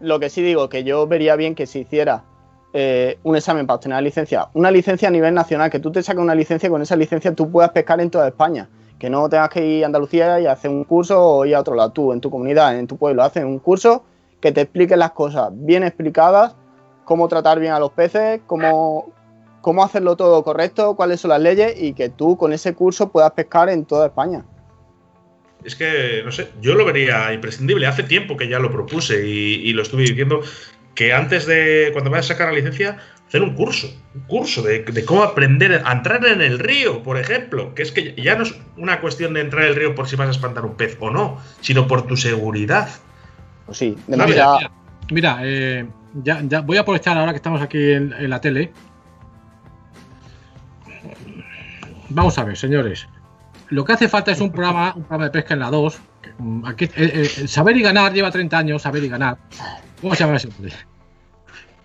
Lo 0.00 0.20
que 0.20 0.30
sí 0.30 0.42
digo, 0.42 0.68
que 0.68 0.84
yo 0.84 1.06
vería 1.06 1.34
bien 1.36 1.54
que 1.54 1.66
se 1.66 1.80
hiciera 1.80 2.22
eh, 2.74 3.18
un 3.24 3.34
examen 3.34 3.66
para 3.66 3.76
obtener 3.76 3.96
la 3.96 4.02
licencia, 4.02 4.48
una 4.52 4.70
licencia 4.70 5.08
a 5.08 5.10
nivel 5.10 5.32
nacional, 5.34 5.70
que 5.70 5.80
tú 5.80 5.90
te 5.90 6.02
saques 6.02 6.22
una 6.22 6.34
licencia 6.34 6.66
y 6.66 6.70
con 6.70 6.82
esa 6.82 6.96
licencia 6.96 7.34
tú 7.34 7.50
puedas 7.50 7.70
pescar 7.70 8.00
en 8.00 8.10
toda 8.10 8.28
España. 8.28 8.68
Que 8.98 9.08
no 9.08 9.28
tengas 9.28 9.48
que 9.48 9.64
ir 9.66 9.84
a 9.84 9.86
Andalucía 9.86 10.38
y 10.38 10.46
hacer 10.46 10.70
un 10.70 10.84
curso 10.84 11.18
o 11.20 11.46
ir 11.46 11.54
a 11.56 11.60
otro 11.60 11.74
lado. 11.74 11.90
Tú, 11.92 12.12
en 12.12 12.20
tu 12.20 12.30
comunidad, 12.30 12.78
en 12.78 12.86
tu 12.86 12.96
pueblo, 12.98 13.22
haces 13.22 13.42
un 13.44 13.58
curso 13.58 14.04
que 14.40 14.52
te 14.52 14.60
explique 14.60 14.96
las 14.96 15.12
cosas 15.12 15.48
bien 15.52 15.82
explicadas, 15.82 16.54
cómo 17.04 17.26
tratar 17.28 17.58
bien 17.58 17.72
a 17.72 17.78
los 17.80 17.90
peces, 17.92 18.40
cómo, 18.46 19.06
cómo 19.62 19.82
hacerlo 19.82 20.16
todo 20.16 20.44
correcto, 20.44 20.94
cuáles 20.94 21.20
son 21.20 21.30
las 21.30 21.40
leyes 21.40 21.80
y 21.80 21.94
que 21.94 22.08
tú 22.10 22.36
con 22.36 22.52
ese 22.52 22.74
curso 22.74 23.08
puedas 23.10 23.30
pescar 23.32 23.68
en 23.70 23.84
toda 23.86 24.06
España. 24.08 24.44
Es 25.64 25.74
que, 25.76 26.22
no 26.24 26.32
sé, 26.32 26.48
yo 26.60 26.74
lo 26.74 26.84
vería 26.84 27.32
imprescindible. 27.32 27.86
Hace 27.86 28.04
tiempo 28.04 28.36
que 28.36 28.48
ya 28.48 28.58
lo 28.58 28.70
propuse 28.70 29.26
y, 29.26 29.54
y 29.68 29.72
lo 29.72 29.82
estuve 29.82 30.02
diciendo 30.02 30.42
que 30.94 31.12
antes 31.12 31.46
de, 31.46 31.90
cuando 31.92 32.10
vayas 32.10 32.26
a 32.26 32.34
sacar 32.34 32.48
la 32.48 32.54
licencia, 32.54 32.98
hacer 33.26 33.42
un 33.42 33.54
curso. 33.54 33.88
Un 34.14 34.22
curso 34.22 34.62
de, 34.62 34.82
de 34.82 35.04
cómo 35.04 35.22
aprender 35.22 35.82
a 35.84 35.92
entrar 35.92 36.24
en 36.26 36.40
el 36.40 36.58
río, 36.58 37.02
por 37.02 37.18
ejemplo. 37.18 37.74
Que 37.74 37.82
es 37.82 37.92
que 37.92 38.14
ya 38.16 38.36
no 38.36 38.44
es 38.44 38.54
una 38.76 39.00
cuestión 39.00 39.34
de 39.34 39.40
entrar 39.40 39.64
en 39.64 39.70
el 39.70 39.76
río 39.76 39.94
por 39.94 40.08
si 40.08 40.16
vas 40.16 40.28
a 40.28 40.30
espantar 40.30 40.64
un 40.64 40.76
pez 40.76 40.96
o 41.00 41.10
no, 41.10 41.40
sino 41.60 41.86
por 41.86 42.06
tu 42.06 42.16
seguridad. 42.16 42.88
Pues 43.66 43.78
sí, 43.78 43.96
Mira, 44.06 44.24
demasiada. 44.24 44.58
Mira, 44.58 44.70
mira, 45.10 45.38
eh, 45.42 45.86
ya, 46.22 46.40
ya 46.42 46.60
voy 46.62 46.78
a 46.78 46.80
aprovechar 46.80 47.18
ahora 47.18 47.32
que 47.32 47.36
estamos 47.36 47.60
aquí 47.60 47.92
en, 47.92 48.12
en 48.12 48.30
la 48.30 48.40
tele. 48.40 48.72
Vamos 52.08 52.38
a 52.38 52.44
ver, 52.44 52.56
señores. 52.56 53.06
Lo 53.70 53.84
que 53.84 53.92
hace 53.92 54.08
falta 54.08 54.32
es 54.32 54.40
un 54.40 54.50
programa, 54.50 54.94
un 54.96 55.02
programa 55.02 55.24
de 55.24 55.30
pesca 55.30 55.54
en 55.54 55.60
la 55.60 55.70
2. 55.70 56.00
que, 56.22 56.30
mm, 56.38 56.66
Aquí, 56.66 56.84
eh, 56.84 56.90
eh, 56.96 57.48
saber 57.48 57.76
y 57.76 57.82
ganar 57.82 58.12
lleva 58.12 58.30
30 58.30 58.58
años, 58.58 58.82
saber 58.82 59.04
y 59.04 59.08
ganar. 59.08 59.36
¿Cómo 60.00 60.14
se 60.14 60.24
llama 60.24 60.36
ese 60.36 60.48
hombre? 60.48 60.72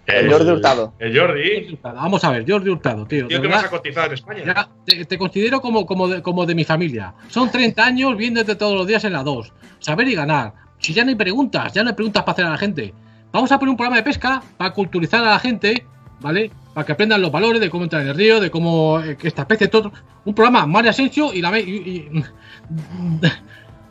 El 0.05 0.31
Jordi 0.31 0.51
Hurtado. 0.51 0.93
El 0.99 1.17
Jordi, 1.17 1.79
Vamos 1.81 2.23
a 2.23 2.31
ver, 2.31 2.45
Jordi 2.47 2.69
Hurtado, 2.69 3.05
tío. 3.05 3.27
tío 3.27 3.41
que 3.41 3.47
verdad, 3.47 3.63
vas 3.63 3.65
a 3.65 3.69
cotizar 3.69 4.07
en 4.07 4.13
España. 4.13 4.43
ya 4.45 4.69
te, 4.85 5.05
te 5.05 5.17
considero 5.17 5.61
como, 5.61 5.85
como, 5.85 6.07
de, 6.09 6.21
como 6.21 6.45
de 6.45 6.55
mi 6.55 6.65
familia. 6.65 7.13
Son 7.29 7.49
30 7.49 7.85
años 7.85 8.17
viéndote 8.17 8.55
todos 8.55 8.75
los 8.75 8.85
días 8.85 9.03
en 9.05 9.13
la 9.13 9.23
2. 9.23 9.53
Saber 9.79 10.07
y 10.09 10.15
ganar. 10.15 10.53
Si 10.79 10.93
ya 10.93 11.03
no 11.05 11.09
hay 11.09 11.15
preguntas, 11.15 11.71
ya 11.73 11.83
no 11.83 11.89
hay 11.89 11.95
preguntas 11.95 12.23
para 12.23 12.33
hacer 12.33 12.45
a 12.45 12.49
la 12.49 12.57
gente. 12.57 12.93
Vamos 13.31 13.51
a 13.51 13.57
poner 13.57 13.71
un 13.71 13.77
programa 13.77 13.97
de 13.97 14.03
pesca 14.03 14.43
para 14.57 14.73
culturizar 14.73 15.21
a 15.23 15.31
la 15.31 15.39
gente, 15.39 15.85
¿vale? 16.19 16.51
Para 16.73 16.85
que 16.85 16.91
aprendan 16.93 17.21
los 17.21 17.31
valores 17.31 17.61
de 17.61 17.69
cómo 17.69 17.83
entrar 17.83 18.01
en 18.01 18.09
el 18.09 18.15
río, 18.15 18.39
de 18.39 18.49
cómo 18.49 18.99
eh, 18.99 19.17
esta 19.21 19.43
especie, 19.43 19.67
todo. 19.67 19.91
Un 20.25 20.33
programa 20.33 20.65
Mario 20.65 20.91
Asensio 20.91 21.33
y 21.33 21.41
la 21.41 21.57
y- 21.59 22.09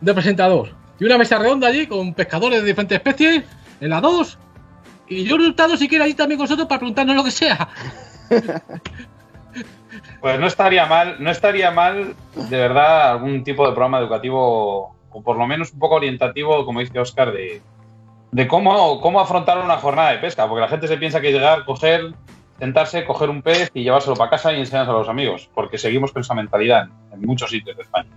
de, 0.01 0.15
presentador. 0.15 0.71
Y 0.99 1.05
una 1.05 1.19
mesa 1.19 1.39
redonda 1.39 1.69
allí 1.69 1.87
con 1.87 2.15
pescadores 2.15 2.61
de 2.61 2.67
diferentes 2.67 2.97
especies, 2.97 3.45
en 3.81 3.91
la 3.91 4.01
2. 4.01 4.39
Y 5.09 5.25
yo 5.25 5.37
Hurtado 5.37 5.77
si 5.77 5.89
quiere 5.89 6.05
allí 6.05 6.15
también 6.15 6.39
con 6.39 6.45
nosotros 6.45 6.67
para 6.69 6.79
preguntarnos 6.81 7.17
lo 7.17 7.25
que 7.25 7.31
sea. 7.31 7.69
Pues 10.21 10.39
no 10.39 10.47
estaría 10.47 10.87
mal, 10.87 11.17
no 11.19 11.31
estaría 11.31 11.71
mal, 11.71 12.15
de 12.35 12.57
verdad, 12.57 13.11
algún 13.11 13.43
tipo 13.45 13.67
de 13.67 13.73
programa 13.73 13.99
educativo, 13.99 14.95
o 15.11 15.23
por 15.23 15.37
lo 15.37 15.47
menos 15.47 15.73
un 15.73 15.79
poco 15.79 15.97
orientativo, 15.97 16.65
como 16.65 16.81
dice 16.81 16.99
Oscar, 16.99 17.33
de, 17.33 17.61
de 18.31 18.49
cómo, 18.49 19.01
cómo 19.01 19.21
afrontar 19.21 19.59
una 19.59 19.77
jornada 19.79 20.13
de 20.13 20.19
pesca. 20.19 20.49
Porque 20.49 20.61
la 20.63 20.69
gente 20.69 20.89
se 20.89 20.97
piensa 20.97 21.21
que 21.21 21.33
llegar, 21.33 21.65
coger, 21.65 22.15
sentarse, 22.59 23.05
coger 23.05 23.29
un 23.31 23.43
pez 23.43 23.71
y 23.75 23.83
llevárselo 23.83 24.15
para 24.17 24.31
casa 24.31 24.53
y 24.53 24.61
enseñárselo 24.61 24.97
a 24.99 25.01
los 25.01 25.09
amigos. 25.09 25.49
Porque 25.55 25.79
seguimos 25.79 26.13
con 26.13 26.23
esa 26.23 26.35
mentalidad 26.35 26.89
en, 27.13 27.21
muchos 27.23 27.51
sitios 27.51 27.77
de 27.77 27.83
España. 27.83 28.09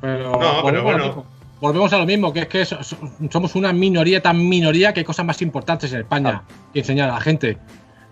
Pero, 0.00 0.32
No, 0.32 0.38
pero 0.38 0.62
volvemos, 0.62 0.64
a 0.64 0.72
lo 0.72 0.82
bueno. 0.84 1.04
mismo. 1.06 1.26
Volvemos 1.60 1.92
a 1.92 1.98
lo 1.98 2.06
mismo, 2.06 2.32
que 2.32 2.40
es 2.40 2.46
que 2.48 2.64
so- 2.64 2.82
so- 2.84 2.96
somos 3.30 3.54
una 3.56 3.72
minoría 3.72 4.22
tan 4.22 4.48
minoría 4.48 4.92
que 4.94 5.00
hay 5.00 5.04
cosas 5.04 5.26
más 5.26 5.42
importantes 5.42 5.92
en 5.92 6.00
España 6.00 6.42
que 6.72 6.78
enseñar 6.80 7.10
a 7.10 7.14
la 7.14 7.20
gente. 7.20 7.58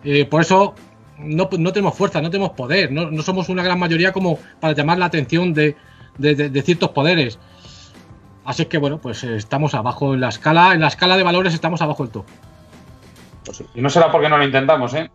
Eh, 0.03 0.25
por 0.25 0.41
eso 0.43 0.75
no, 1.19 1.49
no 1.57 1.73
tenemos 1.73 1.95
fuerza, 1.97 2.21
no 2.21 2.29
tenemos 2.31 2.51
poder, 2.57 2.91
no, 2.91 3.11
no 3.11 3.23
somos 3.23 3.49
una 3.49 3.63
gran 3.63 3.79
mayoría 3.79 4.13
como 4.13 4.39
para 4.61 4.75
llamar 4.75 4.99
la 4.99 5.07
atención 5.07 5.55
de, 5.55 5.77
de- 6.19 6.35
de- 6.35 6.51
de 6.51 6.63
ciertos 6.63 6.91
poderes. 6.91 7.39
Así 8.45 8.67
que 8.67 8.79
bueno, 8.79 8.99
pues 8.99 9.23
eh, 9.25 9.37
estamos 9.37 9.75
abajo 9.75 10.15
en 10.15 10.21
la 10.21 10.29
escala, 10.29 10.73
en 10.75 10.81
la 10.81 10.89
escala 10.89 11.17
de 11.17 11.23
valores 11.23 11.55
estamos 11.55 11.81
abajo 11.83 12.03
del 12.03 12.13
todo. 12.13 12.25
Y 13.75 13.81
no 13.81 13.91
será 13.91 14.11
porque 14.11 14.29
no 14.29 14.39
lo 14.39 14.45
intentamos, 14.45 14.95
¿eh? 14.95 15.11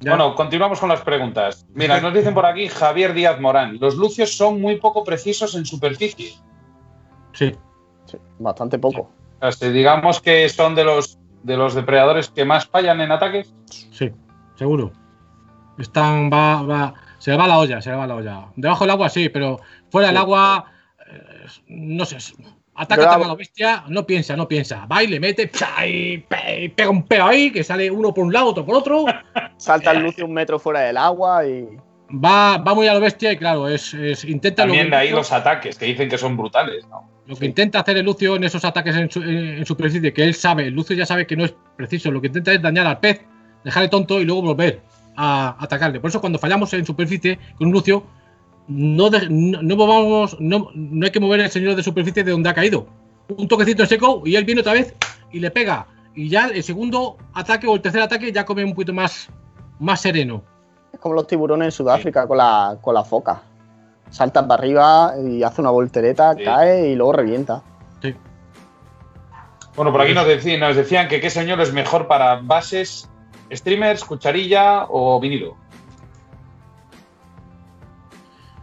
Ya. 0.00 0.12
Bueno, 0.12 0.34
continuamos 0.34 0.80
con 0.80 0.88
las 0.88 1.02
preguntas. 1.02 1.66
Mira, 1.74 2.00
nos 2.00 2.14
dicen 2.14 2.32
por 2.32 2.46
aquí 2.46 2.68
Javier 2.68 3.12
Díaz 3.12 3.38
Morán. 3.38 3.78
Los 3.80 3.96
lucios 3.96 4.34
son 4.34 4.60
muy 4.60 4.76
poco 4.76 5.04
precisos 5.04 5.54
en 5.54 5.66
superficie. 5.66 6.32
Sí, 7.32 7.52
Sí, 8.06 8.16
bastante 8.38 8.78
poco. 8.78 9.10
O 9.40 9.52
sea, 9.52 9.68
digamos 9.70 10.20
que 10.20 10.48
son 10.48 10.74
de 10.74 10.84
los 10.84 11.18
de 11.42 11.56
los 11.56 11.74
depredadores 11.74 12.28
que 12.28 12.44
más 12.44 12.66
fallan 12.66 13.00
en 13.00 13.12
ataques. 13.12 13.54
sí, 13.92 14.10
seguro. 14.56 14.90
Están, 15.78 16.30
va, 16.30 16.60
va, 16.62 16.94
se 17.18 17.30
le 17.30 17.36
va 17.38 17.46
la 17.46 17.58
olla, 17.58 17.80
se 17.80 17.90
le 17.90 17.96
va 17.96 18.06
la 18.06 18.16
olla. 18.16 18.46
Debajo 18.56 18.84
del 18.84 18.90
agua 18.90 19.08
sí, 19.08 19.28
pero 19.28 19.58
fuera 19.90 20.08
del 20.08 20.16
Sí. 20.16 20.22
agua, 20.22 20.64
eh, 21.10 21.46
no 21.68 22.04
sé. 22.04 22.18
Ataca 22.82 23.02
Bravo. 23.02 23.24
a 23.24 23.28
la 23.28 23.34
bestia, 23.34 23.84
no 23.88 24.06
piensa, 24.06 24.34
no 24.36 24.48
piensa. 24.48 24.86
Va 24.86 25.02
y 25.02 25.06
le 25.08 25.20
mete, 25.20 25.50
y 25.86 26.18
pe- 26.18 26.64
y 26.64 26.68
pega 26.70 26.88
un 26.88 27.02
peo 27.02 27.26
ahí, 27.26 27.50
que 27.50 27.62
sale 27.62 27.90
uno 27.90 28.14
por 28.14 28.24
un 28.24 28.32
lado, 28.32 28.46
otro 28.46 28.64
por 28.64 28.76
otro. 28.76 29.04
Salta 29.58 29.90
el 29.90 30.02
lucio 30.02 30.24
un 30.24 30.32
metro 30.32 30.58
fuera 30.58 30.80
del 30.80 30.96
agua 30.96 31.46
y. 31.46 31.68
Va, 32.12 32.56
va 32.58 32.74
muy 32.74 32.88
a 32.88 32.94
la 32.94 32.98
bestia 33.00 33.32
y 33.32 33.36
claro, 33.36 33.68
es, 33.68 33.92
es- 33.94 34.24
intenta 34.24 34.64
lo, 34.64 34.70
También 34.72 34.90
de 34.90 34.96
ahí 34.96 35.10
lo- 35.10 35.18
los 35.18 35.30
ataques, 35.30 35.76
que 35.78 35.84
dicen 35.86 36.08
que 36.08 36.16
son 36.18 36.36
brutales, 36.36 36.86
¿no? 36.88 37.08
lo 37.26 37.36
que 37.36 37.46
intenta 37.46 37.78
hacer 37.78 37.96
el 37.98 38.04
Lucio 38.06 38.34
en 38.34 38.42
esos 38.42 38.64
ataques 38.64 38.96
en, 38.96 39.08
su, 39.08 39.22
en, 39.22 39.58
en 39.58 39.64
superficie, 39.66 40.12
que 40.12 40.24
él 40.24 40.34
sabe, 40.34 40.66
el 40.66 40.74
Lucio 40.74 40.96
ya 40.96 41.06
sabe 41.06 41.26
que 41.28 41.36
no 41.36 41.44
es 41.44 41.54
preciso, 41.76 42.10
lo 42.10 42.20
que 42.20 42.26
intenta 42.26 42.52
es 42.52 42.60
dañar 42.60 42.86
al 42.88 42.98
pez, 42.98 43.24
dejarle 43.62 43.88
tonto 43.88 44.20
y 44.20 44.24
luego 44.24 44.42
volver 44.42 44.80
a 45.16 45.54
atacarle. 45.60 46.00
Por 46.00 46.10
eso 46.10 46.20
cuando 46.20 46.40
fallamos 46.40 46.72
en 46.74 46.84
superficie 46.84 47.38
con 47.56 47.68
un 47.68 47.72
Lucio, 47.74 48.04
no, 48.70 49.10
de- 49.10 49.28
no, 49.28 49.60
no 49.62 49.76
movamos, 49.76 50.36
no, 50.40 50.68
no 50.74 51.04
hay 51.04 51.10
que 51.12 51.20
mover 51.20 51.40
el 51.40 51.50
señor 51.50 51.74
de 51.76 51.82
superficie 51.82 52.24
de 52.24 52.30
donde 52.30 52.48
ha 52.48 52.54
caído. 52.54 52.86
Un 53.36 53.48
toquecito 53.48 53.82
en 53.82 53.88
seco 53.88 54.22
y 54.24 54.36
él 54.36 54.44
viene 54.44 54.60
otra 54.62 54.72
vez 54.72 54.94
y 55.32 55.40
le 55.40 55.50
pega. 55.50 55.86
Y 56.14 56.28
ya 56.28 56.46
el 56.46 56.62
segundo 56.62 57.16
ataque 57.34 57.66
o 57.66 57.74
el 57.74 57.80
tercer 57.80 58.00
ataque 58.02 58.32
ya 58.32 58.44
come 58.44 58.64
un 58.64 58.72
poquito 58.74 58.92
más, 58.92 59.28
más 59.78 60.00
sereno. 60.00 60.42
Es 60.92 60.98
como 61.00 61.14
los 61.14 61.26
tiburones 61.26 61.66
en 61.66 61.72
Sudáfrica 61.72 62.26
con 62.26 62.38
la, 62.38 62.78
con 62.80 62.94
la 62.94 63.04
foca. 63.04 63.42
Salta 64.10 64.46
para 64.46 64.60
arriba 64.60 65.12
y 65.24 65.42
hace 65.42 65.60
una 65.60 65.70
voltereta, 65.70 66.34
Sí. 66.34 66.44
cae 66.44 66.88
y 66.90 66.96
luego 66.96 67.12
revienta. 67.12 67.62
Sí. 68.02 68.14
Bueno, 69.76 69.92
por 69.92 70.00
aquí 70.00 70.12
nos 70.14 70.26
decían, 70.26 70.60
nos 70.60 70.74
decían 70.76 71.08
que 71.08 71.20
qué 71.20 71.30
señor 71.30 71.60
es 71.60 71.72
mejor 71.72 72.08
para 72.08 72.36
bases, 72.42 73.08
streamers, 73.52 74.04
cucharilla 74.04 74.86
o 74.88 75.20
vinilo. 75.20 75.56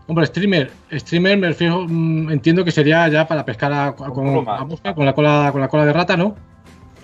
Hombre, 0.08 0.26
streamer, 0.26 0.72
streamer 0.94 1.38
me 1.38 1.48
refiero, 1.50 1.86
mm, 1.88 2.32
entiendo 2.32 2.64
que 2.64 2.72
sería 2.72 3.08
ya 3.10 3.28
para 3.28 3.44
pescar 3.46 3.72
a, 3.74 3.88
a- 3.88 3.94
con, 3.94 4.48
a 4.48 4.66
la 5.04 5.14
cola, 5.14 5.52
con 5.52 5.62
la 5.62 5.68
cola 5.68 5.86
de 5.86 5.94
rata, 5.94 6.16
¿no? 6.16 6.36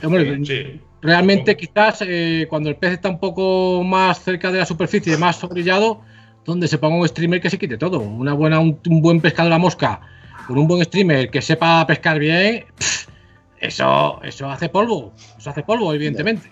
Hombre, 0.04 0.38
Sí, 0.38 0.46
sí. 0.46 0.82
realmente 1.02 1.56
quizás 1.58 2.02
eh, 2.08 2.48
cuando 2.50 2.70
el 2.70 2.76
pez 2.78 2.94
está 2.94 3.10
un 3.10 3.20
poco 3.20 3.84
más 3.84 4.22
cerca 4.22 4.52
de 4.52 4.60
la 4.60 4.66
superficie, 4.66 5.18
más 5.18 5.36
sobrillado, 5.38 6.02
donde 6.46 6.68
se 6.68 6.78
ponga 6.78 6.96
un 6.96 7.08
streamer 7.08 7.40
que 7.42 7.50
se 7.50 7.58
quite 7.58 7.78
todo. 7.78 8.00
Una 8.00 8.34
buena, 8.34 8.60
un, 8.60 8.80
un 8.88 9.02
buen 9.02 9.20
pescador 9.22 9.52
a 9.54 9.58
mosca 9.58 10.00
con 10.48 10.58
un 10.58 10.68
buen 10.68 10.84
streamer 10.84 11.30
que 11.30 11.42
sepa 11.42 11.86
pescar 11.88 12.20
bien, 12.20 12.66
pff, 12.78 13.08
eso, 13.60 14.22
eso 14.24 14.50
hace 14.50 14.68
polvo, 14.70 15.14
eso 15.38 15.50
hace 15.50 15.64
polvo, 15.64 15.94
evidentemente. 15.94 16.52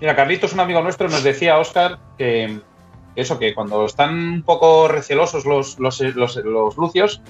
Mira, 0.00 0.14
Carlitos, 0.16 0.52
un 0.54 0.60
amigo 0.60 0.82
nuestro, 0.82 1.08
nos 1.08 1.22
decía, 1.22 1.58
Oscar, 1.58 1.98
que 2.18 2.58
eso, 3.16 3.38
que 3.38 3.54
cuando 3.54 3.84
están 3.86 4.14
un 4.14 4.42
poco 4.44 4.86
recelosos 4.88 5.44
los, 5.44 5.78
los, 5.78 6.00
los, 6.00 6.36
los 6.36 6.76
lucios, 6.76 7.20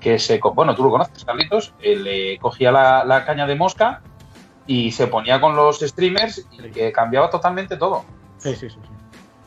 que 0.00 0.18
se. 0.18 0.38
co- 0.38 0.52
Bueno, 0.52 0.74
tú 0.74 0.82
lo 0.84 0.90
conoces, 0.90 1.24
Carlitos, 1.24 1.72
él 1.82 2.04
le 2.04 2.38
cogía 2.38 2.70
la, 2.70 3.04
la 3.04 3.24
caña 3.24 3.46
de 3.46 3.54
mosca 3.54 4.02
y 4.66 4.90
se 4.92 5.06
ponía 5.06 5.40
con 5.40 5.56
los 5.56 5.78
streamers 5.80 6.46
y 6.50 6.70
que 6.72 6.92
cambiaba 6.92 7.30
totalmente 7.30 7.76
todo. 7.76 8.04
Sí, 8.38 8.54
sí, 8.54 8.68
sí, 8.68 8.76
sí. 8.82 8.92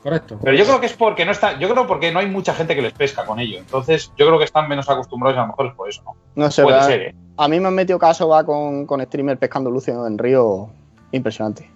Correcto. 0.02 0.40
Pero 0.42 0.56
yo 0.58 0.64
creo 0.64 0.80
que 0.80 0.86
es 0.86 0.94
porque 0.94 1.26
no 1.26 1.32
está, 1.32 1.60
yo 1.60 1.70
creo 1.70 1.86
porque 1.86 2.12
no 2.12 2.20
hay 2.20 2.28
mucha 2.28 2.54
gente 2.54 2.74
que 2.74 2.82
les 2.82 2.94
pesca 2.94 3.26
con 3.26 3.38
ello. 3.40 3.60
Entonces, 3.60 4.14
yo 4.18 4.26
creo 4.26 4.40
que 4.40 4.46
están 4.46 4.70
menos 4.70 4.90
acostumbrados 4.90 5.36
y 5.36 5.40
a 5.40 5.42
lo 5.42 5.48
mejor 5.50 5.66
es 5.68 5.74
por 5.74 5.90
eso, 5.90 6.02
¿no? 6.06 6.16
No 6.36 6.50
sé, 6.50 6.64
Puede 6.64 6.82
ser, 6.84 7.02
¿eh? 7.02 7.16
a 7.38 7.48
mí 7.50 7.60
me 7.60 7.68
han 7.68 7.76
metido 7.76 8.00
caso 8.00 8.30
va 8.30 8.46
con, 8.46 8.86
con 8.86 9.02
streamer 9.02 9.38
pescando 9.38 9.70
lucio 9.70 10.08
en 10.08 10.18
río. 10.18 10.70
Impresionante. 11.12 11.70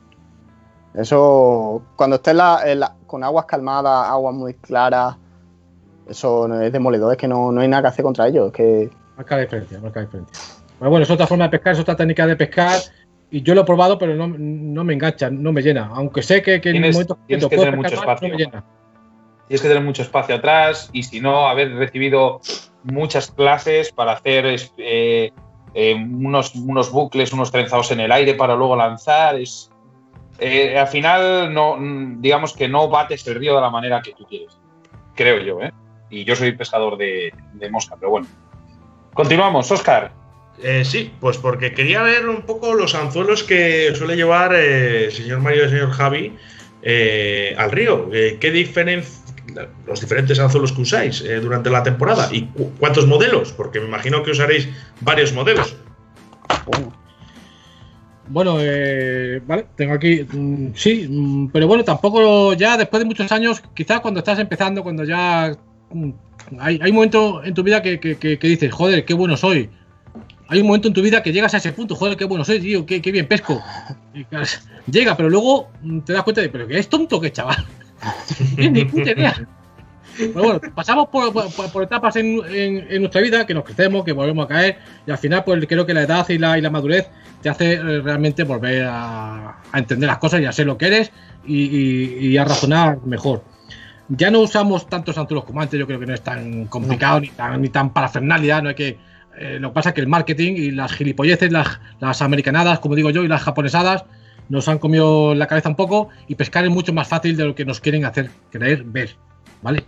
Eso, 0.95 1.82
cuando 1.95 2.17
estés 2.17 2.32
en 2.32 2.38
la- 2.38 2.62
en 2.65 2.79
la- 2.79 2.95
con 3.08 3.23
aguas 3.23 3.45
calmadas, 3.45 4.08
aguas 4.10 4.36
muy 4.36 4.53
claras, 4.56 5.15
eso 6.08 6.47
no 6.47 6.62
es 6.62 6.71
demoledor, 6.71 7.12
es 7.13 7.17
que 7.17 7.27
no, 7.27 7.51
no 7.51 7.62
hay 7.62 7.67
nada 7.67 7.84
que 7.84 7.88
hacer 7.89 8.03
contra 8.03 8.27
ellos. 8.27 8.47
Es 8.47 8.53
que 8.53 8.89
Marca 9.15 9.36
la 9.36 9.41
diferencia, 9.43 9.79
marca 9.79 9.99
la 9.99 10.06
diferencia. 10.08 10.38
Pero 10.79 10.89
bueno, 10.91 11.03
es 11.03 11.10
otra 11.12 11.27
forma 11.27 11.45
de 11.45 11.51
pescar, 11.51 11.73
es 11.73 11.79
otra 11.79 11.95
técnica 11.95 12.25
de 12.25 12.36
pescar. 12.36 12.79
Y 13.29 13.41
yo 13.41 13.56
lo 13.56 13.62
he 13.62 13.65
probado, 13.65 13.97
pero 13.97 14.13
no, 14.15 14.27
no 14.27 14.84
me 14.84 14.93
engancha, 14.93 15.29
no 15.29 15.51
me 15.51 15.62
llena. 15.62 15.89
Aunque 15.93 16.21
sé 16.21 16.41
que, 16.41 16.60
que 16.62 16.69
en 16.69 16.75
tienes 16.82 16.95
concretos 17.08 17.17
que 17.49 17.56
puedo 17.56 17.65
tener 17.65 17.75
mucho 17.77 17.95
más, 17.95 18.21
no 18.21 18.27
me 18.27 18.27
espacio. 18.27 18.38
llena. 18.38 18.63
Tienes 19.47 19.62
que 19.62 19.67
tener 19.67 19.84
mucho 19.84 20.01
espacio 20.01 20.36
atrás 20.36 20.89
y 20.93 21.03
si 21.03 21.19
no, 21.19 21.47
haber 21.47 21.73
recibido 21.75 22.41
muchas 22.84 23.32
clases 23.32 23.91
para 23.91 24.13
hacer 24.13 24.45
eh, 24.77 25.32
eh, 25.73 25.95
unos, 25.95 26.56
unos 26.56 26.91
bucles, 26.91 27.34
unos 27.34 27.51
trenzados 27.51 27.91
en 27.91 27.99
el 28.01 28.12
aire 28.12 28.36
para 28.36 28.56
luego 28.56 28.75
lanzar. 28.75 29.39
Es, 29.39 29.71
eh, 30.43 30.77
al 30.77 30.88
final, 30.88 31.53
no, 31.53 31.77
digamos 32.19 32.53
que 32.53 32.67
no 32.67 32.89
bates 32.89 33.25
el 33.27 33.36
río 33.36 33.56
de 33.56 33.62
la 33.62 33.69
manera 33.69 34.01
que 34.01 34.13
tú 34.13 34.25
quieres. 34.25 34.58
Creo 35.15 35.39
yo, 35.41 35.62
¿eh? 35.62 35.71
Y 36.10 36.23
yo 36.25 36.36
soy 36.36 36.51
pescador 36.51 36.97
de, 36.97 37.34
de 37.53 37.69
mosca, 37.69 37.95
pero 37.99 38.12
bueno. 38.12 38.27
Continuamos, 39.13 39.71
Oscar. 39.71 40.12
Eh, 40.62 40.84
sí, 40.86 41.12
pues 41.19 41.38
porque 41.38 41.73
quería 41.73 42.03
ver 42.03 42.27
un 42.29 42.43
poco 42.43 42.73
los 42.75 42.93
anzuelos 42.95 43.43
que 43.43 43.93
suele 43.95 44.15
llevar 44.15 44.53
eh, 44.53 45.06
el 45.06 45.12
señor 45.12 45.39
Mario 45.39 45.62
y 45.62 45.63
el 45.65 45.69
señor 45.71 45.91
Javi 45.91 46.38
eh, 46.84 47.56
al 47.58 47.71
río. 47.71 48.10
Eh, 48.13 48.38
¿Qué 48.39 48.51
diferencia, 48.51 49.23
los 49.88 49.99
diferentes 50.01 50.39
anzuelos 50.39 50.71
que 50.71 50.82
usáis 50.82 51.21
eh, 51.21 51.39
durante 51.39 51.69
la 51.69 51.82
temporada? 51.84 52.29
¿Y 52.32 52.45
cu- 52.47 52.71
cuántos 52.79 53.08
modelos? 53.08 53.51
Porque 53.53 53.79
me 53.79 53.88
imagino 53.88 54.21
que 54.23 54.32
usaréis 54.32 54.69
varios 55.01 55.34
modelos. 55.34 55.75
bueno, 56.67 56.93
Bueno, 58.28 58.56
eh, 58.60 59.42
vale, 59.46 59.66
tengo 59.76 59.94
aquí, 59.94 60.26
mm, 60.32 60.68
sí, 60.76 61.08
mm, 61.10 61.50
pero 61.52 61.68
bueno, 61.68 61.84
tampoco 61.84 62.54
ya 62.54 62.78
después 62.78 63.02
de 63.02 63.06
muchos 63.06 63.32
años, 63.32 63.62
quizás 63.74 64.00
cuando 64.00 64.20
estás 64.20 64.40
empezando, 64.40 64.82
cuando 64.82 65.04
ya 65.04 65.56
mm, 65.92 66.10
hay, 66.60 66.80
hay 66.82 66.90
un 66.90 66.96
momento 66.96 67.44
en 67.44 67.54
tu 67.54 67.64
vida 67.64 67.82
que, 67.82 68.00
que- 68.00 68.18
que- 68.18 68.38
dices, 68.48 68.72
joder, 68.74 69.04
qué 69.06 69.14
bueno 69.14 69.36
soy. 69.36 69.70
Hay 70.48 70.62
un 70.62 70.68
momento 70.68 70.88
en 70.88 70.94
tu 70.94 71.02
vida 71.02 71.21
que 71.24 71.34
llegas 71.34 71.54
a 71.54 71.58
ese 71.58 71.74
punto, 71.74 71.96
joder, 71.96 72.15
qué 72.15 72.26
bueno 72.26 72.46
soy, 72.46 72.60
tío, 72.60 72.86
qué, 72.86 73.02
qué 73.02 73.12
bien 73.12 73.28
pesco. 73.28 73.62
Llega, 74.92 75.15
pero 75.17 75.30
luego 75.30 75.69
mm, 75.82 76.00
te 76.02 76.13
das 76.13 76.24
cuenta 76.24 76.42
de, 76.42 76.50
pero 76.50 76.67
que 76.67 76.78
es 76.80 76.88
tonto 76.90 77.19
que 77.19 77.32
chaval. 77.32 77.65
Ni 78.58 78.86
puta 78.86 79.12
idea. 79.12 79.48
Pero 80.18 80.34
bueno, 80.34 80.62
pasamos 80.76 81.08
por, 81.10 81.32
por- 81.34 81.52
por- 81.54 81.72
por 81.72 81.84
etapas 81.84 82.16
en, 82.16 82.40
en- 82.50 82.86
en 82.90 83.00
nuestra 83.02 83.22
vida, 83.22 83.46
que 83.46 83.54
nos 83.54 83.64
crecemos, 83.64 84.04
que 84.06 84.12
volvemos 84.12 84.46
a 84.46 84.48
caer, 84.48 84.78
y 85.06 85.12
al 85.12 85.18
final, 85.18 85.44
pues 85.44 85.66
creo 85.68 85.86
que 85.86 85.94
la 85.94 86.04
edad 86.04 86.28
y 86.30 86.38
la, 86.38 86.58
y 86.58 86.62
la 86.62 86.70
madurez 86.70 87.10
te 87.42 87.50
hace 87.50 87.74
eh, 87.74 88.02
realmente 88.02 88.44
volver 88.44 88.86
a, 88.86 89.58
a 89.72 89.80
entender 89.80 90.08
las 90.08 90.18
cosas 90.20 90.40
y 90.42 90.46
a 90.46 90.52
ser 90.52 90.66
lo 90.68 90.78
que 90.78 90.88
eres 90.88 91.12
y, 91.46 91.64
y- 91.66 92.28
y 92.28 92.38
a 92.38 92.46
razonar 92.46 93.00
mejor. 93.06 93.44
Ya 94.10 94.30
no 94.30 94.40
usamos 94.42 94.88
tantos 94.90 95.18
anzuelos 95.18 95.46
como 95.46 95.62
antes, 95.62 95.80
yo 95.80 95.88
creo 95.88 96.00
que 96.00 96.06
no 96.06 96.14
es 96.14 96.22
tan 96.22 96.66
complicado 96.66 97.20
ni 97.22 97.30
tan, 97.30 97.62
ni 97.62 97.70
tan 97.70 97.92
parafernalia, 97.94 98.62
no 98.62 98.70
hay 98.70 98.76
que. 98.76 98.98
eh, 99.40 99.58
lo 99.60 99.70
que 99.70 99.74
pasa 99.74 99.90
es 99.90 99.96
que 99.96 100.02
el 100.02 100.08
marketing 100.08 100.54
y 100.58 100.72
las 100.72 100.92
gilipolleces, 100.94 101.52
las, 101.52 101.80
las 102.00 102.22
americanadas, 102.22 102.80
como 102.80 102.96
digo 102.96 103.10
yo, 103.10 103.24
y 103.24 103.28
las 103.28 103.42
japonesadas, 103.42 104.06
nos 104.50 104.68
han 104.68 104.78
comido 104.78 105.34
la 105.34 105.48
cabeza 105.48 105.70
un 105.70 105.76
poco 105.76 106.10
y 106.28 106.36
pescar 106.36 106.66
es 106.66 106.70
mucho 106.70 106.94
más 106.94 107.08
fácil 107.08 107.36
de 107.38 107.46
lo 107.46 107.56
que 107.56 107.66
nos 107.66 107.80
quieren 107.80 108.04
hacer 108.06 108.30
creer, 108.52 108.84
ver. 108.84 109.16
¿Vale? 109.64 109.84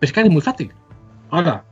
Pescar 0.00 0.24
es 0.24 0.32
muy 0.32 0.42
fácil. 0.42 0.72
Ahora, 1.30 1.62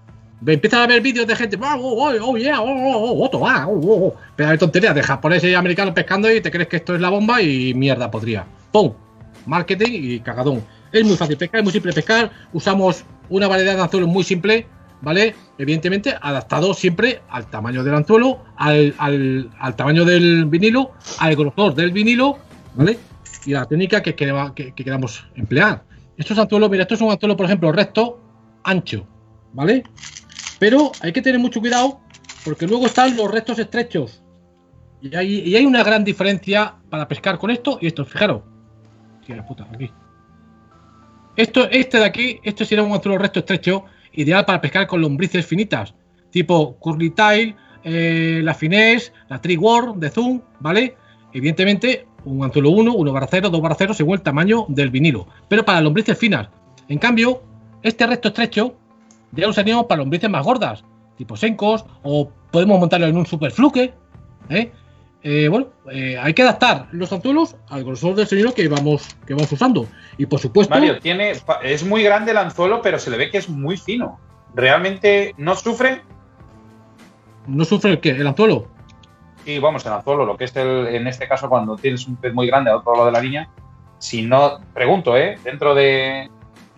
empiezan 0.46 0.82
a 0.82 0.86
ver 0.86 1.00
vídeos 1.00 1.26
de 1.26 1.34
gente, 1.34 1.58
oh, 1.60 1.76
oh, 1.76 2.12
oh, 2.22 2.36
yeah, 2.36 2.60
oh, 2.60 2.66
oh, 2.66 3.22
oh, 3.22 3.30
oh, 3.32 3.38
oh, 3.38 4.06
oh, 4.06 4.14
pero 4.36 4.50
hay 4.50 4.58
tonterías 4.58 4.94
de 4.94 5.02
japoneses 5.02 5.50
y 5.50 5.54
americanos 5.54 5.94
pescando 5.94 6.30
y 6.30 6.40
te 6.40 6.50
crees 6.50 6.68
que 6.68 6.76
esto 6.76 6.94
es 6.94 7.00
la 7.00 7.08
bomba 7.08 7.40
y 7.40 7.74
mierda 7.74 8.10
podría. 8.10 8.46
¡Pum! 8.70 8.92
Marketing 9.46 9.90
y 9.90 10.20
cagadón. 10.20 10.62
Es 10.92 11.04
muy 11.04 11.16
fácil 11.16 11.36
pescar, 11.36 11.60
es 11.60 11.64
muy 11.64 11.72
simple 11.72 11.92
pescar. 11.92 12.30
Usamos 12.52 13.04
una 13.28 13.48
variedad 13.48 13.76
de 13.76 13.82
anzuelos 13.82 14.08
muy 14.08 14.24
simple, 14.24 14.66
¿vale? 15.00 15.34
Evidentemente 15.58 16.14
adaptado 16.20 16.74
siempre 16.74 17.22
al 17.30 17.46
tamaño 17.46 17.82
del 17.82 17.94
anzuelo, 17.94 18.44
al, 18.56 18.94
al, 18.98 19.76
tamaño 19.76 20.04
del 20.04 20.44
vinilo, 20.44 20.92
al 21.18 21.34
grosor 21.36 21.74
del 21.74 21.92
vinilo, 21.92 22.38
¿vale? 22.74 22.98
Y 23.46 23.52
la 23.52 23.64
técnica 23.64 24.02
que, 24.02 24.14
que, 24.14 24.52
que 24.54 24.84
queramos 24.84 25.24
emplear. 25.36 25.82
Estos 26.16 26.38
anzuelos, 26.38 26.70
mira, 26.70 26.82
esto 26.82 26.94
es 26.94 27.00
un 27.00 27.10
anzuelo, 27.10 27.36
por 27.36 27.46
ejemplo, 27.46 27.72
recto, 27.72 28.20
ancho, 28.64 29.06
¿vale? 29.52 29.84
Pero 30.58 30.92
hay 31.00 31.12
que 31.12 31.22
tener 31.22 31.38
mucho 31.38 31.60
cuidado 31.60 32.00
porque 32.44 32.66
luego 32.66 32.86
están 32.86 33.16
los 33.16 33.30
restos 33.30 33.58
estrechos. 33.58 34.22
Y 35.00 35.14
hay, 35.14 35.66
una 35.66 35.84
gran 35.84 36.04
diferencia 36.04 36.76
para 36.88 37.06
pescar 37.06 37.38
con 37.38 37.50
esto 37.50 37.78
y 37.80 37.86
esto. 37.86 38.04
Fijaros. 38.04 38.42
puta, 39.46 39.68
aquí. 39.72 39.90
Esto, 41.36 41.68
este 41.70 41.98
de 41.98 42.04
aquí, 42.04 42.40
esto 42.42 42.64
sería 42.64 42.82
un 42.82 42.92
anzuelo 42.92 43.18
recto 43.18 43.40
estrecho, 43.40 43.84
ideal 44.12 44.46
para 44.46 44.60
pescar 44.60 44.86
con 44.86 45.02
lombrices 45.02 45.44
finitas, 45.44 45.94
tipo 46.30 46.78
curly 46.78 47.10
tail, 47.10 47.54
eh, 47.84 48.40
la 48.42 48.54
finesse, 48.54 49.12
la 49.28 49.40
tree 49.40 49.58
worm 49.58 50.00
de 50.00 50.08
zoom, 50.08 50.40
¿vale? 50.60 50.96
Evidentemente, 51.34 52.06
un 52.26 52.44
anzuelo 52.44 52.70
1, 52.70 52.92
1 52.92 53.12
barra 53.12 53.28
0, 53.30 53.48
2 53.50 53.60
barra 53.60 53.76
0, 53.78 53.94
según 53.94 54.14
el 54.14 54.22
tamaño 54.22 54.66
del 54.68 54.90
vinilo, 54.90 55.26
pero 55.48 55.64
para 55.64 55.80
lombrices 55.80 56.18
finas. 56.18 56.48
En 56.88 56.98
cambio, 56.98 57.42
este 57.82 58.06
recto 58.06 58.28
estrecho 58.28 58.74
ya 59.32 59.48
usaríamos 59.48 59.86
para 59.86 60.00
lombrices 60.00 60.28
más 60.28 60.44
gordas, 60.44 60.84
tipo 61.16 61.36
sencos, 61.36 61.84
o 62.02 62.30
podemos 62.50 62.78
montarlo 62.78 63.06
en 63.06 63.16
un 63.16 63.26
super 63.26 63.50
fluke. 63.50 63.94
¿eh? 64.48 64.72
Eh, 65.22 65.48
bueno, 65.48 65.68
eh, 65.90 66.16
hay 66.20 66.34
que 66.34 66.42
adaptar 66.42 66.88
los 66.92 67.12
anzuelos 67.12 67.56
al 67.68 67.84
grosor 67.84 68.14
del 68.14 68.26
señor 68.26 68.54
que 68.54 68.68
vamos, 68.68 69.16
que 69.26 69.34
vamos 69.34 69.50
usando. 69.50 69.86
Y 70.18 70.26
por 70.26 70.40
supuesto. 70.40 70.74
Mario, 70.74 70.98
tiene, 71.00 71.32
es 71.62 71.84
muy 71.84 72.02
grande 72.02 72.32
el 72.32 72.38
anzuelo, 72.38 72.82
pero 72.82 72.98
se 72.98 73.10
le 73.10 73.16
ve 73.16 73.30
que 73.30 73.38
es 73.38 73.48
muy 73.48 73.76
fino. 73.76 74.18
¿Realmente 74.54 75.34
no 75.36 75.54
sufre? 75.54 76.02
¿No 77.46 77.64
sufre 77.64 77.92
el 77.92 78.00
qué? 78.00 78.10
¿El 78.10 78.26
anzuelo? 78.26 78.68
Sí, 79.46 79.58
vamos, 79.58 79.86
el 79.86 79.92
anzuelo, 79.94 80.26
lo 80.26 80.36
que 80.36 80.44
es 80.44 80.54
el, 80.56 80.88
en 80.88 81.06
este 81.06 81.26
caso 81.26 81.48
cuando 81.48 81.76
tienes 81.76 82.06
un 82.06 82.16
pez 82.16 82.34
muy 82.34 82.46
grande 82.46 82.70
al 82.70 82.76
otro 82.76 82.92
lado 82.92 83.06
de 83.06 83.12
la 83.12 83.20
línea. 83.20 83.48
Si 83.98 84.20
no, 84.20 84.58
pregunto, 84.74 85.16
¿eh? 85.16 85.38
Dentro 85.42 85.74
de, 85.74 86.28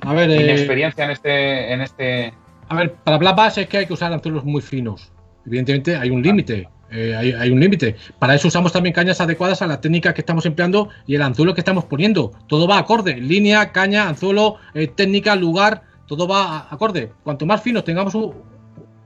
a 0.03 0.15
ver, 0.15 0.29
mi 0.29 0.51
experiencia 0.51 1.05
en 1.05 1.11
este, 1.11 1.73
en 1.73 1.81
este 1.81 2.33
a 2.69 2.77
ver, 2.77 2.95
para 2.95 3.33
Bass 3.33 3.59
es 3.59 3.67
que 3.67 3.79
hay 3.79 3.87
que 3.87 3.95
usar 3.95 4.13
anzuelos 4.13 4.45
muy 4.45 4.61
finos. 4.61 5.11
Evidentemente 5.47 5.97
hay 5.97 6.11
un 6.11 6.23
límite. 6.23 6.69
Eh, 6.91 7.15
hay, 7.17 7.51
un 7.51 7.61
límite. 7.61 7.97
Para 8.19 8.35
eso 8.35 8.49
usamos 8.49 8.73
también 8.73 8.95
cañas 8.95 9.21
adecuadas 9.21 9.61
a 9.63 9.67
la 9.67 9.81
técnica 9.81 10.15
que 10.15 10.21
estamos 10.21 10.47
empleando 10.47 10.89
y 11.07 11.15
el 11.15 11.23
anzuelo 11.23 11.55
que 11.55 11.61
estamos 11.61 11.85
poniendo. 11.85 12.33
Todo 12.47 12.69
va 12.69 12.79
acorde. 12.79 13.17
Línea, 13.17 13.73
caña, 13.73 14.09
anzuelo, 14.09 14.57
eh, 14.75 14.87
técnica, 14.89 15.35
lugar, 15.35 15.83
todo 16.07 16.29
va 16.29 16.67
acorde. 16.71 17.13
Cuanto 17.25 17.47
más 17.47 17.63
finos 17.63 17.85
tengamos 17.85 18.15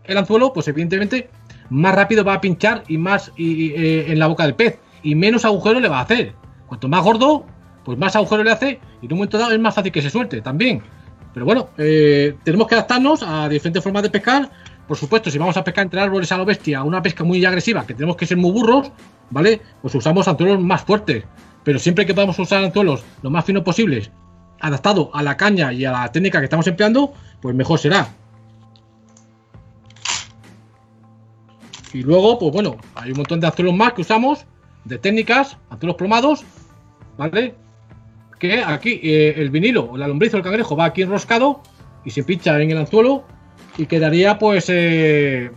el 0.04 0.18
anzuelo, 0.18 0.52
pues 0.52 0.66
evidentemente 0.68 1.30
más 1.72 1.94
rápido 1.94 2.22
va 2.24 2.34
a 2.34 2.40
pinchar 2.40 2.84
y 2.88 2.98
más 2.98 3.32
eh, 3.36 4.06
en 4.08 4.18
la 4.18 4.26
boca 4.26 4.44
del 4.44 4.54
pez. 4.54 4.78
Y 5.02 5.14
menos 5.14 5.44
agujero 5.44 5.80
le 5.80 5.88
va 5.88 5.98
a 5.98 6.02
hacer. 6.02 6.34
Cuanto 6.66 6.88
más 6.88 7.02
gordo, 7.02 7.44
pues 7.84 7.98
más 7.98 8.14
agujero 8.14 8.44
le 8.44 8.52
hace 8.52 8.80
y 9.00 9.06
en 9.06 9.12
un 9.12 9.18
momento 9.18 9.38
dado 9.38 9.52
es 9.52 9.58
más 9.58 9.74
fácil 9.74 9.90
que 9.90 10.02
se 10.02 10.10
suelte 10.10 10.40
también. 10.40 10.82
Pero 11.34 11.46
bueno, 11.46 11.70
eh, 11.78 12.36
tenemos 12.44 12.68
que 12.68 12.74
adaptarnos 12.74 13.22
a 13.22 13.48
diferentes 13.48 13.82
formas 13.82 14.02
de 14.02 14.10
pescar. 14.10 14.50
Por 14.86 14.96
supuesto, 14.96 15.30
si 15.30 15.38
vamos 15.38 15.56
a 15.56 15.64
pescar 15.64 15.84
entre 15.84 16.00
árboles 16.00 16.30
a 16.30 16.36
lo 16.36 16.44
bestia, 16.44 16.82
una 16.82 17.00
pesca 17.00 17.24
muy 17.24 17.42
agresiva, 17.44 17.86
que 17.86 17.94
tenemos 17.94 18.16
que 18.16 18.26
ser 18.26 18.36
muy 18.36 18.52
burros, 18.52 18.92
¿vale? 19.30 19.60
Pues 19.80 19.94
usamos 19.94 20.28
anzuelos 20.28 20.60
más 20.60 20.82
fuertes. 20.82 21.24
Pero 21.64 21.78
siempre 21.78 22.04
que 22.04 22.12
podamos 22.12 22.38
usar 22.38 22.62
anzuelos 22.62 23.02
lo 23.22 23.30
más 23.30 23.44
finos 23.44 23.62
posibles, 23.62 24.10
adaptado 24.60 25.10
a 25.14 25.22
la 25.22 25.36
caña 25.36 25.72
y 25.72 25.84
a 25.84 25.92
la 25.92 26.12
técnica 26.12 26.38
que 26.38 26.44
estamos 26.44 26.66
empleando, 26.66 27.14
pues 27.40 27.54
mejor 27.54 27.78
será. 27.78 28.08
Y 31.92 32.02
luego, 32.02 32.38
pues 32.38 32.52
bueno, 32.52 32.76
hay 32.94 33.10
un 33.10 33.18
montón 33.18 33.40
de 33.40 33.46
anzuelos 33.46 33.74
más 33.74 33.92
que 33.92 34.02
usamos, 34.02 34.46
de 34.84 34.98
técnicas, 34.98 35.58
anzuelos 35.70 35.96
plomados, 35.96 36.44
¿vale? 37.16 37.54
que 38.42 38.60
aquí 38.60 38.98
eh, 39.04 39.34
el 39.36 39.50
vinilo, 39.50 39.92
o 39.92 39.96
la 39.96 40.08
lombriz 40.08 40.34
o 40.34 40.36
el 40.36 40.42
cangrejo 40.42 40.74
va 40.74 40.86
aquí 40.86 41.02
enroscado 41.02 41.62
y 42.04 42.10
se 42.10 42.24
pincha 42.24 42.60
en 42.60 42.72
el 42.72 42.78
anzuelo 42.78 43.22
y 43.78 43.86
quedaría 43.86 44.36
pues 44.36 44.64
eh, 44.68 45.52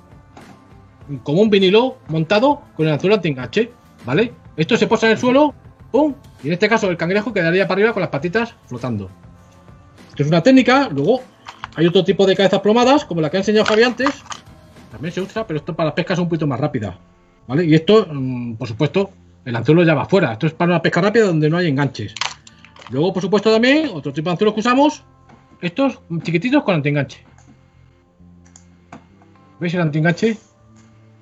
como 1.23 1.41
un 1.41 1.49
vinilo 1.49 1.97
montado 2.09 2.61
con 2.77 2.85
el 2.85 2.93
anzuelo 2.93 3.15
anti-enganche, 3.15 3.71
¿vale? 4.05 4.33
Esto 4.55 4.77
se 4.77 4.85
posa 4.85 5.07
en 5.07 5.13
el 5.13 5.17
suelo, 5.17 5.55
¡pum! 5.91 6.13
Y 6.43 6.47
en 6.47 6.53
este 6.53 6.69
caso 6.69 6.87
el 6.87 6.95
cangrejo 6.95 7.33
quedaría 7.33 7.67
para 7.67 7.79
arriba 7.79 7.93
con 7.93 8.01
las 8.01 8.11
patitas 8.11 8.53
flotando. 8.67 9.09
Esto 10.09 10.21
es 10.21 10.29
una 10.29 10.43
técnica, 10.43 10.87
luego 10.89 11.21
hay 11.75 11.87
otro 11.87 12.03
tipo 12.03 12.27
de 12.27 12.35
cabezas 12.35 12.61
plomadas, 12.61 13.03
como 13.03 13.19
la 13.19 13.31
que 13.31 13.37
ha 13.37 13.39
enseñado 13.39 13.65
Javi 13.65 13.81
antes, 13.81 14.23
también 14.95 15.13
se 15.13 15.19
usa, 15.19 15.45
pero 15.45 15.59
esto 15.59 15.75
para 15.75 15.87
las 15.87 15.93
pescas 15.93 16.17
es 16.17 16.23
un 16.23 16.29
poquito 16.29 16.47
más 16.47 16.57
rápida, 16.57 16.97
¿vale? 17.47 17.65
Y 17.65 17.75
esto, 17.75 18.07
mm, 18.09 18.55
por 18.55 18.65
supuesto, 18.65 19.09
el 19.43 19.53
anzuelo 19.53 19.83
ya 19.83 19.93
va 19.93 20.05
fuera, 20.05 20.31
esto 20.31 20.47
es 20.47 20.53
para 20.53 20.71
una 20.71 20.81
pesca 20.81 21.01
rápida 21.01 21.25
donde 21.25 21.49
no 21.49 21.57
hay 21.57 21.67
enganches. 21.67 22.15
Luego, 22.91 23.11
por 23.11 23.21
supuesto, 23.21 23.51
también 23.51 23.89
otro 23.93 24.13
tipo 24.13 24.29
de 24.29 24.31
anzuelos 24.31 24.53
que 24.53 24.61
usamos, 24.61 25.03
estos 25.61 25.99
chiquititos 26.23 26.63
con 26.63 26.75
antienganche. 26.75 27.25
¿Veis 29.59 29.73
el 29.73 29.81
antienganche? 29.81 30.37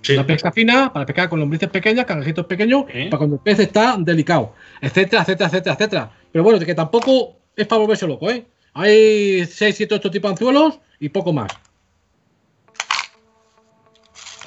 Sí. 0.03 0.15
La 0.15 0.27
pesca 0.27 0.51
fina, 0.51 0.93
para 0.93 1.07
pescar 1.07 1.27
con 1.29 1.39
lombrices 1.39 1.69
pequeñas, 1.69 2.05
cangrejitos 2.05 2.45
pequeños, 2.45 2.83
para 2.83 3.17
cuando 3.17 3.37
el 3.37 3.41
pez 3.41 3.57
está 3.57 3.95
delicado, 3.97 4.53
etcétera, 4.81 5.23
etcétera, 5.23 5.47
etcétera, 5.47 5.75
etcétera. 5.75 6.11
Pero 6.31 6.43
bueno, 6.43 6.59
de 6.59 6.65
que 6.67 6.75
tampoco 6.75 7.37
es 7.55 7.65
para 7.65 7.79
volverse 7.79 8.05
loco, 8.05 8.29
¿eh? 8.29 8.45
Hay 8.75 9.45
6, 9.47 9.75
7, 9.75 9.95
8 9.95 10.11
tipos 10.11 10.29
de 10.29 10.33
anzuelos 10.33 10.79
y 10.99 11.09
poco 11.09 11.33
más. 11.33 11.47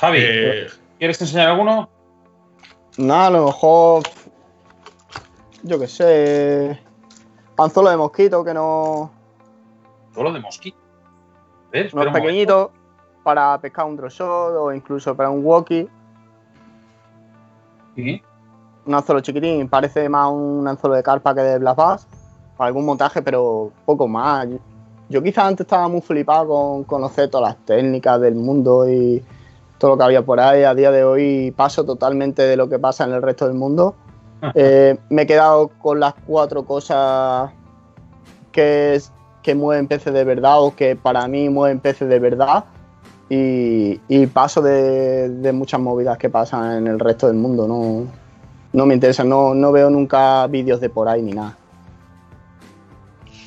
Javi, 0.00 0.18
eh, 0.20 0.66
¿quieres 0.98 1.20
enseñar 1.20 1.50
alguno? 1.50 1.88
No, 2.98 3.14
a 3.14 3.30
lo 3.30 3.46
mejor. 3.46 4.02
Yo 5.62 5.78
qué 5.78 5.88
sé. 5.88 6.78
Anzuelo 7.56 7.90
de 7.90 7.96
mosquito 7.96 8.44
que 8.44 8.52
no. 8.52 9.10
Anzuelo 10.08 10.32
de 10.32 10.40
mosquito. 10.40 10.76
¿Ves? 11.72 11.94
Unos 11.94 12.12
pequeñitos 12.12 12.70
para 13.22 13.58
pescar 13.60 13.86
un 13.86 13.96
drosod 13.96 14.56
o 14.56 14.72
incluso 14.72 15.16
para 15.16 15.30
un 15.30 15.44
walkie. 15.44 15.88
¿Sí? 17.96 18.22
Un 18.84 18.94
anzuelo 18.94 19.20
chiquitín, 19.20 19.68
parece 19.68 20.08
más 20.08 20.30
un 20.30 20.68
anzuelo 20.68 20.94
de 20.94 21.02
carpa 21.02 21.34
que 21.34 21.40
de 21.40 21.58
Blast 21.58 21.78
Bass. 21.78 22.06
Para 22.56 22.68
algún 22.68 22.84
montaje, 22.84 23.22
pero 23.22 23.72
poco 23.86 24.06
más. 24.06 24.46
Yo 25.08 25.22
quizás 25.22 25.44
antes 25.44 25.64
estaba 25.64 25.88
muy 25.88 26.02
flipado 26.02 26.48
con 26.48 26.84
conocer 26.84 27.30
todas 27.30 27.50
las 27.50 27.64
técnicas 27.64 28.20
del 28.20 28.34
mundo 28.34 28.88
y 28.88 29.22
todo 29.78 29.92
lo 29.92 29.98
que 29.98 30.04
había 30.04 30.22
por 30.24 30.40
ahí. 30.40 30.64
A 30.64 30.74
día 30.74 30.90
de 30.90 31.04
hoy 31.04 31.50
paso 31.50 31.84
totalmente 31.84 32.42
de 32.42 32.56
lo 32.56 32.68
que 32.68 32.78
pasa 32.78 33.04
en 33.04 33.12
el 33.12 33.22
resto 33.22 33.46
del 33.46 33.56
mundo 33.56 33.94
eh, 34.54 34.96
me 35.08 35.22
he 35.22 35.26
quedado 35.26 35.68
con 35.80 36.00
las 36.00 36.14
cuatro 36.26 36.64
cosas 36.64 37.50
que, 38.52 39.00
que 39.42 39.54
mueven 39.54 39.86
peces 39.86 40.12
de 40.12 40.24
verdad 40.24 40.62
o 40.62 40.74
que 40.74 40.96
para 40.96 41.26
mí 41.28 41.48
mueven 41.48 41.80
peces 41.80 42.08
de 42.08 42.18
verdad 42.18 42.64
y, 43.28 44.26
paso 44.28 44.62
de, 44.62 45.50
muchas 45.52 45.80
movidas 45.80 46.16
que 46.16 46.30
pasan 46.30 46.78
en 46.78 46.86
el 46.86 47.00
resto 47.00 47.26
del 47.26 47.36
mundo. 47.36 47.66
No, 47.66 48.06
no 48.72 48.86
me 48.86 48.94
interesa, 48.94 49.24
no, 49.24 49.54
no 49.54 49.72
veo 49.72 49.90
nunca 49.90 50.46
vídeos 50.46 50.80
de 50.80 50.90
por 50.90 51.08
ahí 51.08 51.22
ni 51.22 51.32
nada. 51.32 51.56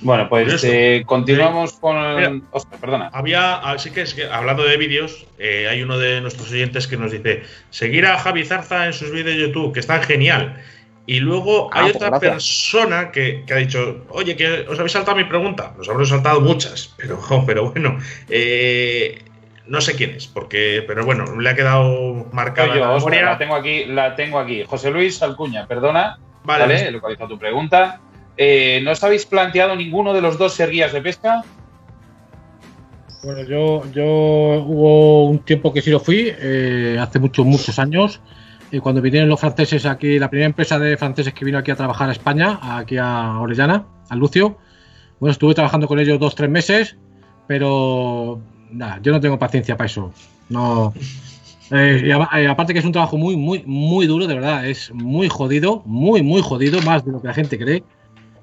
Bueno, 0.02 0.30
pues 0.30 0.64
eh, 0.64 1.04
continuamos 1.06 1.74
con. 1.74 1.97
El... 1.97 2.43
perdona. 2.80 3.10
Había, 3.14 3.56
así 3.56 3.91
que, 3.91 4.02
es 4.02 4.14
que 4.14 4.26
hablando 4.26 4.64
de 4.64 4.78
vídeos, 4.78 5.26
eh, 5.38 5.68
hay 5.70 5.82
uno 5.82 5.97
de 5.97 6.22
nuestros 6.22 6.52
oyentes 6.52 6.88
que 6.88 6.97
nos 6.97 7.12
dice: 7.12 7.43
seguir 7.70 8.06
a 8.06 8.18
Javi 8.18 8.45
Zarza 8.45 8.86
en 8.86 8.93
sus 8.93 9.12
vídeos 9.12 9.36
de 9.36 9.47
YouTube, 9.47 9.74
que 9.74 9.80
están 9.80 10.02
genial. 10.04 10.62
Y 11.06 11.20
luego 11.22 11.70
ah, 11.74 11.80
hay 11.80 11.91
pues 11.91 11.95
otra 11.95 12.20
persona 12.20 13.12
que, 13.12 13.43
ha 13.52 13.56
dicho, 13.56 14.06
oye, 14.10 14.36
que 14.36 14.66
os 14.70 14.78
habéis 14.78 14.91
saltado 14.91 15.18
mi 15.18 15.24
pregunta. 15.24 15.74
Nos 15.76 15.89
habremos 15.89 16.10
saltado 16.10 16.39
muchas, 16.39 16.93
pero, 16.97 17.20
pero 17.47 17.72
bueno, 17.72 17.97
eh, 18.30 19.24
no 19.66 19.82
sé 19.82 19.95
quién 19.95 20.12
es, 20.12 20.28
porque, 20.28 20.84
pero 20.86 21.04
bueno, 21.06 21.26
le 21.39 21.50
ha 21.50 21.56
quedado 21.56 22.28
marcada 22.32 22.76
yo, 22.76 23.10
la, 23.10 23.38
tengo 23.39 23.56
aquí, 23.56 23.86
la 23.86 24.16
tengo 24.16 24.38
aquí. 24.38 24.64
José 24.66 24.91
Luis 24.91 25.22
Alcuña, 25.24 25.66
perdona. 25.66 26.20
Vale, 26.43 26.62
¿vale? 26.62 26.88
he 26.88 26.91
localizado 26.91 27.30
tu 27.30 27.39
pregunta. 27.39 28.02
Eh, 28.41 28.79
¿No 28.85 28.91
os 28.91 29.03
habéis 29.03 29.25
planteado 29.25 29.75
ninguno 29.75 30.13
de 30.13 30.21
los 30.21 30.37
dos 30.37 30.53
ser 30.53 30.69
guías 30.71 30.93
de 30.93 31.01
pesca? 31.01 31.43
Bueno, 33.21 33.43
yo, 33.43 33.83
yo 33.91 34.05
hubo 34.05 35.25
un 35.25 35.39
tiempo 35.39 35.73
que 35.73 35.81
sí 35.81 35.91
lo 35.91 35.99
fui, 35.99 36.31
eh, 36.39 36.97
hace 36.97 37.19
muchos, 37.19 37.45
muchos 37.45 37.77
años. 37.79 38.21
Cuando 38.81 39.01
vinieron 39.01 39.27
los 39.27 39.41
franceses 39.41 39.85
aquí, 39.85 40.19
la 40.19 40.29
primera 40.29 40.45
empresa 40.45 40.79
de 40.79 40.95
franceses 40.95 41.33
que 41.33 41.43
vino 41.43 41.57
aquí 41.57 41.71
a 41.71 41.75
trabajar 41.75 42.07
a 42.07 42.13
España, 42.13 42.59
aquí 42.61 42.95
a 42.95 43.39
Orellana, 43.41 43.85
a 44.07 44.15
Lucio, 44.15 44.57
bueno, 45.19 45.31
estuve 45.33 45.53
trabajando 45.53 45.89
con 45.89 45.99
ellos 45.99 46.17
dos, 46.17 46.33
tres 46.33 46.49
meses, 46.49 46.95
pero 47.45 48.39
nada, 48.71 48.99
yo 49.01 49.11
no 49.11 49.19
tengo 49.19 49.37
paciencia 49.37 49.75
para 49.75 49.87
eso. 49.87 50.13
No. 50.47 50.93
Eh, 51.71 52.03
eh, 52.05 52.47
aparte 52.47 52.71
que 52.71 52.79
es 52.79 52.85
un 52.85 52.93
trabajo 52.93 53.17
muy, 53.17 53.35
muy, 53.35 53.63
muy 53.65 54.07
duro, 54.07 54.27
de 54.27 54.35
verdad, 54.35 54.65
es 54.65 54.93
muy 54.93 55.27
jodido, 55.27 55.83
muy, 55.85 56.23
muy 56.23 56.41
jodido, 56.41 56.81
más 56.83 57.03
de 57.03 57.11
lo 57.11 57.21
que 57.21 57.27
la 57.27 57.33
gente 57.33 57.59
cree. 57.59 57.83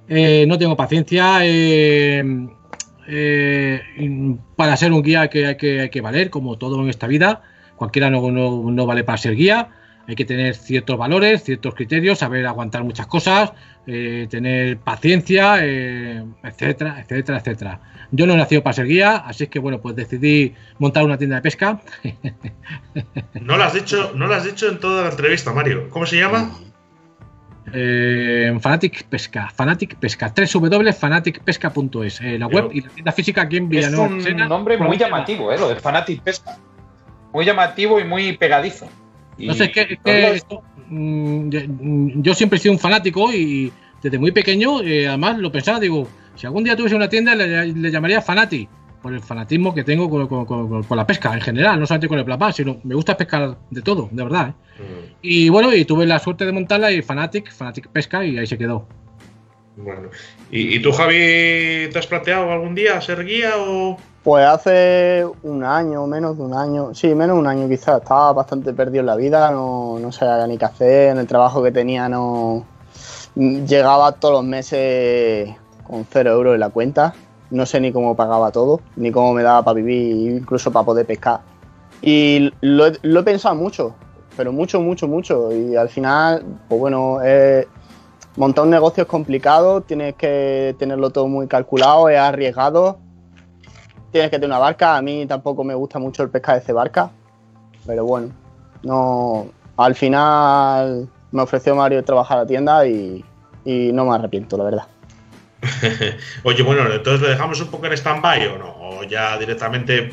Eh, 0.09 0.45
no 0.47 0.59
tengo 0.59 0.77
paciencia. 0.77 1.39
eh, 1.43 2.23
eh, 3.09 4.37
para 4.57 4.77
ser 4.77 4.93
un 4.93 5.03
guía 5.03 5.29
que, 5.29 5.47
hay 5.47 5.57
que, 5.57 5.81
hay 5.83 5.91
que 5.91 6.01
valer, 6.01 6.31
como 6.31 6.59
todo 6.59 6.83
en 6.83 6.89
esta 6.89 7.07
vida. 7.07 7.43
Cualquiera 7.77 8.11
no, 8.11 8.31
no, 8.31 8.71
no 8.71 8.87
vale 8.87 9.05
para 9.05 9.19
ser 9.19 9.37
guía. 9.37 9.71
Hay 10.09 10.15
que 10.15 10.25
tener 10.25 10.55
ciertos 10.55 10.97
valores, 10.97 11.43
ciertos 11.43 11.75
criterios, 11.75 12.19
saber 12.21 12.47
aguantar 12.47 12.85
muchas 12.85 13.09
cosas, 13.09 13.53
eh, 13.89 14.29
tener 14.31 14.79
paciencia, 14.79 15.57
eh, 15.65 16.25
etcétera, 16.45 17.01
etcétera, 17.01 17.39
etcétera. 17.39 17.81
Yo 18.13 18.25
no 18.25 18.35
he 18.35 18.37
nacido 18.37 18.63
para 18.63 18.75
ser 18.75 18.87
guía, 18.87 19.17
así 19.17 19.49
que 19.49 19.59
bueno, 19.59 19.81
pues 19.81 19.97
decidí 19.97 20.55
montar 20.79 21.05
una 21.05 21.19
tienda 21.19 21.37
de 21.37 21.43
pesca. 21.43 21.81
No 23.41 23.57
lo 23.57 23.65
has 23.65 23.75
dicho, 23.75 24.13
no 24.15 24.27
lo 24.27 24.35
has 24.35 24.45
dicho 24.45 24.69
en 24.69 24.79
toda 24.81 25.05
la 25.05 25.11
entrevista, 25.11 25.53
Mario. 25.53 25.89
¿Cómo 25.91 26.07
se 26.07 26.19
llama? 26.19 26.53
Eh, 27.73 28.57
Fanatic 28.61 29.05
Pesca, 29.05 29.51
Fanatic 29.55 29.97
Pesca, 29.97 30.33
www.fanaticpesca.es, 30.55 32.21
eh, 32.21 32.39
la 32.39 32.47
web 32.47 32.69
Pero- 32.69 32.73
y 32.73 32.81
la 32.83 32.89
tienda 32.91 33.13
física 33.13 33.43
aquí 33.43 33.57
en 33.57 33.65
Es 33.65 33.71
Villanueva. 33.71 34.07
un 34.07 34.21
Sena, 34.23 34.47
nombre 34.49 34.79
muy 34.79 34.97
llamativo, 34.97 35.53
¿eh? 35.53 35.59
Lo 35.59 35.69
de 35.69 35.77
Fanatic 35.77 36.23
Pesca. 36.23 36.57
Muy 37.33 37.45
llamativo 37.45 37.99
y 38.01 38.05
muy 38.05 38.37
pegadizo. 38.37 38.89
Y- 39.37 39.47
No 39.49 39.55
sé, 39.55 39.65
es 39.65 39.71
que, 39.73 39.81
es 39.83 39.99
que 40.05 40.31
esto, 40.35 40.63
mm, 40.89 41.49
yo- 41.51 41.61
mm, 41.69 42.23
yo 42.23 42.35
siempre 42.35 42.59
he 42.59 42.61
sido 42.61 42.73
un 42.73 42.79
fanático 42.79 43.33
y 43.33 43.73
desde 44.03 44.19
muy 44.19 44.31
pequeño, 44.31 44.83
eh, 44.83 45.09
además 45.09 45.39
lo 45.39 45.51
pensaba, 45.53 45.81
digo, 45.81 46.09
si 46.37 46.47
algún 46.47 46.65
día 46.65 46.77
tuviese 46.77 46.95
una 46.97 47.09
tienda 47.09 47.35
le, 47.35 47.67
le 47.67 47.91
llamaría 47.91 48.23
Fanati, 48.23 48.69
por 49.07 49.15
el 49.15 49.21
fanatismo 49.21 49.73
que 49.73 49.85
tengo 49.85 50.11
con, 50.11 50.27
con- 50.27 50.45
con- 50.47 50.83
con 50.83 50.97
la 50.97 51.07
pesca 51.07 51.33
en 51.33 51.41
general, 51.41 51.79
no 51.79 51.87
solamente 51.87 52.09
con 52.09 52.19
el 52.19 52.25
plapá, 52.25 52.51
sino 52.53 52.79
me 52.83 52.97
gusta 52.97 53.17
pescar 53.17 53.57
de 53.71 53.83
todo, 53.83 54.09
de 54.11 54.23
verdad. 54.25 54.49
¿eh? 54.49 54.53
Mm, 54.83 55.15
Y 55.23 55.49
bueno, 55.49 55.73
y 55.73 55.85
tuve 55.85 56.07
la 56.07 56.19
suerte 56.19 56.45
de 56.45 56.51
montarla 56.51 56.91
y 56.91 57.03
Fanatic, 57.03 57.53
Fanatic 57.53 57.87
Pesca 57.89 58.25
y 58.25 58.37
ahí 58.37 58.47
se 58.49 58.59
quedó. 58.59 58.85
Bueno. 59.77 60.09
¿Y, 60.51 60.77
y 60.77 60.83
tú, 60.83 60.91
Javi, 60.91 61.89
te 61.93 61.99
has 61.99 62.07
planteado 62.09 62.51
algún 62.51 62.75
día 62.75 63.01
ser 63.01 63.25
guía 63.25 63.53
o.? 63.59 63.97
Pues 64.25 64.45
hace 64.45 65.25
un 65.45 65.63
año, 65.63 66.05
menos 66.09 66.37
de 66.37 66.43
un 66.43 66.53
año, 66.55 66.93
sí, 66.95 67.15
menos 67.15 67.37
de 67.37 67.41
un 67.43 67.47
año 67.47 67.69
quizás, 67.69 68.03
estaba 68.03 68.33
bastante 68.33 68.73
perdido 68.73 69.01
en 69.03 69.07
la 69.07 69.15
vida, 69.15 69.53
no, 69.53 70.01
no 70.01 70.11
sabía 70.11 70.45
ni 70.49 70.59
qué 70.59 70.65
hacer, 70.65 71.11
en 71.11 71.19
el 71.19 71.29
trabajo 71.29 71.63
que 71.63 71.71
tenía 71.71 72.09
no 72.09 72.67
llegaba 73.37 74.13
todos 74.13 74.35
los 74.35 74.45
meses 74.45 75.51
con 75.87 76.05
cero 76.11 76.33
euros 76.33 76.55
en 76.55 76.61
la 76.61 76.71
cuenta, 76.71 77.15
no 77.51 77.67
sé 77.67 77.81
ni 77.81 77.93
cómo 77.93 78.15
pagaba 78.17 78.51
todo, 78.53 78.81
ni 78.97 79.11
cómo 79.11 79.33
me 79.33 79.43
daba 79.43 79.63
para 79.63 79.75
vivir, 79.75 80.37
incluso 80.37 80.73
para 80.73 80.85
poder 80.85 81.07
pescar. 81.07 81.41
Y 82.03 82.53
lo, 82.61 82.87
he- 82.87 82.99
pensado 83.23 83.55
mucho, 83.55 83.95
pero 84.37 84.53
mucho, 84.53 84.81
mucho, 84.81 85.09
mucho, 85.09 85.53
y 85.53 85.77
al 85.77 85.89
final, 85.89 86.45
pues 86.69 86.81
bueno, 86.81 87.19
montar 88.37 88.65
un 88.65 88.71
negocio 88.71 89.03
es 89.03 89.09
complicado, 89.09 89.81
tienes 89.81 90.15
que 90.15 90.75
tenerlo 90.79 91.11
todo 91.11 91.27
muy 91.29 91.47
calculado, 91.47 92.09
es 92.09 92.19
arriesgado 92.19 92.99
tienes 94.17 94.31
que 94.31 94.37
tener 94.39 94.51
una 94.51 94.59
barca. 94.59 94.97
A 94.97 95.03
mí 95.03 95.27
tampoco 95.27 95.63
me 95.63 95.75
gusta 95.75 95.99
mucho 95.99 96.23
el 96.23 96.31
pescar 96.31 96.63
de 96.65 96.73
barca. 96.73 97.11
Pero 97.87 98.05
bueno, 98.05 98.29
no. 98.83 99.47
Al 99.77 99.95
final 99.95 101.09
me 101.33 101.43
ofreció 101.43 101.77
Mario 101.77 102.03
trabajar 102.03 102.39
a 102.39 102.41
la 102.43 102.47
tienda 102.47 102.87
y, 102.87 103.23
y 103.65 103.93
no 103.93 104.07
me 104.07 104.15
arrepiento, 104.15 104.57
la 104.57 104.65
verdad. 104.65 104.87
Oye, 106.45 106.63
bueno, 106.63 106.83
entonces 106.93 107.21
lo 107.21 107.29
dejamos 107.29 107.61
un 107.61 107.69
poco 107.69 107.87
en 107.87 107.93
stand-by 107.93 108.47
o 108.49 108.59
no? 108.59 108.75
O 108.79 109.05
ya 109.05 109.37
directamente 109.39 110.11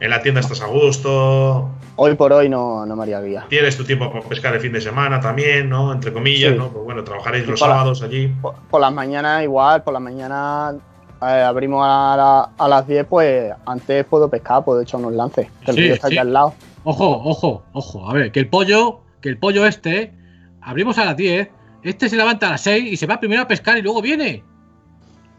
en 0.00 0.10
la 0.10 0.22
tienda 0.22 0.40
estás 0.40 0.60
a 0.62 0.66
gusto, 0.66 1.70
Hoy 2.00 2.14
por 2.14 2.32
hoy 2.32 2.48
no, 2.48 2.86
no 2.86 2.94
me 2.94 3.02
haría 3.02 3.20
guía. 3.20 3.46
tienes 3.48 3.76
tu 3.76 3.84
tiempo 3.84 4.08
para 4.12 4.22
pescar 4.24 4.54
el 4.54 4.60
fin 4.60 4.72
de 4.72 4.80
semana 4.80 5.18
también, 5.20 5.68
¿no? 5.68 5.92
Entre 5.92 6.12
comillas, 6.12 6.52
Sí. 6.52 6.56
¿no? 6.58 6.68
Pues 6.68 6.84
bueno, 6.84 7.02
trabajaréis 7.02 7.44
Y 7.44 7.50
los 7.50 7.58
sábados 7.58 8.02
allí. 8.02 8.28
Por, 8.40 8.54
por 8.70 8.80
las 8.80 8.92
mañanas 8.92 9.42
igual, 9.42 9.82
por 9.82 9.92
las 9.94 10.02
mañanas 10.02 10.76
eh, 11.20 11.42
abrimos 11.42 11.84
a, 11.84 12.14
la- 12.16 12.50
a 12.56 12.68
las 12.68 12.86
10, 12.86 13.04
pues 13.08 13.52
antes 13.66 14.04
puedo 14.04 14.30
pescar, 14.30 14.64
puedo 14.64 14.80
echar 14.80 15.00
unos 15.00 15.12
lances. 15.14 15.48
Que 15.64 15.72
el 15.72 15.76
Sí, 15.76 15.82
río 15.82 15.94
está 15.94 16.06
sí. 16.06 16.14
aquí 16.14 16.18
al 16.18 16.32
lado. 16.32 16.54
Ojo, 16.84 17.20
ojo, 17.24 17.64
ojo. 17.72 18.08
A 18.08 18.14
ver, 18.14 18.30
que 18.30 18.38
el 18.38 18.48
pollo, 18.48 19.00
que 19.20 19.28
el 19.28 19.38
pollo 19.38 19.66
este, 19.66 20.14
abrimos 20.60 20.96
a 20.98 21.04
las 21.04 21.16
10, 21.16 21.48
este 21.82 22.08
se 22.08 22.16
levanta 22.16 22.46
a 22.46 22.50
las 22.52 22.60
6 22.60 22.92
y 22.92 22.96
se 22.96 23.06
va 23.08 23.18
primero 23.18 23.42
a 23.42 23.48
pescar 23.48 23.76
y 23.76 23.82
luego 23.82 24.00
viene. 24.00 24.44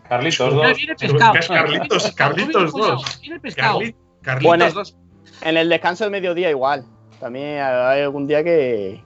Carlitos, 0.09 0.53
Ya 0.53 0.67
dos. 0.69 0.77
viene 0.77 0.95
pescado. 0.95 1.35
Es 1.35 1.47
Carlitos, 1.47 2.11
Carlitos 2.13 2.73
Viene 2.73 2.87
dos. 2.89 3.19
Viene 3.21 3.39
pescado. 3.39 3.79
Carli- 3.79 3.95
Carlitos 4.21 4.47
Bueno, 4.47 4.71
dos. 4.71 4.97
En 5.41 5.55
el 5.57 5.69
descanso 5.69 6.03
del 6.03 6.11
mediodía 6.11 6.49
igual. 6.49 6.83
También 7.19 7.59
hay 7.61 8.01
algún 8.01 8.27
día 8.27 8.43
que, 8.43 9.03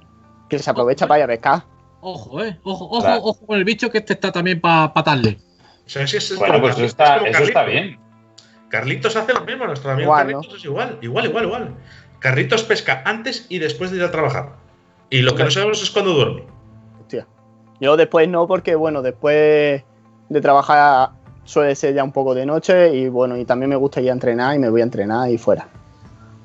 que 0.49 0.59
se 0.59 0.69
aprovecha 0.69 1.05
para 1.07 1.19
ir 1.19 1.23
a 1.25 1.27
pescar. 1.27 1.63
Ojo, 2.01 2.43
eh. 2.43 2.57
Ojo, 2.63 2.85
ojo, 2.85 2.99
Claro. 3.01 3.21
ojo 3.23 3.45
con 3.45 3.57
el 3.57 3.63
bicho 3.65 3.89
que 3.91 3.99
este 3.99 4.13
está 4.13 4.31
también 4.31 4.59
para 4.61 4.93
patarle. 4.93 5.39
O 5.85 5.89
sea, 5.89 6.03
es, 6.03 6.13
es- 6.13 6.31
es 6.31 6.37
Bueno, 6.39 6.59
pues 6.61 6.77
eso 6.77 6.77
Carlitos, 6.77 6.85
es 6.85 6.91
está, 6.91 7.13
como 7.19 7.25
eso 7.27 7.43
está 7.43 7.53
Carlitos. 7.61 7.83
bien. 7.83 7.99
Carlitos 8.69 9.15
hace 9.15 9.33
lo 9.33 9.41
mismo, 9.45 9.65
nuestro 9.65 9.91
amigo 9.91 10.05
Igual, 10.07 10.27
¿no? 10.31 10.33
Carlitos 10.39 10.57
es 10.59 10.65
igual, 10.65 10.97
igual, 11.01 11.25
igual, 11.25 11.43
igual. 11.45 11.75
Carlitos 12.19 12.63
pesca 12.63 13.03
antes 13.05 13.45
y 13.49 13.59
después 13.59 13.91
de 13.91 13.97
ir 13.97 14.03
a 14.03 14.11
trabajar. 14.11 14.53
Y 15.09 15.21
lo 15.21 15.35
que 15.35 15.43
no 15.43 15.51
sabemos 15.51 15.83
es 15.83 15.91
cuándo 15.91 16.13
duerme. 16.13 16.43
Hostia. 17.01 17.27
Yo 17.79 17.97
después 17.97 18.27
no, 18.29 18.47
porque 18.47 18.75
bueno, 18.75 19.01
después 19.01 19.83
de 20.33 20.41
trabajar 20.41 21.09
suele 21.45 21.75
ser 21.75 21.93
ya 21.93 22.03
un 22.03 22.11
poco 22.11 22.33
de 22.33 22.45
noche 22.45 22.93
y 22.95 23.09
bueno, 23.09 23.37
y 23.37 23.45
también 23.45 23.69
me 23.69 23.75
gusta 23.75 24.01
ir 24.01 24.09
a 24.09 24.13
entrenar 24.13 24.55
y 24.55 24.59
me 24.59 24.69
voy 24.69 24.81
a 24.81 24.85
entrenar 24.85 25.29
y 25.29 25.37
fuera. 25.37 25.67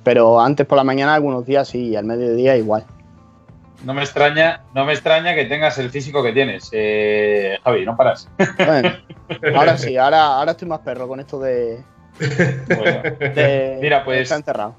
Pero 0.04 0.40
antes 0.40 0.66
por 0.66 0.76
la 0.78 0.84
mañana 0.84 1.14
algunos 1.14 1.44
días 1.46 1.68
sí, 1.68 1.88
y 1.88 1.96
al 1.96 2.04
mediodía 2.04 2.56
igual. 2.56 2.84
No 3.84 3.94
me 3.94 4.02
extraña, 4.02 4.62
no 4.74 4.84
me 4.84 4.92
extraña 4.92 5.34
que 5.34 5.44
tengas 5.44 5.78
el 5.78 5.90
físico 5.90 6.22
que 6.22 6.32
tienes. 6.32 6.68
Eh, 6.72 7.58
Javi, 7.62 7.84
no 7.84 7.96
paras. 7.96 8.28
Bueno, 8.58 8.90
ahora 9.56 9.76
sí, 9.78 9.96
ahora, 9.96 10.26
ahora 10.38 10.50
estoy 10.52 10.66
más 10.68 10.80
perro 10.80 11.06
con 11.06 11.20
esto 11.20 11.38
de, 11.38 11.84
Bueno, 12.66 13.02
de- 13.34 13.78
Mira, 13.80 14.04
pues- 14.04 14.22
estar 14.22 14.38
encerrado. 14.38 14.74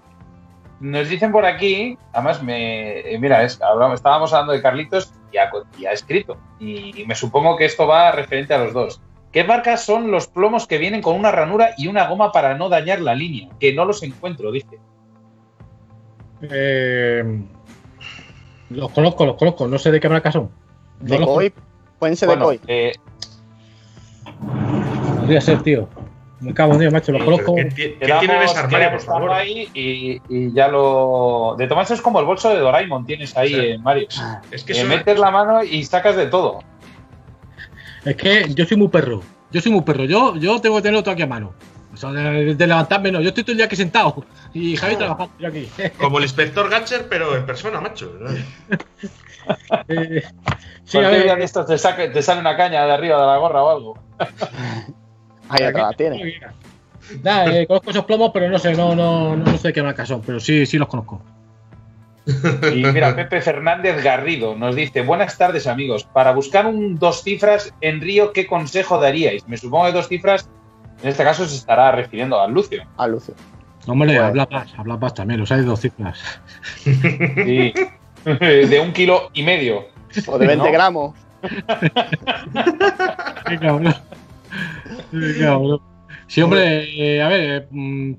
nos 0.82 1.08
dicen 1.08 1.32
por 1.32 1.46
aquí, 1.46 1.98
además 2.12 2.44
me, 2.44 3.00
eh, 3.14 3.20
mira, 3.20 3.44
es, 3.44 3.62
hablamos- 3.62 3.96
estábamos 3.96 4.34
hablando 4.34 4.52
de 4.54 4.62
Carlitos 4.62 5.14
y 5.32 5.38
ha, 5.38 5.50
co- 5.50 5.66
y 5.78 5.86
ha 5.86 5.92
escrito. 5.92 6.38
Y 6.60 7.04
me 7.08 7.16
supongo 7.16 7.56
que 7.58 7.66
esto 7.66 7.88
va 7.88 8.12
referente 8.12 8.54
a 8.54 8.64
los 8.64 8.74
dos. 8.74 9.02
¿Qué 9.32 9.44
marcas 9.44 9.84
son 9.86 10.10
los 10.10 10.28
plomos 10.28 10.66
que 10.66 10.78
vienen 10.80 11.02
con 11.02 11.16
una 11.16 11.32
ranura 11.32 11.72
y 11.78 11.88
una 11.88 12.08
goma 12.08 12.32
para 12.32 12.56
no 12.56 12.68
dañar 12.70 13.00
la 13.00 13.14
línea? 13.14 13.50
Que 13.60 13.74
no 13.74 13.86
los 13.86 14.02
encuentro, 14.04 14.52
dice. 14.52 14.80
Eh, 16.42 17.24
los 18.70 18.92
conozco, 18.92 19.26
los 19.26 19.36
conozco. 19.36 19.68
No 19.68 19.78
sé 19.78 19.92
de 19.92 20.00
qué 20.00 20.10
marca 20.10 20.32
son. 20.32 20.50
No 21.02 21.18
Decoy, 21.18 21.54
pueden 22.00 22.16
ser 22.16 22.28
Bueno, 22.28 22.50
decoy. 22.50 22.62
eh, 22.68 22.94
conozco. 24.26 25.20
Podría 25.22 25.42
ser, 25.42 25.62
tío. 25.62 25.88
Me 26.42 26.54
cago 26.54 26.74
en 26.74 26.80
Dios, 26.80 26.94
macho. 26.94 27.12
Sí, 27.12 27.20
conozco. 27.20 27.56
¿Qué, 27.56 27.68
qué 27.70 27.98
quedamos- 28.00 28.20
tiene 28.22 28.36
en 28.38 28.42
ese 28.44 28.58
armario, 28.60 28.92
por 28.92 29.02
favor? 29.02 29.32
ahí 29.32 29.70
y, 29.74 30.22
y 30.30 30.54
ya 30.54 30.68
lo. 30.70 31.56
De 31.58 31.68
tomarse 31.68 31.94
es 31.94 32.02
como 32.02 32.20
el 32.20 32.26
bolso 32.26 32.50
de 32.50 32.60
Doraemon 32.60 33.06
tienes 33.06 33.36
ahí, 33.36 33.50
Sí. 33.50 33.56
eh, 33.60 33.78
Mario. 33.78 34.08
Es 34.52 34.64
que 34.64 34.74
Eh, 34.80 34.84
metes 34.86 35.20
la 35.20 35.32
mano 35.32 35.64
y 35.64 35.84
sacas 35.84 36.16
de 36.16 36.28
todo. 36.28 36.60
Es 38.06 38.16
que 38.16 38.46
yo 38.54 38.66
soy 38.66 38.78
muy 38.78 38.88
perro. 38.88 39.22
Yo 39.52 39.60
soy 39.60 39.72
muy 39.74 39.82
perro. 39.82 40.06
Yo, 40.06 40.36
yo 40.38 40.62
tengo 40.62 40.78
que 40.78 40.84
tenerlo 40.84 41.04
todo 41.04 41.14
aquí 41.14 41.24
a 41.24 41.28
mano. 41.28 41.54
O 41.94 41.98
sea, 41.98 42.12
de, 42.12 42.56
de 42.56 42.68
levantarme, 42.68 43.12
no. 43.12 43.20
Yo 43.20 43.30
estoy 43.30 43.44
todo 43.44 43.52
el 43.54 43.58
día 43.58 43.66
aquí 43.66 43.76
sentado. 43.76 44.24
Y 44.54 44.78
Javi 44.78 44.96
trabajando 44.96 45.34
yo 45.40 45.48
aquí. 45.50 45.68
Como 45.98 46.20
el 46.20 46.24
inspector 46.24 46.70
Gatcher, 46.70 47.08
pero 47.10 47.36
en 47.36 47.46
persona, 47.46 47.82
macho. 47.82 48.14
Eh, 49.88 50.22
sí, 50.84 50.98
a 51.00 51.10
día 51.10 51.10
ver. 51.10 51.38
de 51.40 51.44
estos 51.46 51.66
te, 51.66 51.74
saque- 51.80 52.10
te 52.10 52.22
sale 52.22 52.40
una 52.40 52.56
caña 52.56 52.86
de 52.86 52.92
arriba 52.92 53.20
de 53.20 53.26
la 53.26 53.38
gorra 53.38 53.64
o 53.64 53.70
algo. 53.70 53.98
Ahí 55.50 55.64
atrás 55.64 55.92
la 55.92 55.94
tiene. 55.98 56.42
Nada, 57.24 57.56
eh, 57.58 57.68
conozco 57.68 57.90
esos 57.90 58.06
plomos, 58.06 58.32
pero 58.34 58.50
no 58.50 58.60
sé, 58.60 58.76
no, 58.76 58.96
no, 58.96 59.36
no 59.36 59.58
sé 59.58 59.74
qué 59.74 59.82
marca 59.82 60.06
son, 60.06 60.22
pero 60.22 60.40
sí, 60.40 60.66
sí 60.66 60.78
los 60.78 60.88
conozco. 60.88 61.22
Y 62.72 62.84
mira, 62.86 63.16
Pepe 63.16 63.42
Fernández 63.42 64.04
Garrido 64.04 64.56
nos 64.56 64.76
dice: 64.76 65.02
Buenas 65.02 65.36
tardes, 65.38 65.66
amigos. 65.66 66.04
Para 66.04 66.32
buscar 66.32 66.68
un 66.68 67.00
dos 67.00 67.24
cifras 67.24 67.74
en 67.82 68.02
Río, 68.02 68.32
¿qué 68.34 68.46
consejo 68.46 69.00
daríais? 69.00 69.48
Me 69.48 69.58
supongo 69.58 69.86
que 69.88 69.94
dos 69.94 70.08
cifras, 70.08 70.48
en 71.02 71.10
este 71.10 71.24
caso, 71.24 71.46
se 71.48 71.56
estará 71.56 71.92
refiriendo 71.92 72.40
a 72.40 72.48
Lucio. 72.48 72.84
A 72.98 73.08
Lucio. 73.08 73.34
Hombre, 73.88 74.10
Bueno. 74.14 74.26
habla 74.26 74.48
más, 74.52 74.68
habla 74.78 74.98
más 74.98 75.14
también, 75.16 75.40
los 75.40 75.52
hay 75.52 75.62
de 75.62 75.66
dos 75.66 75.80
cifras. 75.80 76.20
Sí. 76.84 77.74
de 78.26 78.80
un 78.84 78.94
kilo 78.94 79.32
y 79.34 79.42
medio. 79.42 79.88
O 80.28 80.38
de 80.38 80.46
20 80.46 80.66
¿No? 80.66 80.72
gramos. 80.72 81.16
Cabrón. 85.40 85.80
Sí, 86.28 86.42
hombre, 86.42 87.16
eh, 87.16 87.22
a 87.22 87.28
ver, 87.28 87.42
eh, 87.42 87.68
mm, 87.70 88.14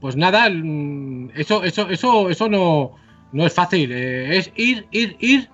pues 0.00 0.16
nada, 0.16 0.48
mm, 0.48 1.30
eso, 1.34 1.64
eso, 1.64 1.88
eso, 1.88 2.30
eso 2.30 2.48
no, 2.48 2.96
No 3.32 3.46
es 3.46 3.52
fácil, 3.52 3.92
eh, 3.92 4.36
es 4.38 4.52
ir, 4.56 4.86
ir, 4.90 5.16
ir 5.20 5.48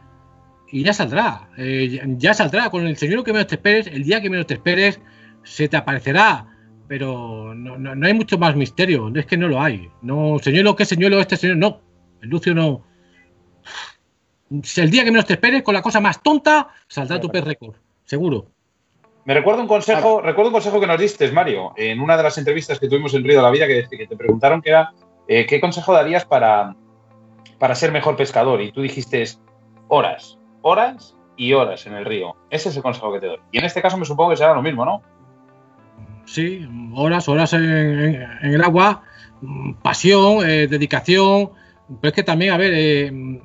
y 0.71 0.83
ya 0.83 0.93
saldrá. 0.93 1.49
Eh, 1.57 2.01
ya 2.19 2.35
saldrá. 2.35 2.71
Con 2.71 2.87
el 2.87 2.97
señor 2.97 3.25
que 3.25 3.33
menos 3.33 3.47
te 3.49 3.55
esperes, 3.57 3.87
el 3.87 4.05
día 4.05 4.21
que 4.21 4.31
menos 4.31 4.47
te 4.47 4.55
esperes, 4.55 5.01
se 5.43 5.69
te 5.69 5.77
aparecerá. 5.77 6.47
Pero 6.89 7.55
no, 7.55 7.79
no, 7.79 7.95
no 7.95 8.07
hay 8.07 8.15
mucho 8.15 8.39
más 8.39 8.55
misterio. 8.57 9.13
Es 9.15 9.27
que 9.27 9.37
no 9.37 9.49
lo 9.49 9.61
hay. 9.61 9.89
No, 10.03 10.39
señuelo, 10.41 10.77
¿qué 10.77 10.85
señuelo 10.85 11.21
este 11.21 11.37
señor? 11.37 11.57
No. 11.57 11.81
El 12.21 12.31
Lucio 12.31 12.55
no. 12.55 12.85
El 14.51 14.91
día 14.91 15.05
que 15.05 15.11
menos 15.11 15.27
te 15.27 15.35
esperes, 15.35 15.63
con 15.63 15.75
la 15.75 15.83
cosa 15.83 16.01
más 16.01 16.23
tonta, 16.23 16.69
saldrá 16.87 17.21
tu 17.21 17.29
pez 17.29 17.45
récord. 17.45 17.77
Seguro. 18.05 18.51
Me 19.27 19.35
recuerdo 19.35 19.61
un 19.61 19.67
consejo, 19.69 20.21
recuerdo 20.23 20.49
un 20.51 20.55
consejo 20.55 20.81
que 20.81 20.87
nos 20.87 20.99
diste, 20.99 21.31
Mario, 21.33 21.73
en 21.77 22.01
una 22.01 22.17
de 22.17 22.23
las 22.23 22.39
entrevistas 22.39 22.79
que 22.79 22.89
tuvimos 22.89 23.13
en 23.15 23.25
Río 23.25 23.37
de 23.39 23.43
la 23.43 23.51
Vida, 23.51 23.67
que, 23.67 23.87
que 23.91 24.07
te 24.07 24.17
preguntaron 24.17 24.63
que 24.63 24.71
era 24.71 24.93
eh, 25.29 25.45
¿qué 25.47 25.61
consejo 25.61 25.93
darías 25.93 26.25
para, 26.25 26.75
para 27.59 27.75
ser 27.75 27.91
mejor 27.93 28.17
pescador? 28.17 28.61
Y 28.63 28.71
tú 28.73 28.81
dijiste 28.83 29.25
horas, 29.89 30.39
horas 30.63 31.17
y 31.37 31.53
horas 31.53 31.87
en 31.87 31.95
el 31.95 32.05
río. 32.05 32.37
Ese 32.51 32.69
es 32.69 32.77
el 32.77 32.83
consejo 32.83 33.13
que 33.13 33.21
te 33.21 33.27
doy. 33.27 33.39
Y 33.51 33.59
en 33.59 33.65
este 33.65 33.83
caso 33.83 33.97
me 33.99 34.05
supongo 34.05 34.31
que 34.31 34.37
será 34.37 34.55
lo 34.55 34.63
mismo, 34.63 34.85
¿no? 34.85 35.03
Sí, 36.25 36.67
horas, 36.95 37.29
horas 37.29 37.53
en, 37.53 37.65
en- 37.65 38.23
en 38.43 38.55
el 38.55 38.63
agua, 38.63 39.03
pasión, 39.83 40.49
eh, 40.49 40.67
dedicación. 40.69 41.51
Pero 42.01 42.09
es 42.11 42.15
que 42.15 42.23
también, 42.23 42.53
a 42.53 42.57
ver, 42.57 42.73
eh, 42.75 43.41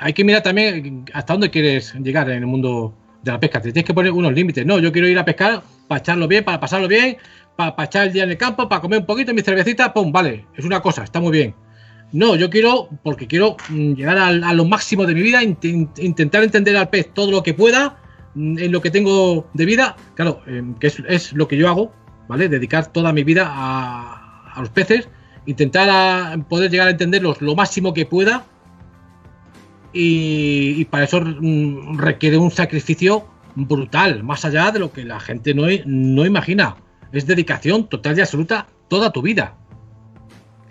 hay 0.00 0.12
que 0.12 0.24
mirar 0.24 0.42
también 0.42 1.04
hasta 1.12 1.34
dónde 1.34 1.50
quieres 1.50 1.94
llegar 1.94 2.28
en 2.30 2.38
el 2.38 2.46
mundo 2.46 2.94
de 3.26 3.32
la 3.32 3.40
pesca. 3.40 3.60
Te 3.60 3.72
tienes 3.72 3.84
que 3.86 3.92
poner 3.94 4.12
unos 4.12 4.32
límites. 4.32 4.64
No, 4.64 4.78
yo 4.78 4.90
quiero 4.92 5.08
ir 5.08 5.18
a 5.18 5.24
pescar 5.24 5.62
para 5.88 5.98
echarlo 6.00 6.26
bien, 6.28 6.44
para 6.44 6.58
pasarlo 6.60 6.88
bien, 6.88 7.16
para, 7.56 7.74
echar 7.84 8.06
el 8.06 8.12
día 8.12 8.24
en 8.24 8.30
el 8.30 8.38
campo, 8.38 8.68
para 8.68 8.80
comer 8.80 9.00
un 9.00 9.06
poquito 9.06 9.34
mi 9.34 9.42
cervecita, 9.42 9.92
pum, 9.92 10.10
vale, 10.12 10.46
es 10.56 10.64
una 10.64 10.80
cosa, 10.80 11.04
está 11.04 11.20
muy 11.20 11.32
bien. 11.32 11.54
No, 12.12 12.36
yo 12.36 12.48
quiero, 12.50 12.88
porque 13.02 13.26
quiero 13.26 13.56
mm, 13.68 13.94
llegar 13.94 14.16
al- 14.18 14.44
a, 14.44 14.52
lo 14.52 14.64
máximo 14.64 15.04
de 15.06 15.14
mi 15.14 15.22
vida, 15.22 15.42
int- 15.42 15.98
intentar 15.98 16.42
entender 16.44 16.76
al 16.76 16.88
pez 16.88 17.12
todo 17.12 17.30
lo 17.32 17.42
que 17.42 17.52
pueda, 17.52 17.98
mm, 18.34 18.58
en 18.58 18.72
lo 18.72 18.80
que 18.80 18.90
tengo 18.90 19.48
de 19.54 19.64
vida, 19.64 19.96
claro, 20.14 20.40
eh, 20.46 20.62
que 20.80 20.86
es, 20.86 21.02
es 21.08 21.32
lo 21.32 21.48
que 21.48 21.56
yo 21.56 21.68
hago, 21.68 21.92
¿vale? 22.28 22.48
Dedicar 22.48 22.86
toda 22.92 23.12
mi 23.12 23.24
vida 23.24 23.44
a, 23.48 24.52
a 24.54 24.60
los 24.60 24.70
peces, 24.70 25.08
intentar 25.46 25.88
a 25.90 26.36
poder 26.48 26.70
llegar 26.70 26.86
a 26.88 26.90
entenderlos 26.92 27.40
lo 27.42 27.54
máximo 27.56 27.92
que 27.92 28.06
pueda, 28.06 28.44
y, 29.98 30.84
para 30.86 31.04
eso 31.04 31.20
mm, 31.20 31.98
requiere 31.98 32.36
un 32.36 32.50
sacrificio 32.50 33.26
brutal, 33.54 34.22
más 34.22 34.44
allá 34.44 34.70
de 34.70 34.78
lo 34.78 34.92
que 34.92 35.04
la 35.04 35.18
gente 35.20 35.54
no, 35.54 35.62
no 35.86 36.26
imagina. 36.26 36.76
Es 37.12 37.26
dedicación 37.26 37.88
total 37.88 38.18
y 38.18 38.20
absoluta 38.20 38.66
toda 38.88 39.10
tu 39.10 39.22
vida. 39.22 39.54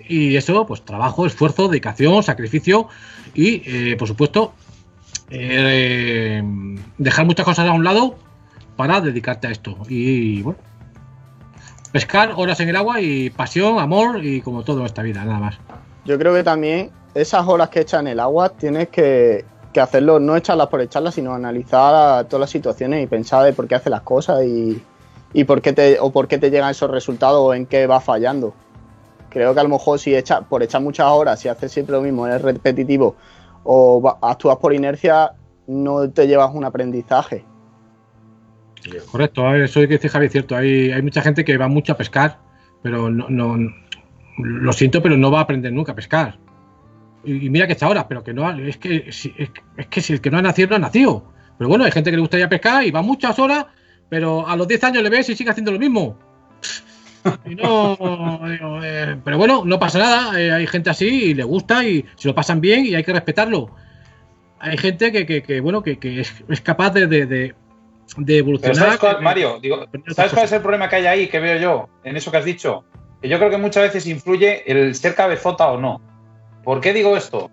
Y 0.08 0.36
eso, 0.36 0.68
pues 0.68 0.86
trabajo, 0.86 1.26
esfuerzo, 1.26 1.68
dedicación, 1.68 2.22
sacrificio 2.22 2.88
y, 3.34 3.64
eh, 3.66 3.96
por 3.98 4.08
supuesto, 4.08 4.54
eh, 5.32 6.44
dejar 7.00 7.26
muchas 7.26 7.46
cosas 7.46 7.68
a 7.68 7.72
un 7.72 7.84
lado 7.84 8.20
para 8.76 9.02
dedicarte 9.02 9.48
a 9.48 9.52
esto. 9.52 9.78
Y 9.90 10.44
bueno, 10.44 10.60
pescar 11.92 12.34
horas 12.36 12.60
en 12.60 12.70
el 12.70 12.76
agua 12.76 13.02
y 13.02 13.32
pasión, 13.32 13.80
amor 13.80 14.24
y 14.24 14.42
como 14.42 14.64
todo 14.64 14.86
esta 14.86 15.02
vida, 15.02 15.26
nada 15.26 15.40
más. 15.40 15.58
Yo 16.06 16.20
creo 16.20 16.36
que 16.36 16.44
también 16.44 16.92
esas 17.16 17.48
horas 17.48 17.70
que 17.70 17.80
echas 17.80 18.02
en 18.02 18.08
el 18.08 18.20
agua 18.20 18.50
tienes 18.50 18.90
que, 18.90 19.46
que 19.74 19.80
hacerlo, 19.80 20.20
no 20.20 20.36
echarlas 20.36 20.68
por 20.68 20.82
echarlas, 20.82 21.16
sino 21.16 21.34
analizar 21.34 22.26
todas 22.26 22.42
las 22.42 22.50
situaciones 22.50 23.04
y 23.04 23.08
pensar 23.08 23.44
de 23.46 23.54
por 23.54 23.68
qué 23.68 23.76
haces 23.76 23.90
las 23.90 24.02
cosas 24.02 24.44
y, 24.44 24.82
y 25.34 25.44
por 25.46 25.62
qué 25.62 25.74
te, 25.74 25.98
o 26.00 26.12
por 26.12 26.28
qué 26.28 26.38
te 26.38 26.52
llegan 26.52 26.70
esos 26.72 26.92
resultados 26.92 27.40
o 27.42 27.54
en 27.54 27.66
qué 27.66 27.88
vas 27.88 28.04
fallando. 28.04 28.54
Creo 29.30 29.54
que 29.54 29.60
a 29.60 29.64
lo 29.64 29.70
mejor 29.70 29.98
si 29.98 30.16
echa, 30.16 30.42
por 30.42 30.62
echar 30.62 30.82
muchas 30.82 31.08
horas, 31.08 31.40
si 31.40 31.48
haces 31.48 31.72
siempre 31.72 31.96
lo 31.96 32.02
mismo, 32.02 32.28
eres 32.28 32.42
repetitivo 32.42 33.16
o 33.64 34.02
va- 34.02 34.18
actúas 34.22 34.58
por 34.58 34.74
inercia, 34.74 35.34
no 35.68 36.10
te 36.10 36.28
llevas 36.28 36.54
un 36.54 36.64
aprendizaje. 36.66 37.44
Correcto, 39.12 39.56
eso 39.56 39.80
hay 39.80 39.88
que 39.88 39.94
decir, 39.96 40.12
Javi, 40.12 40.28
es 40.28 40.32
cierto. 40.32 40.56
Hay, 40.56 40.92
hay 40.92 41.02
mucha 41.02 41.22
gente 41.22 41.44
que 41.44 41.58
va 41.58 41.68
mucho 41.68 41.94
a 41.94 41.98
pescar, 41.98 42.40
pero 42.84 43.10
no, 43.10 43.28
no- 43.30 43.58
lo 44.38 44.74
siento, 44.74 45.02
pero 45.02 45.18
no 45.18 45.32
va 45.32 45.40
a 45.40 45.44
aprender 45.44 45.74
nunca 45.74 45.94
a 45.94 45.96
pescar. 45.96 46.38
Y, 47.26 47.46
y 47.46 47.50
mira 47.50 47.66
que 47.68 47.74
está 47.74 47.88
ahora, 47.88 48.08
pero 48.08 48.24
que 48.24 48.34
no 48.34 48.50
es 48.52 48.78
que 48.78 49.12
si, 49.12 49.34
es, 49.38 49.50
es 49.78 49.88
que 49.88 50.02
si 50.02 50.14
el 50.14 50.22
que 50.22 50.30
no 50.32 50.38
ha 50.38 50.42
nacido 50.42 50.70
no 50.70 50.76
ha 50.76 50.80
nacido. 50.80 51.32
Pero 51.58 51.70
bueno, 51.70 51.84
hay 51.86 51.92
gente 51.92 52.12
que 52.12 52.18
le 52.18 52.22
gustaría 52.22 52.48
pescar 52.50 52.84
y 52.86 52.92
va 52.92 53.02
muchas 53.02 53.38
horas, 53.40 53.66
pero 54.10 54.48
a 54.48 54.56
los 54.56 54.68
10 54.68 54.84
años 54.84 55.04
le 55.04 55.10
ves 55.10 55.30
y 55.30 55.36
sigue 55.36 55.50
haciendo 55.50 55.72
lo 55.72 55.80
mismo. 55.80 56.18
Y 57.46 57.56
no, 57.56 57.98
digo, 58.50 58.80
eh, 58.84 59.18
pero 59.24 59.38
bueno, 59.38 59.64
no 59.66 59.80
pasa 59.80 60.00
nada. 60.00 60.40
eh, 60.42 60.52
hay 60.52 60.68
gente 60.68 60.90
así 60.90 61.08
y 61.08 61.34
le 61.34 61.44
gusta 61.44 61.84
y 61.84 62.06
se 62.16 62.28
lo 62.28 62.36
pasan 62.36 62.62
bien 62.62 62.86
y 62.86 62.94
hay 62.96 63.04
que 63.04 63.14
respetarlo. 63.14 63.74
Hay 64.60 64.78
gente 64.78 65.12
que, 65.12 65.26
que- 65.26 65.42
que, 65.44 65.60
bueno, 65.62 65.82
que, 65.84 65.98
que 66.00 66.22
es, 66.22 66.34
es 66.50 66.62
capaz 66.62 66.92
de, 66.92 67.08
de- 67.08 67.26
de- 67.26 67.28
de 67.28 67.54
Pero 68.18 68.38
evolucionar. 68.40 68.76
¿sabes 68.76 69.00
cuál, 69.00 69.18
que- 69.18 69.24
Mario, 69.24 69.60
digo, 69.62 69.86
¿sabes 70.16 70.34
cuál 70.34 70.46
es 70.46 70.52
el 70.52 70.62
problema 70.62 70.88
que 70.90 70.98
hay 70.98 71.06
ahí 71.08 71.28
que 71.28 71.40
veo 71.40 71.58
yo 71.60 71.90
en 72.04 72.16
eso 72.16 72.32
que 72.32 72.38
has 72.38 72.46
dicho? 72.46 72.84
Que 73.22 73.28
yo 73.30 73.38
creo 73.38 73.50
que 73.50 73.58
muchas 73.58 73.84
veces 73.84 74.06
influye 74.08 74.70
el 74.72 74.94
ser 74.96 75.16
cabezota 75.16 75.68
o 75.72 75.80
no. 75.80 76.02
¿Por 76.66 76.82
qué 76.82 76.94
digo 76.94 77.16
esto? 77.16 77.52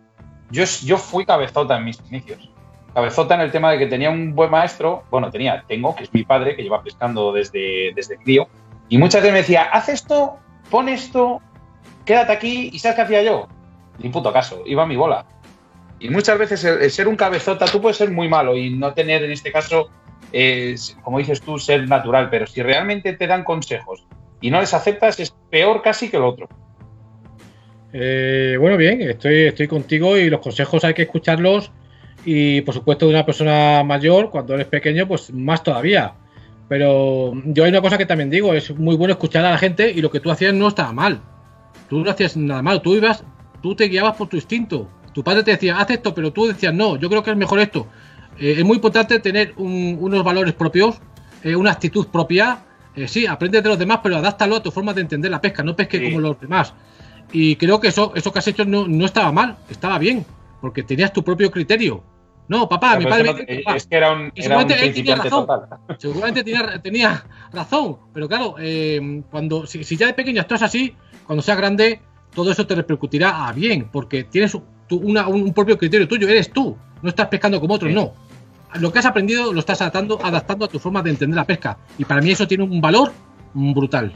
Yo, 0.50 0.64
yo 0.84 0.96
fui 0.96 1.26
cabezota 1.26 1.76
en 1.76 1.84
mis 1.84 2.00
inicios. 2.10 2.50
Cabezota 2.94 3.34
en 3.34 3.42
el 3.42 3.52
tema 3.52 3.70
de 3.70 3.78
que 3.78 3.86
tenía 3.86 4.10
un 4.10 4.34
buen 4.34 4.50
maestro, 4.50 5.04
bueno, 5.10 5.30
tenía, 5.30 5.64
tengo, 5.68 5.94
que 5.94 6.04
es 6.04 6.12
mi 6.12 6.24
padre, 6.24 6.56
que 6.56 6.62
lleva 6.62 6.82
pescando 6.82 7.30
desde, 7.32 7.92
desde 7.94 8.16
crío, 8.16 8.48
y 8.88 8.98
muchas 8.98 9.22
veces 9.22 9.32
me 9.32 9.38
decía, 9.40 9.64
haz 9.64 9.88
esto, 9.88 10.38
pon 10.70 10.88
esto, 10.88 11.40
quédate 12.04 12.32
aquí, 12.32 12.70
y 12.72 12.78
¿sabes 12.78 12.96
qué 12.96 13.02
hacía 13.02 13.22
yo? 13.22 13.48
Ni 13.98 14.08
puto 14.08 14.32
caso, 14.32 14.62
iba 14.66 14.82
a 14.82 14.86
mi 14.86 14.96
bola. 14.96 15.26
Y 16.00 16.08
muchas 16.10 16.38
veces 16.38 16.64
el, 16.64 16.90
ser 16.90 17.06
un 17.06 17.16
cabezota, 17.16 17.66
tú 17.66 17.80
puedes 17.80 17.98
ser 17.98 18.10
muy 18.10 18.28
malo 18.28 18.56
y 18.56 18.70
no 18.70 18.92
tener 18.94 19.22
en 19.22 19.30
este 19.30 19.52
caso, 19.52 19.90
como 21.02 21.18
dices 21.18 21.40
tú, 21.42 21.58
ser 21.58 21.86
natural, 21.86 22.28
pero 22.30 22.46
si 22.46 22.62
realmente 22.62 23.12
te 23.12 23.26
dan 23.26 23.44
consejos 23.44 24.06
y 24.40 24.50
no 24.50 24.60
les 24.60 24.74
aceptas, 24.74 25.20
es 25.20 25.30
peor 25.50 25.82
casi 25.82 26.10
que 26.10 26.16
el 26.16 26.24
otro. 26.24 26.48
Eh, 27.92 28.56
bueno, 28.58 28.76
bien, 28.76 29.02
estoy, 29.02 29.42
estoy 29.42 29.68
contigo 29.68 30.16
y 30.16 30.30
los 30.30 30.40
consejos 30.40 30.82
hay 30.84 30.94
que 30.94 31.02
escucharlos 31.02 31.70
y 32.24 32.60
por 32.62 32.74
supuesto 32.74 33.06
de 33.06 33.12
una 33.14 33.26
persona 33.26 33.82
mayor, 33.84 34.30
cuando 34.30 34.54
eres 34.54 34.66
pequeño, 34.66 35.06
pues 35.06 35.32
más 35.32 35.62
todavía. 35.62 36.14
Pero 36.68 37.32
yo 37.44 37.64
hay 37.64 37.70
una 37.70 37.82
cosa 37.82 37.98
que 37.98 38.06
también 38.06 38.30
digo, 38.30 38.54
es 38.54 38.74
muy 38.76 38.96
bueno 38.96 39.12
escuchar 39.12 39.44
a 39.44 39.50
la 39.50 39.58
gente 39.58 39.90
y 39.90 40.00
lo 40.00 40.10
que 40.10 40.20
tú 40.20 40.30
hacías 40.30 40.54
no 40.54 40.68
estaba 40.68 40.92
mal. 40.92 41.20
Tú 41.90 42.02
no 42.02 42.10
hacías 42.10 42.36
nada 42.36 42.62
mal, 42.62 42.80
tú 42.80 42.94
ibas, 42.94 43.24
tú 43.62 43.74
te 43.74 43.84
guiabas 43.88 44.16
por 44.16 44.28
tu 44.28 44.36
instinto. 44.36 44.88
Tu 45.12 45.22
padre 45.22 45.42
te 45.42 45.50
decía, 45.50 45.76
haz 45.78 45.90
esto, 45.90 46.14
pero 46.14 46.32
tú 46.32 46.46
decías, 46.46 46.72
no, 46.72 46.96
yo 46.96 47.10
creo 47.10 47.22
que 47.22 47.32
es 47.32 47.36
mejor 47.36 47.58
esto. 47.60 47.86
Eh, 48.38 48.54
es 48.56 48.64
muy 48.64 48.76
importante 48.76 49.18
tener 49.18 49.52
un- 49.58 49.98
unos 50.00 50.24
valores 50.24 50.54
propios, 50.54 50.98
eh, 51.42 51.54
una 51.54 51.72
actitud 51.72 52.06
propia. 52.06 52.60
Eh, 52.96 53.06
sí, 53.08 53.26
aprende 53.26 53.60
de 53.60 53.68
los 53.68 53.78
demás, 53.78 54.00
pero 54.02 54.16
adáptalo 54.16 54.56
a 54.56 54.62
tu 54.62 54.70
forma 54.70 54.94
de 54.94 55.02
entender 55.02 55.30
la 55.30 55.40
pesca, 55.42 55.62
no 55.62 55.76
pesque 55.76 55.98
Sí. 55.98 56.04
como 56.04 56.20
los 56.20 56.40
demás. 56.40 56.72
Y 57.30 57.56
creo 57.56 57.80
que 57.80 57.88
eso, 57.88 58.12
eso 58.14 58.32
que 58.32 58.38
has 58.38 58.48
hecho 58.48 58.64
no, 58.64 58.86
no 58.88 59.04
estaba 59.04 59.32
mal, 59.32 59.56
estaba 59.70 59.98
bien, 59.98 60.24
porque 60.60 60.82
tenías 60.82 61.12
tu 61.12 61.22
propio 61.22 61.50
criterio. 61.50 62.02
No, 62.48 62.68
papá, 62.68 62.98
mi 62.98 63.06
padre 63.06 63.32
me 63.32 63.40
dice, 63.40 63.62
papá, 63.64 63.76
es 63.76 63.86
que 63.86 63.96
era 63.96 64.12
un, 64.12 64.32
Y 64.34 64.44
era 64.44 64.56
un 64.58 64.62
seguramente 64.68 64.86
él 64.86 64.94
tenía 64.94 65.14
razón. 65.16 65.46
total. 65.46 65.78
seguramente 65.98 66.44
tenía, 66.44 66.82
tenía 66.82 67.24
razón, 67.52 67.96
pero 68.12 68.28
claro, 68.28 68.56
eh, 68.58 69.22
cuando 69.30 69.64
si, 69.66 69.84
si 69.84 69.96
ya 69.96 70.06
de 70.08 70.14
pequeño 70.14 70.40
estás 70.42 70.62
así, 70.62 70.94
cuando 71.26 71.40
seas 71.42 71.56
grande, 71.56 72.00
todo 72.34 72.50
eso 72.50 72.66
te 72.66 72.74
repercutirá 72.74 73.46
a 73.46 73.52
bien, 73.52 73.88
porque 73.90 74.24
tienes 74.24 74.52
tú 74.88 74.96
una- 74.96 75.28
un, 75.28 75.42
un 75.42 75.54
propio 75.54 75.78
criterio 75.78 76.06
tuyo, 76.08 76.28
eres 76.28 76.52
tú, 76.52 76.76
no 77.00 77.08
estás 77.08 77.28
pescando 77.28 77.60
como 77.60 77.74
otros, 77.74 77.90
Sí. 77.90 77.94
no. 77.94 78.12
Lo 78.80 78.90
que 78.92 78.98
has 78.98 79.06
aprendido 79.06 79.52
lo 79.52 79.60
estás 79.60 79.80
adaptando, 79.80 80.18
adaptando 80.22 80.64
a 80.64 80.68
tu 80.68 80.78
forma 80.78 81.00
de 81.02 81.10
entender 81.10 81.36
la 81.36 81.44
pesca, 81.44 81.78
y 81.96 82.04
para 82.04 82.20
mí 82.20 82.30
eso 82.32 82.46
tiene 82.46 82.64
un 82.64 82.80
valor 82.80 83.12
brutal. 83.54 84.12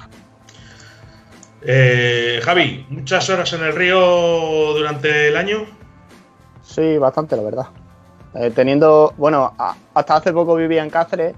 Eh, 1.62 2.40
Javi, 2.42 2.86
muchas 2.90 3.28
horas 3.30 3.52
en 3.52 3.62
el 3.64 3.74
río 3.74 3.98
durante 4.74 5.28
el 5.28 5.36
año. 5.36 5.64
Sí, 6.62 6.98
bastante, 6.98 7.36
la 7.36 7.42
verdad. 7.42 7.66
Eh, 8.34 8.50
teniendo, 8.54 9.14
bueno, 9.16 9.52
a- 9.58 9.74
hasta 9.94 10.16
hace 10.16 10.32
poco 10.32 10.54
vivía 10.56 10.82
en 10.82 10.90
Cáceres 10.90 11.34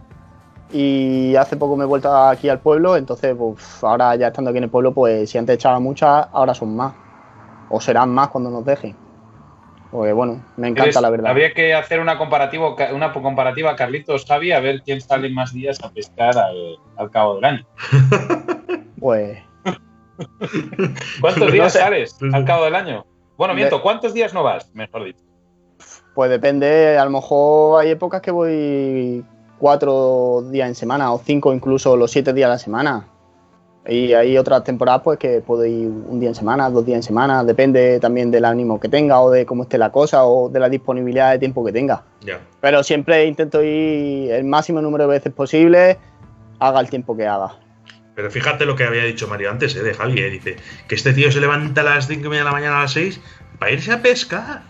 y 0.73 1.37
hace 1.37 1.57
poco 1.57 1.77
me 1.77 1.85
he 1.85 1.87
vuelto 1.87 2.15
aquí 2.15 2.49
al 2.49 2.59
pueblo, 2.61 2.97
entonces 2.97 3.35
pues, 3.39 3.83
ahora 3.85 4.17
ya 4.17 4.29
estando 4.29 4.51
aquí 4.51 4.59
en 4.59 4.65
el 4.65 4.71
pueblo, 4.71 4.93
pues 4.93 5.31
si 5.31 5.39
antes 5.39 5.55
echaba 5.55 5.79
muchas, 5.79 6.27
ahora 6.33 6.55
son 6.55 6.75
más. 6.77 6.93
O 7.71 7.81
serán 7.81 8.11
más 8.11 8.29
cuando 8.29 8.51
nos 8.51 8.65
dejen. 8.65 8.97
Pues 9.91 10.13
bueno, 10.15 10.43
me 10.57 10.69
encanta 10.69 10.91
Eres- 10.91 11.01
la 11.01 11.11
verdad. 11.11 11.31
Habría 11.31 11.53
que 11.55 11.73
hacer 11.75 12.01
una, 12.01 12.19
comparativo, 12.19 12.77
una 12.95 13.13
comparativa 13.13 13.77
Carlitos 13.77 14.27
Javi 14.27 14.53
a 14.53 14.61
ver 14.61 14.83
quién 14.83 15.01
sale 15.01 15.31
más 15.31 15.53
días 15.53 15.79
a 15.83 15.91
pescar 15.91 16.37
al, 16.37 16.79
al 16.97 17.11
cabo 17.11 17.37
del 17.37 17.45
año. 17.45 17.67
Pues 19.01 19.39
¿Cuántos 21.21 21.53
días 21.53 21.73
sales 21.73 22.17
al 22.33 22.45
cabo 22.45 22.65
del 22.65 22.75
año? 22.75 23.07
Bueno, 23.37 23.55
miento, 23.55 23.81
¿cuántos 23.83 24.15
días 24.15 24.35
no 24.35 24.43
vas? 24.43 24.71
Mejor 24.75 25.05
dicho. 25.05 25.25
Pues 26.15 26.31
depende, 26.31 26.99
a 26.99 27.05
lo 27.05 27.11
mejor 27.11 27.81
hay 27.81 27.91
épocas 27.91 28.21
que 28.21 28.33
voy 28.33 29.25
cuatro 29.59 30.43
días 30.51 30.69
en 30.69 30.75
semana 30.75 31.13
o 31.13 31.19
cinco 31.25 31.53
incluso 31.53 31.97
los 31.97 32.11
siete 32.11 32.33
días 32.33 32.49
a 32.49 32.53
la 32.55 32.59
semana. 32.59 33.09
Y 33.87 34.13
hay 34.13 34.37
otras 34.37 34.65
temporadas 34.65 35.01
pues 35.03 35.19
que 35.19 35.41
puedo 35.41 35.65
ir 35.65 35.89
un 35.89 36.21
día 36.21 36.29
en 36.29 36.35
semana, 36.35 36.69
dos 36.69 36.85
días 36.85 36.97
en 36.97 37.03
semana, 37.03 37.43
depende 37.43 37.99
también 38.01 38.31
del 38.31 38.45
ánimo 38.45 38.79
que 38.79 38.89
tenga 38.89 39.21
o 39.23 39.31
de 39.31 39.47
cómo 39.47 39.63
esté 39.63 39.79
la 39.79 39.91
cosa 39.91 40.27
o 40.27 40.51
de 40.51 40.61
la 40.61 40.69
disponibilidad 40.69 41.31
de 41.31 41.39
tiempo 41.39 41.65
que 41.65 41.73
tenga. 41.73 42.03
Pero 42.61 42.83
siempre 42.83 43.25
intento 43.25 43.63
ir 43.63 44.31
el 44.31 44.45
máximo 44.45 44.83
número 44.83 45.05
de 45.05 45.11
veces 45.11 45.33
posible, 45.33 45.97
haga 46.59 46.81
el 46.81 46.91
tiempo 46.91 47.17
que 47.17 47.27
haga. 47.27 47.53
Pero 48.19 48.33
fíjate 48.33 48.67
lo 48.67 48.75
que 48.75 48.83
había 48.83 49.05
dicho 49.05 49.29
Mario 49.29 49.49
antes, 49.49 49.77
¿eh? 49.77 49.83
de 49.85 49.95
Javi, 49.95 50.19
¿eh? 50.19 50.29
dice 50.29 50.57
que 50.89 50.97
este 50.97 51.13
tío 51.13 51.31
se 51.31 51.39
levanta 51.39 51.83
a 51.83 51.85
las 51.85 52.09
5 52.09 52.27
y 52.27 52.29
media 52.29 52.41
de 52.41 52.45
la 52.47 52.51
mañana 52.51 52.79
a 52.79 52.83
las 52.83 52.93
6 52.95 53.21
para 53.61 53.71
irse 53.71 53.93
a 53.93 54.03
pescar 54.03 54.65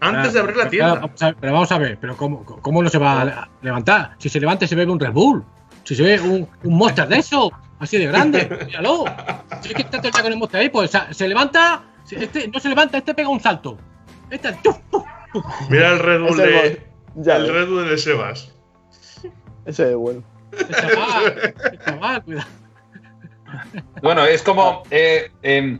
antes 0.00 0.32
de 0.32 0.40
abrir 0.40 0.56
la 0.56 0.70
Pero, 0.70 0.70
tienda. 0.70 0.94
vamos 0.94 1.22
a 1.22 1.26
ver, 1.26 1.36
pero 1.38 1.52
vamos 1.52 1.70
a 1.72 1.76
ver, 1.78 1.98
pero 2.00 2.16
¿cómo, 2.16 2.46
cómo 2.46 2.82
no 2.82 2.88
se 2.88 2.96
va 2.96 3.20
a 3.20 3.50
levantar? 3.60 4.14
Si 4.16 4.30
se 4.30 4.40
levanta 4.40 4.66
se 4.66 4.74
bebe 4.74 4.90
un 4.90 4.98
Red 4.98 5.12
Bull. 5.12 5.44
Si 5.84 5.94
se 5.94 6.02
bebe 6.02 6.22
un, 6.22 6.48
un 6.62 6.78
Monster 6.78 7.06
de 7.08 7.18
eso, 7.18 7.52
así 7.78 7.98
de 7.98 8.06
grande, 8.06 8.48
míralo. 8.66 9.04
Si 9.60 9.68
es 9.68 9.74
que 9.74 9.82
está 9.82 9.98
todo 9.98 10.08
el 10.08 10.12
día 10.14 10.22
con 10.22 10.32
el 10.32 10.38
Monster 10.38 10.60
ahí, 10.62 10.70
pues 10.70 10.88
o 10.88 10.92
sea, 10.92 11.12
se 11.12 11.28
levanta, 11.28 11.84
este 12.10 12.48
no 12.48 12.58
se 12.58 12.70
levanta, 12.70 12.96
este 12.96 13.12
pega 13.12 13.28
un 13.28 13.40
salto. 13.40 13.76
Este. 14.30 14.56
Mira 15.68 15.90
el 15.90 15.98
Red 15.98 16.20
Bull 16.22 16.36
de. 16.38 16.86
Ya 17.16 17.36
el 17.36 17.52
Red 17.52 17.68
Bull 17.68 17.86
de 17.90 17.98
Sebas. 17.98 18.54
ese 19.66 19.90
es 19.90 19.94
bueno. 19.94 20.22
Chaval, 20.52 21.52
este 21.54 21.78
chaval, 21.84 22.22
cuidado. 22.24 22.61
Bueno, 24.02 24.24
es 24.24 24.42
como. 24.42 24.82
eh, 24.90 25.30
em, 25.42 25.78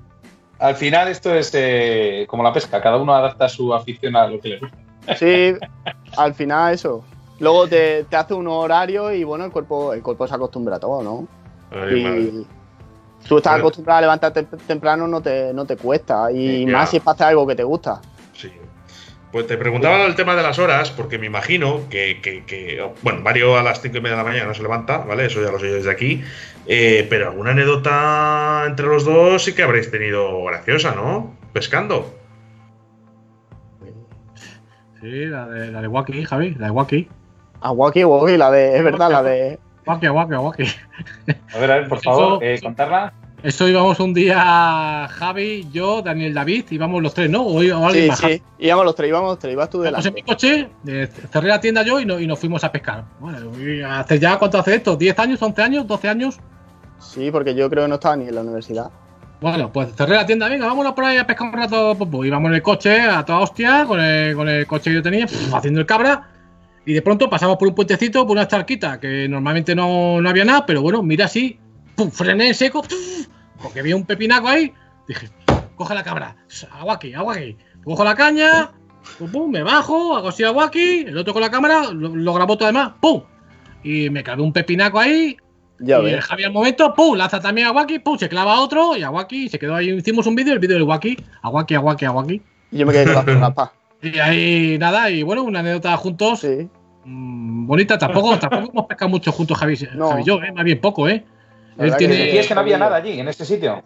al 0.59 0.77
final, 0.77 1.09
esto 1.09 1.35
es 1.35 1.51
eh, 1.55 2.25
como 2.29 2.43
la 2.43 2.53
pesca. 2.53 2.81
Cada 2.81 2.97
uno 2.97 3.13
adapta 3.15 3.49
su 3.49 3.75
afición 3.75 4.15
a 4.17 4.27
lo 4.29 4.41
que 4.41 4.49
le 4.51 4.59
gusta. 4.61 4.79
Sí, 5.17 5.55
al 6.17 6.35
final 6.35 6.75
eso. 6.75 7.03
Luego 7.41 7.67
te, 7.67 8.05
te 8.05 8.15
hace 8.17 8.35
un 8.35 8.47
horario 8.47 9.13
y 9.13 9.25
bueno, 9.25 9.45
el 9.45 9.51
cuerpo, 9.51 9.93
el 9.93 10.03
cuerpo 10.03 10.29
se 10.29 10.35
acostumbra 10.35 10.77
a 10.77 10.81
todo, 10.81 11.03
¿no? 11.03 11.27
Ay, 11.73 12.03
madre. 12.03 12.21
Y 12.21 12.47
tú 13.27 13.39
estás 13.39 13.55
Bueno. 13.55 13.65
acostumbrado 13.65 13.99
a 13.99 14.01
levantarte 14.03 14.45
temprano, 14.45 15.09
no 15.09 15.21
te, 15.21 15.53
no 15.53 15.65
te 15.65 15.77
cuesta. 15.77 16.31
Y 16.31 16.65
Ya. 16.67 16.73
más 16.73 16.91
si 16.91 16.99
es 16.99 17.03
para 17.03 17.15
hacer 17.15 17.27
algo 17.29 17.45
que 17.47 17.57
te 17.57 17.65
gusta. 17.65 18.01
Pues 19.33 19.47
te 19.47 19.57
preguntaba 19.57 20.05
el 20.05 20.15
tema 20.15 20.37
de 20.37 20.43
las 20.43 20.59
horas, 20.59 20.91
porque 20.91 21.19
me 21.19 21.25
imagino 21.27 21.89
que, 21.89 22.21
que- 22.21 22.45
que- 22.45 22.87
bueno, 23.03 23.21
Mario 23.23 23.57
a 23.57 23.63
las 23.63 23.81
5 23.81 23.97
y 23.97 24.01
media 24.03 24.17
de 24.19 24.23
la 24.23 24.29
mañana 24.29 24.47
no 24.49 24.55
se 24.55 24.63
levanta, 24.63 24.99
¿vale? 24.99 25.25
Eso 25.25 25.43
ya 25.43 25.51
lo 25.51 25.59
sé 25.59 25.69
yo 25.69 25.75
desde 25.77 25.91
aquí. 25.91 26.23
Eh, 26.67 27.07
pero 27.09 27.31
alguna 27.31 27.53
anécdota 27.53 28.65
entre 28.67 28.87
los 28.87 29.05
dos 29.07 29.43
sí 29.43 29.55
que 29.55 29.63
habréis 29.63 29.91
tenido 29.91 30.45
graciosa, 30.45 30.95
¿no? 30.95 31.35
Pescando. 31.55 32.15
Sí, 35.01 35.25
la 35.27 35.47
de, 35.49 35.73
la 35.73 35.81
de 35.81 35.89
Wacky, 35.89 36.25
Javi, 36.25 36.55
la 36.59 36.67
de 36.67 36.73
Wacky. 36.73 37.09
Aguaki, 37.61 38.05
Waki, 38.05 38.37
la 38.37 38.51
de, 38.51 38.77
es 38.77 38.85
verdad, 38.85 39.11
la 39.11 39.23
de. 39.23 39.59
Wacky, 39.87 40.09
Wacky, 40.09 40.35
Wacky. 40.35 40.63
A 41.55 41.59
ver, 41.59 41.71
a 41.73 41.75
ver, 41.79 41.89
por 41.89 42.01
favor, 42.01 42.45
eh, 42.45 42.61
contarla. 42.63 43.13
Eso 43.43 43.67
íbamos 43.67 43.99
un 43.99 44.15
día, 44.15 45.09
Javi, 45.11 45.67
yo, 45.73 46.01
Daniel 46.01 46.33
David, 46.33 46.65
íbamos 46.71 47.03
los 47.03 47.13
tres, 47.13 47.29
¿no? 47.29 47.43
O, 47.43 47.55
o 47.57 47.87
alguien 47.87 48.05
Sí, 48.05 48.09
más. 48.09 48.19
sí. 48.21 48.43
Íbamos 48.61 48.85
los 48.85 48.95
tres, 48.95 49.09
íbamos 49.09 49.31
los 49.31 49.39
tres, 49.41 49.53
ibas 49.55 49.69
tú 49.69 49.83
Íbamos 49.85 50.07
en 50.07 50.15
mi 50.15 50.23
delante. 50.23 50.33
coche, 50.33 50.69
eh, 50.87 51.09
cerré 51.33 51.49
la 51.49 51.61
tienda 51.61 51.83
yo 51.83 51.99
y, 51.99 52.07
no- 52.07 52.21
y 52.21 52.27
nos 52.29 52.39
fuimos 52.39 52.63
a 52.63 52.71
pescar. 52.71 53.05
Bueno, 53.19 53.51
y 53.59 53.83
hace 53.83 54.21
ya, 54.21 54.39
¿cuánto 54.39 54.59
hace 54.61 54.77
esto? 54.77 54.97
¿10 54.97 55.19
años, 55.19 55.43
11 55.43 55.61
años, 55.61 55.87
12 55.89 56.09
años? 56.09 56.39
Sí, 57.01 57.33
porque 57.33 57.53
yo 57.57 57.69
creo 57.69 57.83
que 57.85 57.89
no 57.89 57.95
estaba 57.97 58.15
ni 58.17 58.29
en 58.29 58.35
la 58.37 58.43
universidad. 58.43 58.91
Bueno, 59.41 59.73
pues 59.73 59.89
cerré 59.97 60.15
la 60.15 60.25
tienda, 60.25 60.49
venga, 60.49 60.67
vámonos 60.67 60.93
por 60.93 61.05
ahí 61.05 61.17
a 61.17 61.27
pescar 61.27 61.49
un 61.49 61.55
rato. 61.55 61.97
Pues, 61.99 62.09
pues, 62.13 62.29
íbamos 62.29 62.49
en 62.49 62.55
el 62.55 62.63
coche 62.63 63.01
a 63.01 63.25
toda 63.25 63.41
hostia, 63.41 63.85
con 63.89 63.99
el, 63.99 64.37
con 64.37 64.49
el 64.49 64.69
coche 64.69 64.91
que 64.91 64.95
yo 64.95 65.03
tenía, 65.03 65.27
haciendo 65.53 65.81
el 65.81 65.87
cabra. 65.87 66.29
Y 66.87 66.93
de 66.93 67.03
pronto 67.03 67.29
pasamos 67.29 67.57
por 67.57 67.67
un 67.67 67.75
puentecito, 67.75 68.25
por 68.25 68.37
una 68.37 68.47
charquita, 68.47 69.01
que 69.01 69.29
normalmente 69.29 69.75
no, 69.75 70.21
no 70.21 70.29
había 70.29 70.45
nada, 70.45 70.65
pero 70.65 70.81
bueno, 70.83 71.03
mira 71.03 71.25
así, 71.25 71.59
pum, 72.03 72.11
frené 72.11 72.49
en 72.49 72.55
seco, 72.55 72.83
porque 73.63 73.81
había 73.81 73.97
un 73.97 74.05
pepinaco 74.05 74.49
ahí. 74.49 74.73
Dije, 75.07 75.29
coge 75.77 75.95
la 75.95 76.03
cabra, 76.03 76.37
agua 76.73 76.95
aquí, 76.95 77.13
agua 77.15 77.35
aquí. 77.35 77.57
Cojo 77.85 78.05
la 78.05 78.15
caña, 78.15 78.71
pum, 79.19 79.31
pum, 79.31 79.51
me 79.51 79.63
bajo, 79.63 80.17
hago 80.17 80.29
así 80.29 80.45
agua 80.45 80.67
aquí, 80.67 81.01
el 81.07 81.17
otro 81.19 81.33
con 81.33 81.43
la 81.43 81.51
cámara, 81.51 81.91
lo, 81.93 82.15
lo 82.15 82.35
grabó 82.35 82.57
todo 82.57 82.67
demás, 82.67 82.93
pum. 83.01 83.23
Y 83.83 84.09
me 84.11 84.23
clavé 84.23 84.43
un 84.43 84.53
pepinaco 84.53 84.99
ahí, 85.01 85.37
Ya 85.81 85.99
y 86.01 86.11
el. 86.11 86.21
Javi 86.21 86.45
al 86.45 86.53
momento, 86.53 86.95
pum, 86.95 87.17
lanza 87.17 87.41
también 87.41 87.67
a 87.67 87.73
Waki, 87.73 87.99
pum, 87.99 88.17
se 88.19 88.29
clava 88.29 88.61
otro 88.61 88.97
y 88.97 89.03
a 89.03 89.11
Waki 89.11 89.49
se 89.49 89.59
quedó 89.59 89.75
ahí. 89.75 89.91
Hicimos 89.91 90.27
un 90.27 90.35
vídeo, 90.37 90.53
el 90.53 90.61
vídeo 90.61 90.75
del 90.77 90.85
Waki, 90.85 91.17
a 91.43 91.49
Waki, 91.51 91.75
a 91.75 91.81
Waki, 91.81 92.05
a 92.05 92.11
Waki. 92.13 92.43
Y 92.71 92.79
yo 92.79 92.87
me 92.87 92.93
quedé 92.93 93.13
con 93.13 93.27
las 93.27 93.37
papas. 93.55 93.71
Y 94.01 94.19
ahí 94.19 94.79
nada, 94.79 95.11
y 95.11 95.23
bueno, 95.25 95.43
una 95.43 95.61
anécdota 95.61 95.97
juntos, 95.97 96.41
Sí. 96.41 96.69
mm, 97.05 97.67
bonita. 97.67 97.99
Tampoco, 97.99 98.39
tampoco 98.39 98.71
hemos 98.73 98.87
pescado 98.87 99.09
mucho 99.09 99.33
juntos, 99.33 99.59
Javi, 99.59 99.77
No. 99.97 100.11
Javi 100.11 100.23
y 100.23 100.25
yo, 100.25 100.41
¿eh? 100.43 100.53
más 100.53 100.65
bien 100.65 100.81
poco, 100.81 101.09
¿eh? 101.09 101.25
La 101.77 101.85
Él 101.87 101.97
tiene, 101.97 102.17
que- 102.17 102.25
Decías 102.25 102.47
que 102.49 102.55
no 102.55 102.61
había 102.61 102.79
nada 102.79 102.97
allí, 102.97 103.19
en 103.19 103.29
este 103.29 103.45
sitio. 103.45 103.83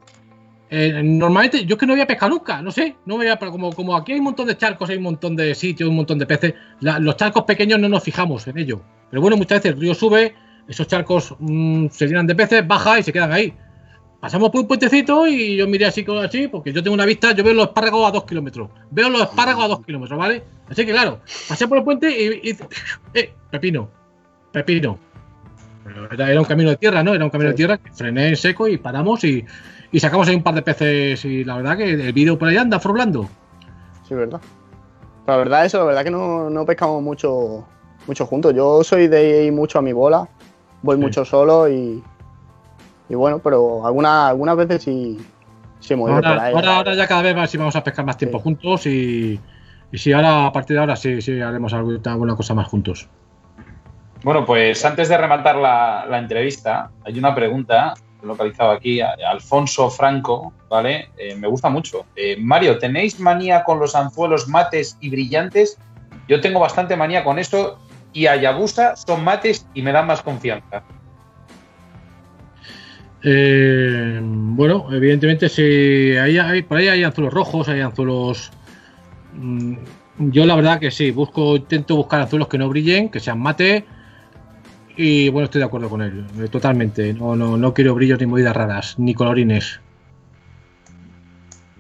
eh, 0.69 1.01
normalmente, 1.05 1.65
yo 1.65 1.75
es 1.77 1.81
que 1.81 1.87
no 1.87 1.93
había 1.93 2.07
pescado 2.09 2.31
nunca, 2.31 2.61
no 2.61 2.73
sé, 2.73 2.97
no 3.07 3.17
veía, 3.19 3.39
pero 3.39 3.53
como, 3.53 3.73
como 3.73 3.95
aquí 3.97 4.13
hay 4.13 4.19
un 4.19 4.25
montón 4.25 4.49
de 4.49 4.57
charcos, 4.57 4.91
hay 4.91 4.97
un 4.97 5.05
montón 5.05 5.37
de 5.37 5.55
sitios, 5.55 5.89
un 5.89 5.95
montón 5.97 6.19
de 6.19 6.27
peces, 6.27 6.55
la- 6.81 6.99
los 6.99 7.17
charcos 7.17 7.45
pequeños 7.45 7.79
no 7.79 7.89
nos 7.89 8.03
fijamos 8.03 8.47
en 8.49 8.59
ello. 8.59 8.81
Pero 9.11 9.23
bueno, 9.23 9.37
muchas 9.37 9.59
veces 9.59 9.73
el 9.75 9.81
río 9.81 9.95
sube, 9.95 10.35
esos 10.67 10.89
charcos 10.89 11.35
mm, 11.39 11.87
se 11.91 12.09
llenan 12.09 12.27
de 12.27 12.35
peces, 12.35 12.67
baja 12.67 12.99
y 12.99 13.05
se 13.05 13.13
quedan 13.13 13.33
ahí. 13.33 13.55
Pasamos 14.21 14.51
por 14.51 14.63
un 14.63 14.67
puentecito 14.67 15.27
y 15.29 15.57
yo 15.57 15.69
miré 15.69 15.87
así 15.87 16.05
así, 16.25 16.49
porque 16.49 16.73
yo 16.73 16.83
tengo 16.83 16.95
una 16.95 17.05
vista, 17.07 17.31
yo 17.33 17.45
veo 17.45 17.55
los 17.55 17.69
espárragos 17.69 18.09
a 18.09 18.11
dos 18.11 18.25
kilómetros. 18.25 18.71
Veo 18.91 19.09
los 19.09 19.23
espárragos 19.23 19.65
a 19.67 19.69
dos 19.69 19.87
kilómetros, 19.87 20.19
¿vale? 20.19 20.43
Así 20.69 20.85
que 20.85 20.91
claro, 20.91 21.21
pasé 21.49 21.69
por 21.69 21.79
el 21.79 21.85
puente 21.85 22.11
y, 22.11 22.51
y- 22.51 22.57
eh, 23.15 23.33
pepino, 23.51 23.89
pepino. 24.51 24.99
Pero 25.87 26.11
Era, 26.13 26.31
era 26.31 26.41
un 26.41 26.47
camino 26.47 26.71
de 26.71 26.77
tierra, 26.77 27.03
¿no? 27.03 27.15
Era 27.15 27.25
un 27.25 27.31
camino 27.31 27.51
de 27.51 27.57
tierra 27.57 27.79
que 27.79 27.93
frené 27.93 28.29
en 28.29 28.37
seco 28.37 28.67
y 28.69 28.77
paramos 28.77 29.23
y, 29.25 29.45
y 29.93 30.01
sacamos 30.01 30.27
ahí 30.29 30.35
un 30.35 30.43
par 30.43 30.55
de 30.55 30.63
peces 30.63 31.25
y 31.25 31.45
la 31.45 31.57
verdad 31.57 31.77
que 31.77 31.91
el 31.91 32.13
vídeo 32.13 32.39
por 32.39 32.49
ahí 32.49 32.57
anda 32.57 32.81
froblando. 32.81 33.29
Sí, 34.07 34.15
verdad. 34.15 34.41
Pero 35.25 35.39
la 35.39 35.45
verdad 35.45 35.65
eso, 35.67 35.79
la 35.79 35.85
verdad 35.85 36.05
que 36.05 36.11
no, 36.11 36.51
no 36.51 36.65
pescamos 36.67 37.03
mucho, 37.03 37.65
mucho 38.07 38.27
juntos. 38.27 38.55
Yo 38.55 38.83
soy 38.85 39.09
de 39.09 39.45
ir 39.47 39.53
mucho 39.53 39.79
a 39.79 39.83
mi 39.83 39.93
bola, 39.93 40.29
voy 40.83 40.97
Sí. 40.97 41.03
mucho 41.03 41.25
solo 41.25 41.69
y, 41.69 42.03
y 43.09 43.15
bueno, 43.15 43.39
pero 43.39 43.87
algunas 43.87 44.31
algunas 44.31 44.57
veces 44.57 44.83
sí, 44.83 45.19
sí 45.81 45.95
hemos 45.95 46.11
ido 46.11 46.19
por 46.21 46.27
Ahora, 46.27 46.43
ahí. 46.45 46.55
ahora, 46.55 46.77
ahora 46.77 46.95
ya 46.95 47.07
cada 47.07 47.23
vez 47.23 47.35
más 47.37 47.51
sí 47.51 47.59
vamos 47.59 47.77
a 47.77 47.83
pescar 47.85 48.05
más 48.05 48.17
tiempo 48.17 48.39
Sí. 48.39 48.45
juntos 48.45 48.87
y, 48.87 49.41
y 49.93 49.99
sí, 49.99 50.13
ahora 50.13 50.47
a 50.47 50.53
partir 50.53 50.75
de 50.75 50.81
ahora 50.81 50.97
sí, 50.97 51.21
sí 51.23 51.41
haremos 51.41 51.73
alguna 51.73 52.35
cosa 52.37 52.55
más 52.55 52.67
juntos. 52.69 53.09
Bueno, 54.27 54.45
pues 54.45 54.85
antes 54.85 55.09
de 55.09 55.17
rematar 55.17 55.55
la, 55.55 56.19
entrevista, 56.19 56.91
hay 57.05 57.17
una 57.17 57.33
pregunta 57.33 57.95
localizado 58.25 58.73
aquí, 58.73 59.01
Alfonso 59.01 59.89
Franco, 59.89 60.53
¿vale? 60.69 61.11
Eh, 61.17 61.37
me 61.37 61.47
gusta 61.47 61.69
mucho. 61.69 62.07
Eh, 62.17 62.37
Mario, 62.37 62.77
¿tenéis 62.77 63.21
manía 63.21 63.63
con 63.63 63.79
los 63.79 63.95
anzuelos 63.95 64.49
mates 64.49 64.99
y 65.01 65.11
brillantes? 65.11 65.79
Yo 66.27 66.41
tengo 66.41 66.59
bastante 66.59 66.97
manía 66.97 67.23
con 67.23 67.39
eso 67.39 67.79
y 68.13 68.27
Ayabusa 68.27 68.97
son 68.97 69.23
mates 69.23 69.65
y 69.75 69.83
me 69.83 69.93
dan 69.93 70.09
más 70.09 70.23
confianza. 70.23 70.83
Eh, 73.23 74.19
bueno, 74.21 74.89
evidentemente 74.91 75.49
sí, 75.49 76.17
hay, 76.17 76.37
hay- 76.37 76.63
por 76.63 76.79
ahí 76.79 76.89
hay 76.89 77.05
anzuelos 77.05 77.33
rojos, 77.33 77.69
hay 77.69 77.81
anzuelos... 77.81 78.51
mm, 79.35 79.77
yo 80.19 80.47
la 80.47 80.57
verdad 80.57 80.81
que 80.81 80.91
sí, 80.91 81.13
busco, 81.13 81.55
intento 81.55 81.95
buscar 81.95 82.23
anzuelos 82.23 82.49
que 82.49 82.59
no 82.59 82.69
brillen, 82.69 83.09
que 83.09 83.21
sean 83.21 83.39
mate 83.39 83.87
y 84.97 85.29
bueno, 85.29 85.45
estoy 85.45 85.61
de 85.61 85.67
acuerdo 85.67 85.89
con 85.89 86.03
él, 86.03 86.27
eh, 86.41 86.49
totalmente. 86.49 87.13
No, 87.15 87.37
no, 87.37 87.57
no 87.57 87.75
quiero 87.75 87.95
brillos 87.95 88.19
ni 88.21 88.27
movidas 88.27 88.57
raras, 88.57 88.99
ni 88.99 89.15
colorines. 89.15 89.81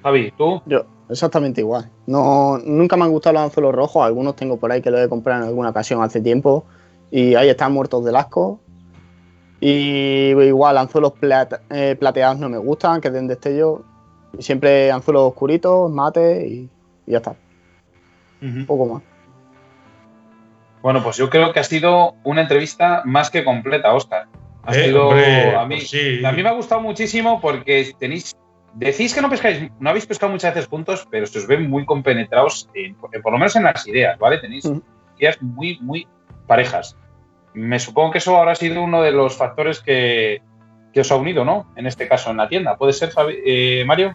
Javi, 0.03 0.33
¿tú? 0.37 0.63
Yo, 0.67 0.85
exactamente 1.09 1.61
igual. 1.61 1.91
No, 2.07 2.59
nunca 2.59 2.97
me 2.97 3.05
han 3.05 3.11
gustado 3.11 3.35
los 3.35 3.43
anzuelos 3.43 3.75
rojos, 3.75 4.05
algunos 4.05 4.37
tengo 4.37 4.57
por 4.57 4.71
ahí 4.71 4.81
que 4.81 4.91
los 4.91 5.01
he 5.01 5.09
comprado 5.09 5.43
en 5.43 5.49
alguna 5.49 5.71
ocasión 5.71 6.03
hace 6.03 6.21
tiempo 6.21 6.65
y 7.11 7.35
ahí 7.35 7.49
están 7.49 7.73
muertos 7.73 8.05
del 8.05 8.17
asco. 8.17 8.61
Y 9.61 10.31
igual 10.31 10.77
anzuelos 10.77 11.13
plata- 11.13 11.63
eh, 11.71 11.97
plateados 11.99 12.39
no 12.39 12.49
me 12.49 12.59
gustan, 12.59 13.01
que 13.01 13.11
den 13.11 13.27
destello. 13.27 13.83
Siempre 14.39 14.93
anzuelos 14.93 15.29
oscuritos, 15.29 15.91
mate 15.91 16.47
y, 16.47 16.69
y 17.07 17.11
ya 17.13 17.19
está. 17.19 17.35
Un 18.43 18.67
poco 18.67 18.87
más. 18.87 19.03
Bueno, 20.87 21.03
pues 21.03 21.17
yo 21.17 21.29
creo 21.29 21.53
que 21.53 21.59
ha 21.59 21.65
sido 21.65 22.15
una 22.23 22.43
entrevista 22.43 23.03
más 23.05 23.29
que 23.29 23.43
completa, 23.43 23.93
Oscar. 23.93 24.27
Ha 24.65 24.73
Eh, 24.73 24.85
sido, 24.85 25.09
hombre, 25.09 25.57
a, 25.57 25.65
mí, 25.67 25.75
pues 25.79 25.91
sí. 25.91 26.25
a 26.25 26.31
mí 26.31 26.45
me 26.45 26.49
ha 26.49 26.53
gustado 26.53 26.81
muchísimo 26.81 27.41
porque 27.41 27.93
tenéis, 27.99 28.37
decís 28.73 29.13
que 29.13 29.21
no 29.21 29.29
pescáis, 29.29 29.69
no 29.81 29.91
habéis 29.91 30.07
pescado 30.07 30.31
muchas 30.31 30.55
veces 30.55 30.69
juntos, 30.71 31.05
pero 31.11 31.27
se 31.27 31.41
os 31.41 31.49
ven 31.49 31.69
muy 31.69 31.85
compenetrados, 31.85 32.71
en- 32.73 32.95
por 32.95 33.33
lo 33.33 33.37
menos 33.39 33.57
en 33.57 33.65
las 33.65 33.85
ideas, 33.89 34.17
¿vale? 34.21 34.39
Tenéis 34.39 34.71
ideas 35.19 35.43
muy, 35.43 35.77
muy 35.81 36.07
parejas. 36.47 36.97
Me 37.53 37.81
supongo 37.81 38.13
que 38.13 38.19
eso 38.19 38.39
habrá 38.39 38.55
sido 38.55 38.81
uno 38.81 39.03
de 39.03 39.11
los 39.11 39.37
factores 39.37 39.81
que, 39.81 40.41
que 40.93 41.01
os 41.01 41.11
ha 41.11 41.17
unido, 41.17 41.45
¿no? 41.45 41.67
En 41.75 41.89
este 41.89 42.07
caso, 42.07 42.31
en 42.31 42.37
la 42.37 42.49
tienda. 42.49 42.77
¿Puede 42.77 42.93
ser, 42.93 43.11
Fabi- 43.11 43.41
eh, 43.45 43.83
Mario? 43.85 44.15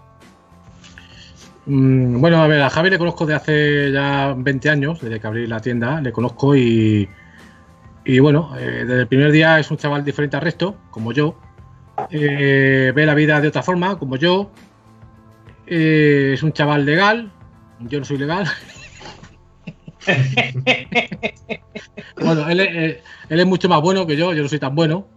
Mm, 1.65 2.19
bueno, 2.19 2.41
a 2.41 2.47
ver, 2.47 2.61
a 2.61 2.69
Javi 2.69 2.89
le 2.89 2.97
conozco 2.97 3.25
de 3.25 3.35
hace 3.35 3.91
ya 3.91 4.33
20 4.37 4.69
años, 4.69 4.99
desde 5.01 5.19
que 5.19 5.27
abrí 5.27 5.47
la 5.47 5.59
tienda, 5.59 6.01
le 6.01 6.11
conozco 6.11 6.55
y, 6.55 7.07
y 8.03 8.19
bueno, 8.19 8.55
eh, 8.57 8.83
desde 8.85 9.01
el 9.01 9.07
primer 9.07 9.31
día 9.31 9.59
es 9.59 9.69
un 9.69 9.77
chaval 9.77 10.03
diferente 10.03 10.35
al 10.37 10.41
resto, 10.43 10.75
como 10.89 11.11
yo, 11.13 11.37
eh, 12.09 12.91
ve 12.95 13.05
la 13.05 13.13
vida 13.13 13.39
de 13.39 13.47
otra 13.49 13.61
forma, 13.63 13.97
como 13.99 14.15
yo. 14.15 14.51
Eh, 15.67 16.31
es 16.33 16.43
un 16.43 16.51
chaval 16.51 16.85
legal, 16.85 17.31
yo 17.81 17.99
no 17.99 18.05
soy 18.05 18.17
legal. 18.17 18.45
bueno, 22.17 22.49
él, 22.49 22.59
es- 22.59 22.97
él 23.29 23.39
es 23.39 23.45
mucho 23.45 23.69
más 23.69 23.81
bueno 23.81 24.05
que 24.07 24.17
yo, 24.17 24.33
yo 24.33 24.41
no 24.43 24.49
soy 24.49 24.59
tan 24.59 24.73
bueno. 24.75 25.07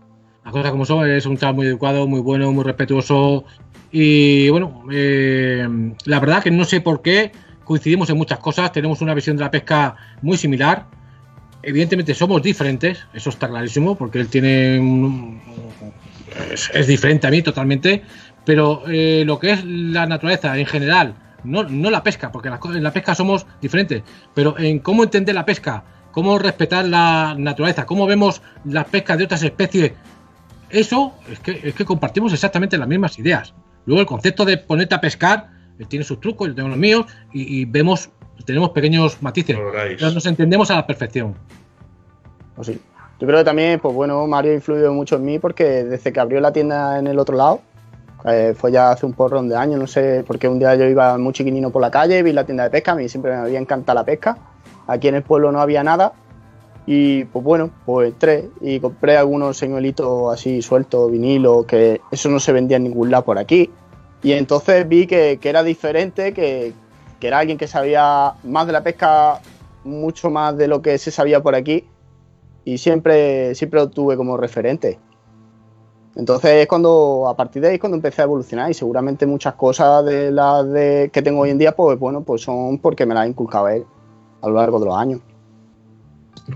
Las 0.44 0.52
cosas 0.52 0.70
como 0.72 0.84
son, 0.84 1.08
es 1.10 1.24
un 1.24 1.38
chaval 1.38 1.54
muy 1.56 1.66
educado, 1.66 2.06
muy 2.06 2.20
bueno, 2.20 2.52
muy 2.52 2.64
respetuoso. 2.64 3.44
Y 3.96 4.48
bueno, 4.48 4.82
eh, 4.90 5.68
la 6.06 6.18
verdad 6.18 6.42
que 6.42 6.50
no 6.50 6.64
sé 6.64 6.80
por 6.80 7.00
qué 7.00 7.30
coincidimos 7.62 8.10
en 8.10 8.16
muchas 8.16 8.40
cosas, 8.40 8.72
tenemos 8.72 9.00
una 9.02 9.14
visión 9.14 9.36
de 9.36 9.44
la 9.44 9.52
pesca 9.52 9.94
muy 10.20 10.36
similar. 10.36 10.86
Evidentemente 11.62 12.12
somos 12.12 12.42
diferentes, 12.42 13.06
eso 13.14 13.30
está 13.30 13.48
clarísimo, 13.48 13.94
porque 13.94 14.18
él 14.18 14.26
tiene 14.26 14.80
un- 14.80 15.40
es, 16.50 16.86
diferente 16.88 17.28
a 17.28 17.30
mí 17.30 17.40
totalmente, 17.40 18.02
pero 18.44 18.82
eh, 18.88 19.22
lo 19.24 19.38
que 19.38 19.52
es 19.52 19.64
la 19.64 20.06
naturaleza 20.06 20.58
en 20.58 20.66
general, 20.66 21.14
no, 21.44 21.62
no 21.62 21.88
la 21.88 22.02
pesca, 22.02 22.32
porque 22.32 22.48
en 22.48 22.82
la 22.82 22.92
pesca 22.92 23.14
somos 23.14 23.46
diferentes, 23.62 24.02
pero 24.34 24.58
en 24.58 24.80
cómo 24.80 25.04
entender 25.04 25.36
la 25.36 25.46
pesca, 25.46 25.84
cómo 26.10 26.36
respetar 26.40 26.84
la 26.84 27.36
naturaleza, 27.38 27.86
cómo 27.86 28.06
vemos 28.06 28.42
las 28.64 28.86
pescas 28.86 29.18
de 29.18 29.24
otras 29.24 29.44
especies, 29.44 29.92
eso 30.68 31.14
es 31.30 31.38
que, 31.38 31.60
es 31.62 31.74
que 31.76 31.84
compartimos 31.84 32.32
exactamente 32.32 32.76
las 32.76 32.88
mismas 32.88 33.16
ideas. 33.20 33.54
Luego 33.86 34.00
el 34.00 34.06
concepto 34.06 34.44
de 34.44 34.58
ponerte 34.58 34.94
a 34.94 35.00
pescar, 35.00 35.50
él 35.78 35.86
tiene 35.86 36.04
sus 36.04 36.20
trucos, 36.20 36.48
yo 36.48 36.54
tengo 36.54 36.68
los 36.68 36.78
míos, 36.78 37.06
y, 37.32 37.60
y 37.60 37.64
vemos, 37.64 38.10
tenemos 38.44 38.70
pequeños 38.70 39.20
matices, 39.22 39.56
pero 39.98 40.10
nos 40.12 40.26
entendemos 40.26 40.70
a 40.70 40.76
la 40.76 40.86
perfección. 40.86 41.34
Pues 42.54 42.68
sí. 42.68 42.80
Yo 43.20 43.26
creo 43.26 43.38
que 43.38 43.44
también, 43.44 43.78
pues 43.80 43.94
bueno, 43.94 44.26
Mario 44.26 44.52
ha 44.52 44.54
influido 44.54 44.92
mucho 44.92 45.16
en 45.16 45.24
mí 45.24 45.38
porque 45.38 45.84
desde 45.84 46.12
que 46.12 46.20
abrió 46.20 46.40
la 46.40 46.52
tienda 46.52 46.98
en 46.98 47.06
el 47.06 47.18
otro 47.18 47.36
lado, 47.36 47.60
eh, 48.24 48.54
fue 48.56 48.72
ya 48.72 48.90
hace 48.90 49.06
un 49.06 49.12
porrón 49.12 49.48
de 49.48 49.56
años, 49.56 49.78
no 49.78 49.86
sé, 49.86 50.24
porque 50.26 50.48
un 50.48 50.58
día 50.58 50.74
yo 50.74 50.84
iba 50.84 51.16
muy 51.18 51.32
chiquinino 51.32 51.70
por 51.70 51.80
la 51.80 51.90
calle, 51.90 52.22
vi 52.22 52.32
la 52.32 52.44
tienda 52.44 52.64
de 52.64 52.70
pesca, 52.70 52.92
a 52.92 52.94
mí 52.96 53.08
siempre 53.08 53.32
me 53.32 53.38
había 53.38 53.58
encantado 53.58 53.94
la 53.94 54.04
pesca. 54.04 54.36
Aquí 54.86 55.08
en 55.08 55.14
el 55.14 55.22
pueblo 55.22 55.52
no 55.52 55.60
había 55.60 55.82
nada 55.84 56.12
y 56.86 57.24
pues 57.24 57.44
bueno, 57.44 57.70
pues 57.86 58.12
entré 58.12 58.50
y 58.60 58.80
compré 58.80 59.16
algunos 59.16 59.56
señuelitos 59.56 60.32
así 60.32 60.60
sueltos, 60.60 61.10
vinilo, 61.10 61.66
que 61.66 62.00
eso 62.10 62.28
no 62.28 62.38
se 62.38 62.52
vendía 62.52 62.76
en 62.76 62.84
ningún 62.84 63.10
lado 63.10 63.24
por 63.24 63.38
aquí. 63.38 63.70
Y 64.22 64.32
entonces 64.32 64.86
vi 64.88 65.06
que, 65.06 65.38
que 65.40 65.48
era 65.48 65.62
diferente, 65.62 66.32
que, 66.32 66.72
que 67.20 67.26
era 67.26 67.38
alguien 67.38 67.58
que 67.58 67.66
sabía 67.66 68.34
más 68.44 68.66
de 68.66 68.72
la 68.72 68.82
pesca, 68.82 69.40
mucho 69.84 70.30
más 70.30 70.56
de 70.56 70.68
lo 70.68 70.82
que 70.82 70.98
se 70.98 71.10
sabía 71.10 71.42
por 71.42 71.54
aquí 71.54 71.84
y 72.64 72.78
siempre, 72.78 73.54
siempre 73.54 73.80
lo 73.80 73.90
tuve 73.90 74.16
como 74.16 74.36
referente. 74.36 74.98
Entonces 76.16 76.50
es 76.52 76.66
cuando, 76.66 77.26
a 77.28 77.36
partir 77.36 77.60
de 77.60 77.68
ahí 77.68 77.74
es 77.74 77.80
cuando 77.80 77.96
empecé 77.96 78.22
a 78.22 78.24
evolucionar 78.24 78.70
y 78.70 78.74
seguramente 78.74 79.26
muchas 79.26 79.54
cosas 79.54 80.04
de 80.04 80.30
las 80.30 80.70
de, 80.70 81.10
que 81.12 81.22
tengo 81.22 81.40
hoy 81.40 81.50
en 81.50 81.58
día, 81.58 81.74
pues 81.74 81.98
bueno, 81.98 82.22
pues 82.22 82.42
son 82.42 82.78
porque 82.78 83.04
me 83.04 83.14
las 83.14 83.24
ha 83.24 83.28
inculcado 83.28 83.68
él 83.68 83.84
a 84.40 84.48
lo 84.48 84.54
largo 84.54 84.78
de 84.78 84.86
los 84.86 84.96
años. 84.96 85.20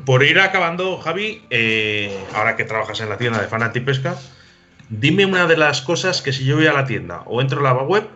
Por 0.05 0.23
ir 0.23 0.39
acabando, 0.39 0.99
Javi, 0.99 1.43
eh, 1.51 2.17
ahora 2.35 2.57
que 2.57 2.65
trabajas 2.65 3.01
en 3.01 3.09
la 3.09 3.17
tienda 3.17 3.41
de 3.41 3.49
Fanati 3.49 3.81
Pesca, 3.81 4.17
dime 4.91 5.25
una 5.25 5.47
de 5.47 5.57
las 5.57 5.81
cosas 5.81 6.21
que 6.21 6.33
si 6.33 6.45
yo 6.45 6.57
voy 6.57 6.67
a 6.67 6.73
la 6.75 6.85
tienda 6.85 7.23
o 7.27 7.41
entro 7.41 7.61
a 7.61 7.63
la 7.75 7.83
web, 7.83 8.07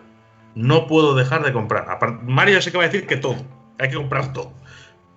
no 0.54 0.86
puedo 0.86 1.14
dejar 1.14 1.42
de 1.44 1.52
comprar. 1.52 1.86
Mario 2.24 2.60
sé 2.60 2.70
que 2.72 2.78
va 2.78 2.84
a 2.84 2.88
decir 2.88 3.06
que 3.06 3.16
todo, 3.16 3.36
hay 3.78 3.88
que 3.88 3.96
comprar 3.96 4.32
todo. 4.34 4.52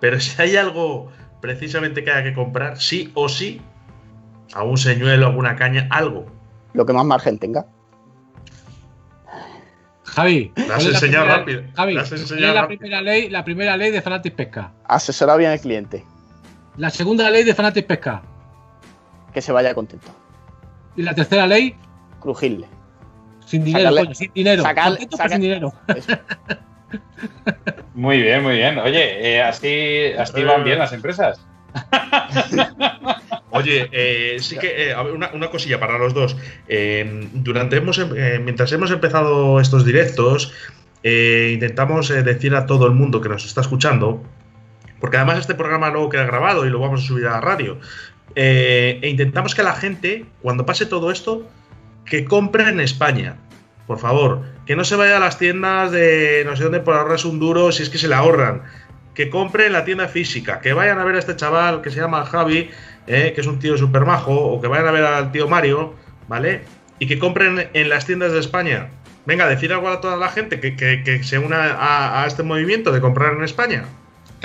Pero 0.00 0.18
si 0.18 0.40
hay 0.40 0.56
algo 0.56 1.12
precisamente 1.42 2.02
que 2.02 2.10
haya 2.10 2.22
que 2.24 2.32
comprar, 2.34 2.80
sí 2.80 3.10
o 3.14 3.28
sí, 3.28 3.60
algún 4.54 4.78
señuelo, 4.78 5.26
alguna 5.26 5.56
caña, 5.56 5.86
algo. 5.90 6.24
Lo 6.72 6.86
que 6.86 6.92
más 6.94 7.04
margen 7.04 7.38
tenga. 7.38 7.66
Javi, 10.04 10.52
has 10.56 10.64
¿cuál 10.66 10.78
es 10.78 10.84
la 10.86 10.90
enseñado 10.92 11.24
primera- 11.24 11.36
rápido, 11.38 11.62
Javi, 11.76 11.96
has 11.98 12.08
¿cuál 12.08 12.20
enseñado 12.20 12.54
la 12.54 12.60
rápido. 12.62 12.78
primera 12.78 13.02
ley, 13.02 13.28
la 13.28 13.44
primera 13.44 13.76
ley 13.76 13.90
de 13.90 14.00
Fanatic 14.00 14.34
Pesca? 14.34 14.72
Asesorar 14.86 15.36
bien 15.38 15.50
al 15.50 15.60
cliente, 15.60 16.04
La 16.76 16.90
segunda 16.90 17.30
ley 17.30 17.44
de 17.44 17.54
Fanatic 17.54 17.86
Pesca. 17.86 18.22
que 19.32 19.42
se 19.42 19.52
vaya 19.52 19.74
contento. 19.74 20.08
Y 20.96 21.02
la 21.02 21.14
tercera 21.14 21.46
ley, 21.46 21.74
Crujirle. 22.20 22.66
sin 23.44 23.64
dinero, 23.64 23.90
Sacarle- 23.90 24.00
coño, 24.04 24.14
sin 24.14 24.32
dinero. 24.32 24.62
sacarle- 24.62 24.98
Contento, 24.98 25.16
pero 25.18 25.28
saca- 25.28 25.34
sin 25.34 25.42
dinero. 25.42 25.72
Muy 27.94 28.20
bien, 28.22 28.42
muy 28.42 28.56
bien. 28.56 28.78
Oye, 28.78 29.34
eh, 29.36 29.42
así, 29.42 30.12
así 30.18 30.42
van 30.44 30.64
bien 30.64 30.78
las 30.78 30.92
empresas. 30.92 31.40
Oye, 33.50 33.88
eh, 33.92 34.36
sí 34.40 34.56
que 34.58 34.88
eh, 34.88 34.92
a 34.94 35.02
ver, 35.02 35.12
una, 35.14 35.30
una 35.32 35.48
cosilla 35.50 35.80
para 35.80 35.98
los 35.98 36.12
dos. 36.14 36.36
Eh, 36.68 37.28
durante 37.32 37.76
hemos, 37.76 37.98
em- 37.98 38.14
eh, 38.16 38.38
mientras 38.42 38.70
hemos 38.72 38.90
empezado 38.90 39.60
estos 39.60 39.84
directos, 39.84 40.52
eh, 41.02 41.50
intentamos 41.54 42.10
eh, 42.10 42.22
decir 42.22 42.54
a 42.54 42.66
todo 42.66 42.86
el 42.86 42.92
mundo 42.92 43.20
que 43.20 43.28
nos 43.30 43.44
está 43.46 43.60
escuchando, 43.62 44.22
porque 45.00 45.16
además 45.16 45.38
este 45.38 45.54
programa 45.54 45.90
luego 45.90 46.08
queda 46.08 46.24
grabado 46.24 46.66
y 46.66 46.70
lo 46.70 46.78
vamos 46.78 47.04
a 47.04 47.06
subir 47.06 47.26
a 47.26 47.32
la 47.32 47.40
radio. 47.40 47.78
eh, 48.34 48.98
e 49.02 49.08
intentamos 49.08 49.54
que 49.54 49.62
la 49.62 49.74
gente, 49.74 50.26
cuando 50.42 50.66
pase 50.66 50.84
todo 50.86 51.10
esto, 51.10 51.48
que 52.04 52.24
compre 52.24 52.68
en 52.68 52.80
España. 52.80 53.36
Por 53.86 53.98
favor, 53.98 54.42
que 54.66 54.76
no 54.76 54.84
se 54.84 54.96
vaya 54.96 55.16
a 55.16 55.20
las 55.20 55.38
tiendas 55.38 55.92
de 55.92 56.42
no 56.44 56.56
sé 56.56 56.64
dónde 56.64 56.80
por 56.80 56.94
ahorrarse 56.94 57.28
un 57.28 57.38
duro 57.38 57.72
si 57.72 57.82
es 57.82 57.90
que 57.90 57.98
se 57.98 58.08
le 58.08 58.14
ahorran. 58.14 58.62
Que 59.14 59.30
compre 59.30 59.66
en 59.66 59.72
la 59.72 59.84
tienda 59.84 60.08
física, 60.08 60.60
que 60.60 60.72
vayan 60.72 60.98
a 60.98 61.04
ver 61.04 61.16
a 61.16 61.18
este 61.18 61.36
chaval 61.36 61.80
que 61.82 61.90
se 61.90 62.00
llama 62.00 62.26
Javi, 62.26 62.70
eh, 63.06 63.32
que 63.34 63.40
es 63.40 63.46
un 63.46 63.58
tío 63.58 63.78
súper 63.78 64.04
majo, 64.04 64.34
o 64.34 64.60
que 64.60 64.68
vayan 64.68 64.88
a 64.88 64.90
ver 64.90 65.04
al 65.04 65.32
tío 65.32 65.48
Mario, 65.48 65.94
¿vale? 66.28 66.62
Y 66.98 67.06
que 67.06 67.18
compren 67.18 67.70
en 67.72 67.88
las 67.88 68.04
tiendas 68.06 68.32
de 68.32 68.40
España. 68.40 68.88
Venga, 69.24 69.48
decir 69.48 69.72
algo 69.72 69.88
a 69.88 70.00
toda 70.00 70.16
la 70.16 70.28
gente 70.28 70.60
que, 70.60 71.20
se 71.24 71.38
una 71.38 72.22
a 72.22 72.26
este 72.26 72.42
movimiento 72.42 72.92
de 72.92 73.00
comprar 73.00 73.32
en 73.34 73.44
España. 73.44 73.84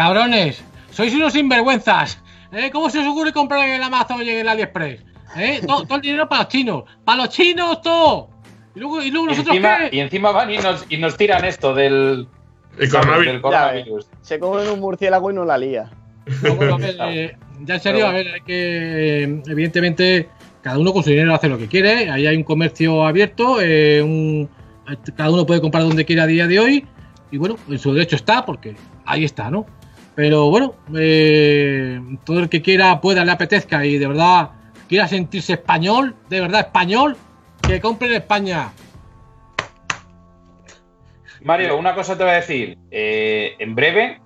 Cabrones, 0.01 0.63
sois 0.89 1.13
unos 1.13 1.33
sinvergüenzas. 1.33 2.17
¿Eh? 2.51 2.71
¿Cómo 2.73 2.89
se 2.89 2.97
os 2.97 3.05
ocurre 3.05 3.31
comprar 3.31 3.69
en 3.69 3.75
el 3.75 3.83
Amazon 3.83 4.23
y 4.23 4.29
en 4.31 4.39
el 4.39 4.47
AliExpress? 4.47 4.99
¿Eh? 5.37 5.61
Todo, 5.65 5.83
todo 5.83 5.97
el 5.97 6.01
dinero 6.01 6.27
para 6.27 6.41
los 6.41 6.49
chinos. 6.51 6.83
¡Para 7.05 7.17
los 7.19 7.29
chinos, 7.29 7.81
todo! 7.83 8.29
Y 8.75 8.79
luego, 8.79 9.03
y 9.03 9.11
luego 9.11 9.27
Y 9.27 9.29
nosotros 9.29 9.55
encima, 9.55 9.77
qué? 9.91 9.95
y 9.95 9.99
encima 9.99 10.31
van 10.31 10.49
y 10.49 10.57
nos, 10.57 10.85
y 10.89 10.97
nos 10.97 11.15
tiran 11.17 11.45
esto 11.45 11.75
del, 11.75 12.27
coronavirus. 12.89 13.25
del 13.27 13.41
coronavirus. 13.41 14.07
Se 14.23 14.39
comen 14.39 14.69
un 14.69 14.79
murciélago 14.79 15.29
y 15.29 15.35
no 15.35 15.45
la 15.45 15.59
lía. 15.59 15.91
No, 16.41 16.55
bueno, 16.55 16.73
a 16.75 16.77
ver, 16.79 16.95
eh, 17.09 17.37
ya 17.61 17.75
en 17.75 17.79
serio, 17.81 18.07
a 18.07 18.11
ver, 18.11 18.27
hay 18.33 18.41
que. 18.41 19.23
eh, 19.23 19.41
evidentemente, 19.49 20.29
cada 20.63 20.79
uno 20.79 20.91
con 20.93 21.03
su 21.03 21.11
dinero 21.11 21.35
hace 21.35 21.47
lo 21.47 21.59
que 21.59 21.67
quiere. 21.67 22.09
Ahí 22.09 22.25
hay 22.25 22.35
un 22.35 22.43
comercio 22.43 23.05
abierto. 23.05 23.61
eh, 23.61 24.01
un- 24.01 24.49
cada 25.15 25.29
uno 25.29 25.45
puede 25.45 25.61
comprar 25.61 25.83
donde 25.83 26.05
quiera 26.05 26.23
a 26.23 26.27
día 26.27 26.47
de 26.47 26.59
hoy. 26.59 26.87
Y 27.29 27.37
bueno, 27.37 27.55
en 27.69 27.77
su 27.77 27.93
derecho 27.93 28.15
está, 28.15 28.43
porque 28.47 28.75
ahí 29.05 29.23
está, 29.25 29.51
¿no? 29.51 29.67
Pero 30.15 30.49
bueno, 30.49 30.75
eh, 30.95 31.99
todo 32.25 32.39
el 32.39 32.49
que 32.49 32.61
quiera, 32.61 32.99
pueda, 32.99 33.23
le 33.23 33.31
apetezca 33.31 33.85
y 33.85 33.97
de 33.97 34.07
verdad 34.07 34.51
quiera 34.89 35.07
sentirse 35.07 35.53
español, 35.53 36.15
de 36.29 36.41
verdad 36.41 36.61
español, 36.61 37.15
que 37.65 37.79
compre 37.79 38.09
en 38.09 38.15
España. 38.15 38.73
Mario, 41.43 41.77
una 41.77 41.95
cosa 41.95 42.17
te 42.17 42.23
voy 42.23 42.33
a 42.33 42.35
decir. 42.35 42.77
Eh, 42.91 43.55
en 43.57 43.73
breve, 43.73 44.21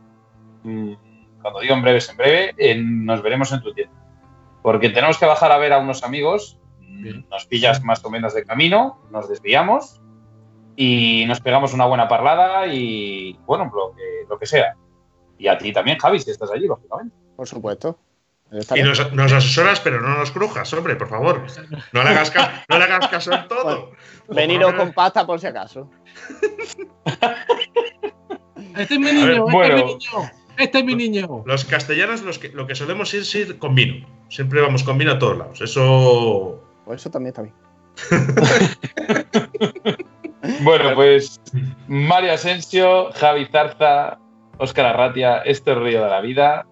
mm, 0.63 0.93
cuando 1.41 1.59
digo 1.59 1.75
en 1.75 1.81
breve 1.81 1.99
es 1.99 2.09
en 2.09 2.17
breve, 2.17 2.55
eh, 2.57 2.75
nos 2.75 3.21
veremos 3.21 3.51
en 3.53 3.61
tu 3.61 3.73
tienda. 3.73 3.93
Porque 4.61 4.89
tenemos 4.89 5.17
que 5.17 5.25
bajar 5.25 5.51
a 5.51 5.57
ver 5.57 5.71
a 5.73 5.77
unos 5.77 6.03
amigos. 6.03 6.59
mm, 6.79 7.03
Bien. 7.03 7.25
Nos 7.29 7.45
pillas 7.45 7.83
más 7.83 8.03
o 8.03 8.09
menos 8.09 8.33
de 8.33 8.43
camino, 8.43 8.99
nos 9.11 9.29
desviamos 9.29 10.01
y 10.75 11.25
nos 11.27 11.39
pegamos 11.39 11.73
una 11.73 11.85
buena 11.85 12.07
parlada 12.07 12.67
y, 12.67 13.37
bueno, 13.45 13.71
lo 13.73 13.95
que, 13.95 14.25
lo 14.27 14.37
que 14.37 14.45
sea. 14.45 14.75
Y 15.37 15.47
a 15.47 15.57
ti 15.57 15.71
también, 15.73 15.97
Javi, 15.97 16.19
si 16.19 16.31
estás 16.31 16.51
allí, 16.51 16.67
lógicamente. 16.67 17.15
Por 17.35 17.47
supuesto. 17.47 17.99
Y 18.75 18.83
nos, 18.83 19.11
nos 19.13 19.31
asesoras, 19.33 19.79
pero 19.81 19.99
no 20.01 20.17
nos 20.17 20.31
crujas, 20.31 20.71
hombre, 20.73 20.95
por 20.95 21.09
favor. 21.09 21.45
No 21.91 22.03
le 22.03 22.09
hagas, 22.09 22.31
ca- 22.31 22.63
no 22.69 22.77
le 22.77 22.83
hagas 22.85 23.07
caso 23.09 23.33
en 23.33 23.47
todo. 23.47 23.91
Veniros 24.29 24.73
con 24.75 24.93
pasta 24.93 25.25
por 25.25 25.39
si 25.39 25.47
acaso. 25.47 25.89
Este 28.77 28.95
es 28.95 28.99
mi 28.99 29.05
ver, 29.05 29.13
niño, 29.15 29.31
este 29.47 29.51
bueno. 29.51 29.75
es 29.77 29.83
mi 29.85 29.93
niño, 29.93 30.31
este 30.57 30.79
es 30.79 30.85
mi 30.85 30.95
niño. 30.95 31.43
Los 31.45 31.63
castellanos 31.65 32.21
los 32.23 32.39
que, 32.39 32.49
lo 32.49 32.67
que 32.67 32.75
solemos 32.75 33.13
ir 33.13 33.21
es 33.21 33.33
ir 33.35 33.57
con 33.57 33.73
vino. 33.73 34.05
Siempre 34.29 34.59
vamos 34.61 34.83
con 34.83 34.97
vino 34.97 35.13
a 35.13 35.19
todos 35.19 35.37
lados. 35.37 35.61
Eso. 35.61 36.61
Pues 36.83 36.99
eso 37.01 37.09
también 37.09 37.29
está 37.29 37.41
bien. 37.43 37.55
Bueno, 40.61 40.93
pues 40.93 41.41
Mario 41.87 42.33
Asensio, 42.33 43.11
Javi 43.13 43.47
Zarza, 43.47 44.19
Óscar 44.57 44.85
Arratia, 44.85 45.39
esto 45.39 45.71
es 45.71 45.77
Río 45.77 46.03
de 46.03 46.09
la 46.09 46.21
Vida. 46.21 46.65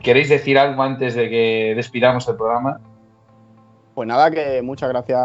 ¿Queréis 0.00 0.28
decir 0.28 0.58
algo 0.58 0.82
antes 0.82 1.14
de 1.14 1.30
que 1.30 1.72
despidamos 1.76 2.28
el 2.28 2.36
programa? 2.36 2.80
Pues 3.94 4.08
nada, 4.08 4.30
que 4.30 4.60
muchas 4.62 4.88
gracias 4.88 5.20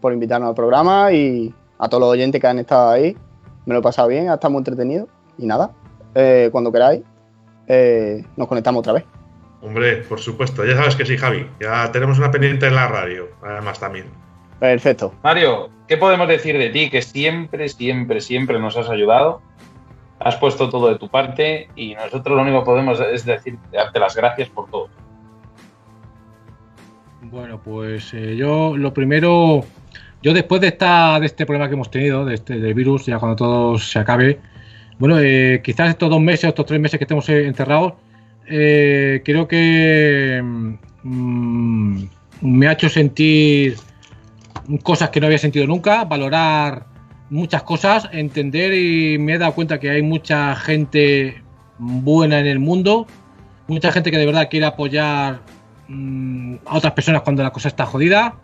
por 0.00 0.12
invitarnos 0.12 0.48
al 0.48 0.54
programa 0.54 1.12
y 1.12 1.54
a 1.78 1.88
todos 1.88 2.00
los 2.00 2.10
oyentes 2.10 2.40
que 2.40 2.46
han 2.46 2.58
estado 2.58 2.90
ahí. 2.90 3.16
Me 3.66 3.74
lo 3.74 3.80
he 3.80 3.82
pasado 3.82 4.08
bien, 4.08 4.28
ha 4.28 4.34
estado 4.34 4.52
muy 4.52 4.60
entretenido. 4.60 5.08
Y 5.38 5.46
nada, 5.46 5.70
eh, 6.14 6.48
cuando 6.50 6.72
queráis, 6.72 7.02
eh, 7.66 8.24
nos 8.36 8.48
conectamos 8.48 8.80
otra 8.80 8.94
vez. 8.94 9.04
Hombre, 9.62 9.98
por 10.08 10.18
supuesto. 10.18 10.64
Ya 10.64 10.76
sabes 10.76 10.96
que 10.96 11.06
sí, 11.06 11.16
Javi. 11.16 11.48
Ya 11.60 11.90
tenemos 11.92 12.18
una 12.18 12.30
pendiente 12.30 12.66
en 12.66 12.74
la 12.74 12.88
radio. 12.88 13.28
Además, 13.42 13.78
también. 13.78 14.06
Perfecto. 14.58 15.14
Mario, 15.22 15.70
¿qué 15.86 15.96
podemos 15.96 16.28
decir 16.28 16.58
de 16.58 16.70
ti? 16.70 16.90
Que 16.90 17.02
siempre, 17.02 17.68
siempre, 17.68 18.20
siempre 18.20 18.58
nos 18.58 18.76
has 18.76 18.88
ayudado. 18.88 19.40
Has 20.24 20.36
puesto 20.36 20.68
todo 20.68 20.88
de 20.88 20.98
tu 20.98 21.08
parte 21.08 21.68
y 21.74 21.94
nosotros 21.94 22.36
lo 22.36 22.42
único 22.42 22.60
que 22.60 22.64
podemos 22.66 23.00
es 23.00 23.24
decir, 23.24 23.58
darte 23.72 23.98
las 23.98 24.14
gracias 24.14 24.48
por 24.48 24.70
todo. 24.70 24.88
Bueno, 27.22 27.60
pues 27.62 28.12
eh, 28.12 28.36
yo 28.36 28.76
lo 28.76 28.92
primero, 28.92 29.64
yo 30.22 30.34
después 30.34 30.60
de 30.60 30.68
esta, 30.68 31.18
de 31.18 31.26
este 31.26 31.46
problema 31.46 31.66
que 31.66 31.74
hemos 31.74 31.90
tenido, 31.90 32.24
de 32.24 32.34
este 32.34 32.58
del 32.58 32.74
virus, 32.74 33.06
ya 33.06 33.18
cuando 33.18 33.36
todo 33.36 33.78
se 33.78 33.98
acabe, 33.98 34.38
bueno, 34.98 35.18
eh, 35.18 35.60
quizás 35.64 35.88
estos 35.88 36.10
dos 36.10 36.20
meses, 36.20 36.44
estos 36.44 36.66
tres 36.66 36.78
meses 36.78 36.98
que 36.98 37.04
estemos 37.04 37.28
eh, 37.28 37.46
encerrados, 37.46 37.94
creo 38.44 39.48
que 39.48 40.42
mm, 41.02 42.04
me 42.42 42.66
ha 42.66 42.72
hecho 42.72 42.88
sentir 42.88 43.76
cosas 44.82 45.10
que 45.10 45.20
no 45.20 45.26
había 45.26 45.38
sentido 45.38 45.66
nunca, 45.66 46.04
valorar 46.04 46.91
muchas 47.32 47.62
cosas, 47.62 48.10
entender 48.12 48.74
y 48.74 49.18
me 49.18 49.34
he 49.34 49.38
dado 49.38 49.54
cuenta 49.54 49.80
que 49.80 49.88
hay 49.88 50.02
mucha 50.02 50.54
gente 50.54 51.42
buena 51.78 52.38
en 52.38 52.46
el 52.46 52.58
mundo, 52.58 53.06
mucha 53.68 53.90
gente 53.90 54.10
que 54.10 54.18
de 54.18 54.26
verdad 54.26 54.48
quiere 54.50 54.66
apoyar 54.66 55.40
mm, 55.88 56.56
a 56.66 56.76
otras 56.76 56.92
personas 56.92 57.22
cuando 57.22 57.42
la 57.42 57.50
cosa 57.50 57.68
está 57.68 57.86
jodida. 57.86 58.34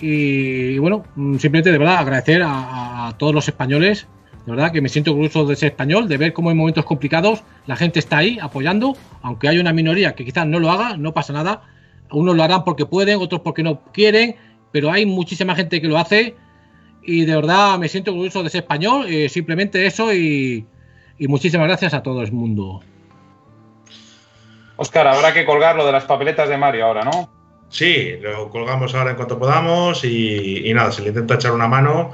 Y, 0.00 0.70
y 0.70 0.78
bueno, 0.78 1.04
mm, 1.16 1.36
simplemente 1.36 1.70
de 1.70 1.76
verdad 1.76 1.98
agradecer 1.98 2.42
a, 2.42 3.14
todos 3.18 3.34
los 3.34 3.46
españoles, 3.46 4.06
de 4.46 4.52
verdad 4.52 4.72
que 4.72 4.80
me 4.80 4.88
siento 4.88 5.10
orgulloso 5.10 5.44
de 5.44 5.56
ser 5.56 5.72
español, 5.72 6.08
de 6.08 6.16
ver 6.16 6.32
cómo 6.32 6.50
en 6.50 6.56
momentos 6.56 6.86
complicados 6.86 7.42
la 7.66 7.76
gente 7.76 7.98
está 7.98 8.18
ahí 8.18 8.38
apoyando, 8.40 8.96
aunque 9.20 9.48
hay 9.48 9.58
una 9.58 9.74
minoría 9.74 10.14
que 10.14 10.24
quizás 10.24 10.46
no 10.46 10.60
lo 10.60 10.70
haga, 10.70 10.96
no 10.96 11.12
pasa 11.12 11.34
nada. 11.34 11.62
Unos 12.10 12.34
lo 12.34 12.42
harán 12.42 12.64
porque 12.64 12.86
pueden, 12.86 13.18
otros 13.20 13.42
porque 13.42 13.62
no 13.62 13.82
quieren, 13.92 14.36
pero 14.72 14.90
hay 14.90 15.04
muchísima 15.04 15.54
gente 15.54 15.82
que 15.82 15.88
lo 15.88 15.98
hace 15.98 16.36
y 17.02 17.24
de 17.24 17.34
verdad 17.34 17.78
me 17.78 17.88
siento 17.88 18.10
orgulloso 18.10 18.42
de 18.42 18.50
ser 18.50 18.62
español, 18.62 19.06
eh, 19.08 19.28
simplemente 19.28 19.86
eso 19.86 20.12
y, 20.14 20.66
y 21.18 21.28
muchísimas 21.28 21.66
gracias 21.68 21.94
a 21.94 22.02
todo 22.02 22.22
el 22.22 22.32
mundo. 22.32 22.82
Oscar, 24.76 25.06
habrá 25.08 25.34
que 25.34 25.44
colgar 25.44 25.76
lo 25.76 25.84
de 25.84 25.92
las 25.92 26.04
papeletas 26.04 26.48
de 26.48 26.56
Mario 26.56 26.86
ahora, 26.86 27.04
¿no? 27.04 27.30
Sí, 27.68 28.16
lo 28.20 28.50
colgamos 28.50 28.94
ahora 28.94 29.10
en 29.10 29.16
cuanto 29.16 29.38
podamos 29.38 30.04
y, 30.04 30.68
y 30.68 30.74
nada, 30.74 30.90
se 30.90 31.02
le 31.02 31.08
intenta 31.08 31.34
echar 31.34 31.52
una 31.52 31.68
mano, 31.68 32.12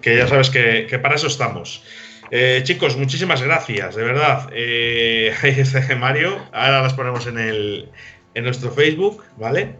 que 0.00 0.16
ya 0.16 0.26
sabes 0.26 0.50
que, 0.50 0.86
que 0.88 0.98
para 0.98 1.14
eso 1.14 1.28
estamos. 1.28 1.82
Eh, 2.30 2.60
chicos, 2.64 2.96
muchísimas 2.96 3.42
gracias, 3.42 3.94
de 3.94 4.04
verdad. 4.04 4.50
Eh, 4.52 5.32
ahí 5.42 5.54
está 5.58 5.80
Mario, 5.96 6.38
ahora 6.52 6.82
las 6.82 6.94
ponemos 6.94 7.26
en, 7.26 7.38
el, 7.38 7.88
en 8.34 8.44
nuestro 8.44 8.70
Facebook, 8.70 9.22
¿vale? 9.36 9.76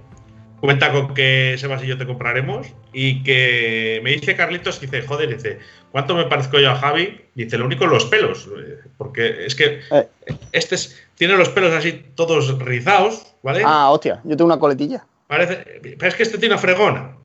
Cuenta 0.63 0.93
con 0.93 1.13
que 1.13 1.57
Sebas 1.59 1.83
y 1.83 1.89
yo 1.89 1.99
te 1.99 2.07
compraremos 2.07 2.69
y 2.93 3.25
que 3.25 4.01
me 4.05 4.13
dice 4.13 4.37
Carlitos, 4.37 4.79
que 4.79 4.87
dice, 4.87 5.03
joder, 5.03 5.29
dice, 5.35 5.59
¿cuánto 5.91 6.15
me 6.15 6.27
parezco 6.27 6.61
yo 6.61 6.71
a 6.71 6.77
Javi? 6.77 7.21
Dice, 7.35 7.59
lo 7.59 7.65
único 7.67 7.85
los 7.89 8.05
pelos, 8.05 8.49
eh, 8.57 8.79
porque 8.97 9.45
es 9.45 9.57
que 9.57 9.81
Eh. 9.91 10.07
este 10.53 10.77
es- 10.77 11.03
tiene 11.17 11.37
los 11.37 11.49
pelos 11.49 11.73
así 11.73 12.05
todos 12.15 12.57
rizados, 12.61 13.35
¿vale? 13.43 13.63
Ah, 13.67 13.91
hostia, 13.91 14.21
yo 14.23 14.37
tengo 14.37 14.47
una 14.53 14.61
coletilla. 14.61 15.05
Parece, 15.27 15.57
pero 15.99 16.07
es 16.07 16.15
que 16.15 16.23
este 16.23 16.39
tiene 16.39 16.55
una 16.55 16.63
fregona. 16.63 17.17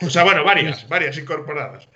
O 0.00 0.08
sea, 0.08 0.22
bueno, 0.22 0.44
varias, 0.44 0.88
varias 0.88 1.18
incorporadas. 1.18 1.88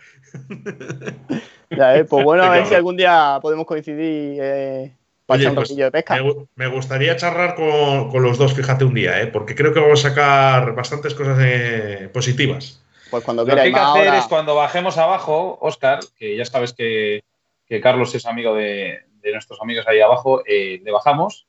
Ya, 1.70 1.96
eh, 1.96 2.04
Pues 2.06 2.24
bueno, 2.24 2.42
a 2.42 2.50
ver 2.50 2.66
si 2.66 2.74
algún 2.74 2.96
día 2.96 3.38
podemos 3.40 3.66
coincidir 3.66 4.40
eh, 4.42 4.92
para 5.28 5.36
Oye, 5.36 5.42
echar 5.44 5.50
un 5.50 5.56
pues, 5.56 5.68
ratillo 5.68 5.84
de 5.84 5.90
pesca. 5.92 6.14
Me, 6.14 6.22
gu- 6.22 6.48
me 6.54 6.66
gustaría 6.68 7.14
charlar 7.16 7.54
con, 7.54 8.10
con 8.10 8.22
los 8.22 8.38
dos, 8.38 8.54
fíjate, 8.54 8.86
un 8.86 8.94
día, 8.94 9.20
¿eh? 9.20 9.26
porque 9.26 9.54
creo 9.54 9.74
que 9.74 9.80
vamos 9.80 10.02
a 10.02 10.08
sacar 10.08 10.74
bastantes 10.74 11.12
cosas 11.14 11.38
eh, 11.42 12.08
positivas. 12.14 12.82
Pues 13.10 13.22
cuando 13.24 13.44
Lo 13.44 13.54
que 13.54 13.60
hay 13.60 13.70
que 13.72 13.78
hacer 13.78 14.08
ahora- 14.08 14.18
es 14.18 14.24
cuando 14.26 14.54
bajemos 14.54 14.96
abajo, 14.96 15.58
Oscar, 15.60 16.00
que 16.18 16.34
ya 16.34 16.46
sabes 16.46 16.72
que, 16.72 17.24
que 17.66 17.78
Carlos 17.82 18.14
es 18.14 18.24
amigo 18.24 18.54
de, 18.54 19.00
de 19.20 19.32
nuestros 19.32 19.60
amigos 19.60 19.86
ahí 19.86 20.00
abajo, 20.00 20.42
eh, 20.46 20.80
le 20.82 20.90
bajamos, 20.92 21.46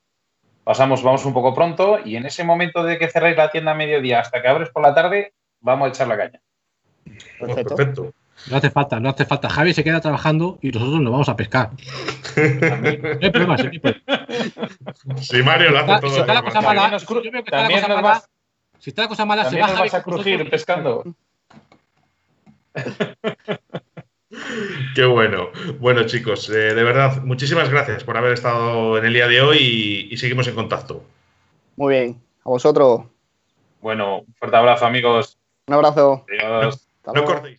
pasamos, 0.66 1.02
vamos 1.02 1.24
un 1.24 1.34
poco 1.34 1.54
pronto 1.56 2.00
y 2.04 2.18
en 2.18 2.26
ese 2.26 2.44
momento 2.44 2.84
de 2.84 2.98
que 2.98 3.08
cerréis 3.08 3.38
la 3.38 3.50
tienda 3.50 3.72
a 3.72 3.76
mediodía 3.76 4.20
hasta 4.20 4.42
que 4.42 4.50
abres 4.50 4.70
por 4.72 4.84
la 4.84 4.94
tarde, 4.94 5.34
vamos 5.62 5.86
a 5.88 5.90
echar 5.90 6.08
la 6.10 6.18
caña. 6.18 6.42
Pues 7.40 7.54
Perfecto. 7.56 7.76
perfecto. 7.78 8.14
No 8.48 8.58
hace 8.58 8.70
falta, 8.72 9.00
no 9.00 9.10
hace 9.10 9.26
falta. 9.26 9.50
Javi 9.50 9.74
se 9.74 9.84
queda 9.84 10.00
trabajando 10.02 10.58
y 10.62 10.70
nosotros 10.72 11.02
nos 11.02 11.12
vamos 11.12 11.30
a 11.30 11.36
pescar. 11.36 11.72
No 12.36 12.88
hay 13.22 13.30
problema, 13.32 13.58
sí, 13.58 13.70
no. 13.84 15.18
Si 15.22 15.44
Mario 15.44 15.72
lo 15.72 15.80
hace 15.80 15.86
Está- 15.92 16.00
todo. 16.02 16.12
si 16.14 16.20
está 16.22 16.34
la 16.34 16.42
cosa 16.44 16.62
mala, 16.62 16.82
También 16.82 16.92
nos 16.92 17.08
cru- 17.08 17.24
yo 17.24 17.32
veo 17.32 17.44
que 17.44 17.50
está 17.50 17.58
la 17.58 17.62
también 17.64 17.82
cosa 17.82 17.88
nos 17.94 18.02
mala, 18.02 18.14
vas- 18.16 18.30
si 18.80 18.90
está 18.90 19.02
la 19.04 19.08
cosa 19.10 19.26
mala, 19.26 19.50
se 19.50 19.60
va 19.60 19.68
vas 19.74 19.94
a 19.94 20.04
crujir 20.04 20.34
nosotros. 20.40 20.50
pescando. 20.52 21.04
Qué 24.96 25.06
bueno. 25.06 25.50
Bueno, 25.80 26.04
chicos, 26.06 26.50
eh, 26.50 26.74
de 26.74 26.84
verdad, 26.84 27.22
muchísimas 27.24 27.70
gracias 27.70 28.04
por 28.04 28.16
haber 28.18 28.34
estado 28.34 28.98
en 28.98 29.06
el 29.06 29.14
día 29.14 29.28
de 29.28 29.42
hoy 29.42 29.58
y, 29.60 30.14
y 30.14 30.18
seguimos 30.18 30.48
en 30.48 30.56
contacto. 30.56 31.04
Muy 31.76 31.94
bien. 31.96 32.22
A 32.46 32.50
vosotros, 32.50 33.02
Bueno, 33.82 34.20
un 34.20 34.34
fuerte 34.36 34.58
abrazo 34.58 34.86
amigos. 34.86 35.38
un 35.68 35.74
abrazo. 35.74 36.26
Adiós. 36.30 36.88
No 37.06 37.14
luego. 37.14 37.28
cortéis. 37.28 37.59